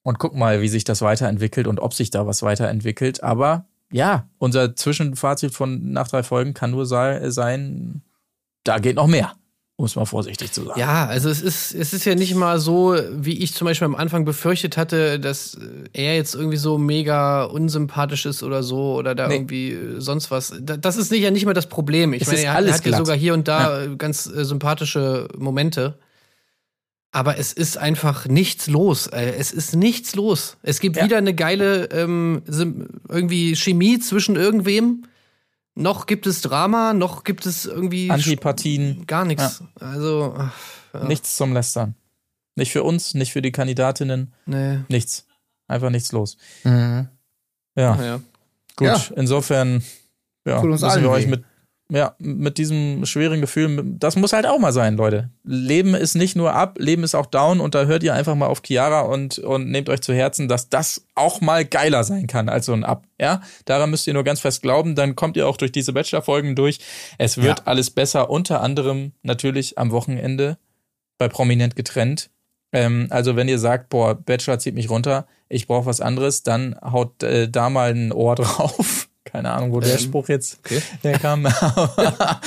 und 0.02 0.18
gucken 0.18 0.38
mal, 0.38 0.62
wie 0.62 0.68
sich 0.68 0.84
das 0.84 1.02
weiterentwickelt 1.02 1.66
und 1.66 1.80
ob 1.80 1.92
sich 1.94 2.10
da 2.10 2.26
was 2.26 2.42
weiterentwickelt. 2.42 3.22
Aber 3.22 3.66
ja, 3.93 4.28
unser 4.38 4.74
Zwischenfazit 4.76 5.53
von 5.55 5.93
nach 5.93 6.09
drei 6.09 6.22
Folgen 6.22 6.55
kann 6.55 6.70
nur 6.70 6.86
sei, 6.86 7.30
sein, 7.30 8.03
da 8.64 8.78
geht 8.78 8.97
noch 8.97 9.07
mehr, 9.07 9.32
um 9.76 9.84
es 9.86 9.97
mal 9.97 10.05
vorsichtig 10.05 10.53
zu 10.53 10.64
sagen. 10.64 10.78
Ja, 10.78 11.07
also 11.07 11.28
es 11.28 11.41
ist, 11.41 11.74
es 11.74 11.93
ist 11.93 12.05
ja 12.05 12.14
nicht 12.14 12.34
mal 12.34 12.61
so, 12.61 12.95
wie 13.12 13.38
ich 13.43 13.55
zum 13.55 13.64
Beispiel 13.64 13.86
am 13.86 13.95
Anfang 13.97 14.24
befürchtet 14.24 14.76
hatte, 14.76 15.18
dass 15.18 15.59
er 15.93 16.14
jetzt 16.14 16.34
irgendwie 16.34 16.57
so 16.59 16.78
mega 16.78 17.45
unsympathisch 17.45 18.26
ist 18.26 18.43
oder 18.43 18.62
so 18.62 18.95
oder 18.97 19.14
da 19.14 19.26
Nee. 19.28 19.34
irgendwie 19.36 19.70
äh, 19.72 20.01
sonst 20.01 20.30
was. 20.30 20.55
Da- 20.61 20.76
Das 20.76 20.97
ist 20.97 21.11
nicht, 21.11 21.22
ja 21.22 21.30
nicht 21.30 21.47
mal 21.47 21.55
das 21.55 21.66
Problem. 21.68 22.12
Ich 22.12 22.22
Es 22.22 22.28
meine, 22.28 22.41
er 22.43 22.51
hat, 22.53 22.57
alles 22.59 22.70
er 22.72 22.76
hat 22.78 22.86
ja 22.86 22.97
sogar 22.99 23.16
hier 23.16 23.34
und 23.34 23.49
da 23.49 23.82
äh, 23.82 23.97
ganz 23.97 24.26
äh, 24.26 24.45
sympathische 24.45 25.26
Momente. 25.36 25.99
Aber 27.12 27.38
es 27.38 27.52
ist 27.52 27.76
einfach 27.76 28.26
nichts 28.26 28.68
los. 28.68 29.08
Äh, 29.08 29.34
Es 29.36 29.50
ist 29.52 29.74
nichts 29.74 30.14
los. 30.14 30.56
Es 30.62 30.78
gibt 30.80 30.96
Ja. 30.96 31.04
wieder 31.04 31.18
eine 31.18 31.34
geile 31.34 31.86
ähm, 31.86 32.42
irgendwie 33.08 33.56
Chemie 33.56 33.98
zwischen 33.98 34.36
irgendwem. 34.36 35.04
Noch 35.74 36.06
gibt 36.06 36.26
es 36.26 36.40
Drama, 36.40 36.92
noch 36.92 37.24
gibt 37.24 37.46
es 37.46 37.64
irgendwie 37.64 38.11
Antipathien, 38.11 39.06
gar 39.06 39.24
nichts. 39.24 39.62
Also, 39.80 40.34
ach, 40.36 40.52
ja. 40.92 41.04
nichts 41.04 41.36
zum 41.36 41.52
Lästern. 41.52 41.94
Nicht 42.54 42.72
für 42.72 42.82
uns, 42.82 43.14
nicht 43.14 43.32
für 43.32 43.40
die 43.42 43.52
Kandidatinnen, 43.52 44.32
nee. 44.46 44.80
nichts. 44.88 45.26
Einfach 45.68 45.90
nichts 45.90 46.12
los. 46.12 46.36
Mhm. 46.64 47.08
Ja, 47.76 48.20
gut. 48.76 48.86
Ja. 48.88 49.00
Insofern 49.16 49.82
ja, 50.44 50.61
Tut 50.61 50.70
uns 50.70 50.82
müssen 50.82 51.02
wir 51.02 51.11
euch 51.11 51.26
mit 51.26 51.44
ja, 51.91 52.14
mit 52.18 52.57
diesem 52.59 53.05
schweren 53.05 53.41
Gefühl, 53.41 53.82
das 53.99 54.16
muss 54.16 54.32
halt 54.32 54.47
auch 54.47 54.59
mal 54.59 54.72
sein, 54.72 54.97
Leute. 54.97 55.30
Leben 55.45 55.95
ist 55.95 56.14
nicht 56.14 56.36
nur 56.36 56.55
up, 56.55 56.78
Leben 56.78 57.03
ist 57.03 57.14
auch 57.14 57.26
down 57.26 57.61
und 57.61 57.74
da 57.74 57.84
hört 57.84 58.03
ihr 58.03 58.14
einfach 58.14 58.34
mal 58.34 58.47
auf 58.47 58.62
Chiara 58.64 59.01
und, 59.01 59.38
und 59.38 59.70
nehmt 59.70 59.88
euch 59.88 60.01
zu 60.01 60.14
Herzen, 60.14 60.49
dass 60.49 60.68
das 60.68 61.07
auch 61.14 61.41
mal 61.41 61.64
geiler 61.64 62.05
sein 62.05 62.26
kann 62.26 62.49
als 62.49 62.66
so 62.66 62.72
ein 62.72 62.84
Up. 62.84 63.05
Ja, 63.20 63.43
daran 63.64 63.91
müsst 63.91 64.07
ihr 64.07 64.14
nur 64.14 64.24
ganz 64.24 64.41
fest 64.41 64.62
glauben, 64.62 64.95
dann 64.95 65.16
kommt 65.16 65.36
ihr 65.36 65.47
auch 65.49 65.57
durch 65.57 65.72
diese 65.72 65.93
Bachelor-Folgen 65.93 66.55
durch. 66.57 66.78
Es 67.18 67.36
wird 67.36 67.59
Ja. 67.59 67.64
alles 67.66 67.91
besser, 67.91 68.30
unter 68.30 68.61
anderem 68.62 69.12
natürlich 69.22 69.76
am 69.78 69.91
Wochenende 69.91 70.59
bei 71.18 71.28
Prominent 71.28 71.76
getrennt. 71.76 72.30
Ähm, 72.72 73.09
also 73.11 73.34
wenn 73.36 73.49
ihr 73.49 73.59
sagt, 73.59 73.88
boah, 73.91 74.14
Bachelor 74.14 74.59
zieht 74.61 74.74
mich 74.76 74.88
runter, 74.91 75.26
ich 75.49 75.66
brauche 75.66 75.86
was 75.86 76.01
anderes, 76.01 76.45
dann 76.45 76.76
haut 76.82 77.22
äh, 77.24 77.51
da 77.51 77.68
mal 77.68 77.91
ein 77.91 78.12
Ohr 78.12 78.34
drauf. 78.36 79.09
Keine 79.24 79.50
Ahnung, 79.52 79.72
wo 79.72 79.80
der 79.80 79.98
Spruch 79.98 80.28
jetzt 80.28 80.58
okay. 80.64 80.80
herkam. 81.02 81.46
Aber, 81.46 82.40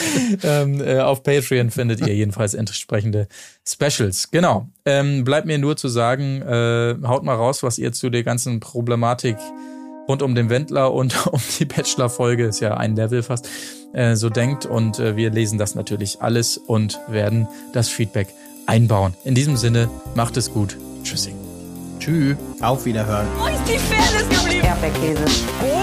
ähm, 0.43 0.81
äh, 0.81 0.99
auf 0.99 1.23
Patreon 1.23 1.69
findet 1.69 2.01
ihr 2.01 2.13
jedenfalls 2.13 2.55
entsprechende 2.55 3.27
Specials. 3.65 4.31
Genau. 4.31 4.67
Ähm, 4.85 5.23
bleibt 5.23 5.45
mir 5.45 5.59
nur 5.59 5.77
zu 5.77 5.87
sagen, 5.87 6.41
äh, 6.41 6.95
haut 7.05 7.23
mal 7.23 7.35
raus, 7.35 7.61
was 7.61 7.77
ihr 7.77 7.93
zu 7.93 8.09
der 8.09 8.23
ganzen 8.23 8.59
Problematik 8.59 9.37
rund 10.07 10.21
um 10.21 10.35
den 10.35 10.49
Wendler 10.49 10.93
und 10.93 11.27
um 11.31 11.39
die 11.59 11.65
Bachelor-Folge, 11.65 12.45
ist 12.45 12.59
ja 12.59 12.75
ein 12.75 12.95
Level 12.95 13.23
fast, 13.23 13.47
äh, 13.93 14.15
so 14.15 14.29
denkt. 14.29 14.65
Und 14.65 14.99
äh, 14.99 15.15
wir 15.15 15.29
lesen 15.29 15.57
das 15.57 15.75
natürlich 15.75 16.21
alles 16.21 16.57
und 16.57 16.99
werden 17.07 17.47
das 17.73 17.89
Feedback 17.89 18.27
einbauen. 18.65 19.13
In 19.23 19.35
diesem 19.35 19.57
Sinne, 19.57 19.89
macht 20.15 20.37
es 20.37 20.51
gut. 20.51 20.77
Tschüssing. 21.03 21.35
Tschüss. 21.99 22.35
Auf 22.61 22.85
Wiederhören. 22.85 23.27
Wo 23.37 23.47
ist 23.47 23.61
die 23.67 23.77
Fairness 23.77 24.27
geblieben? 24.29 24.65
Erdbeerkäse. 24.65 25.25
Gold, 25.59 25.82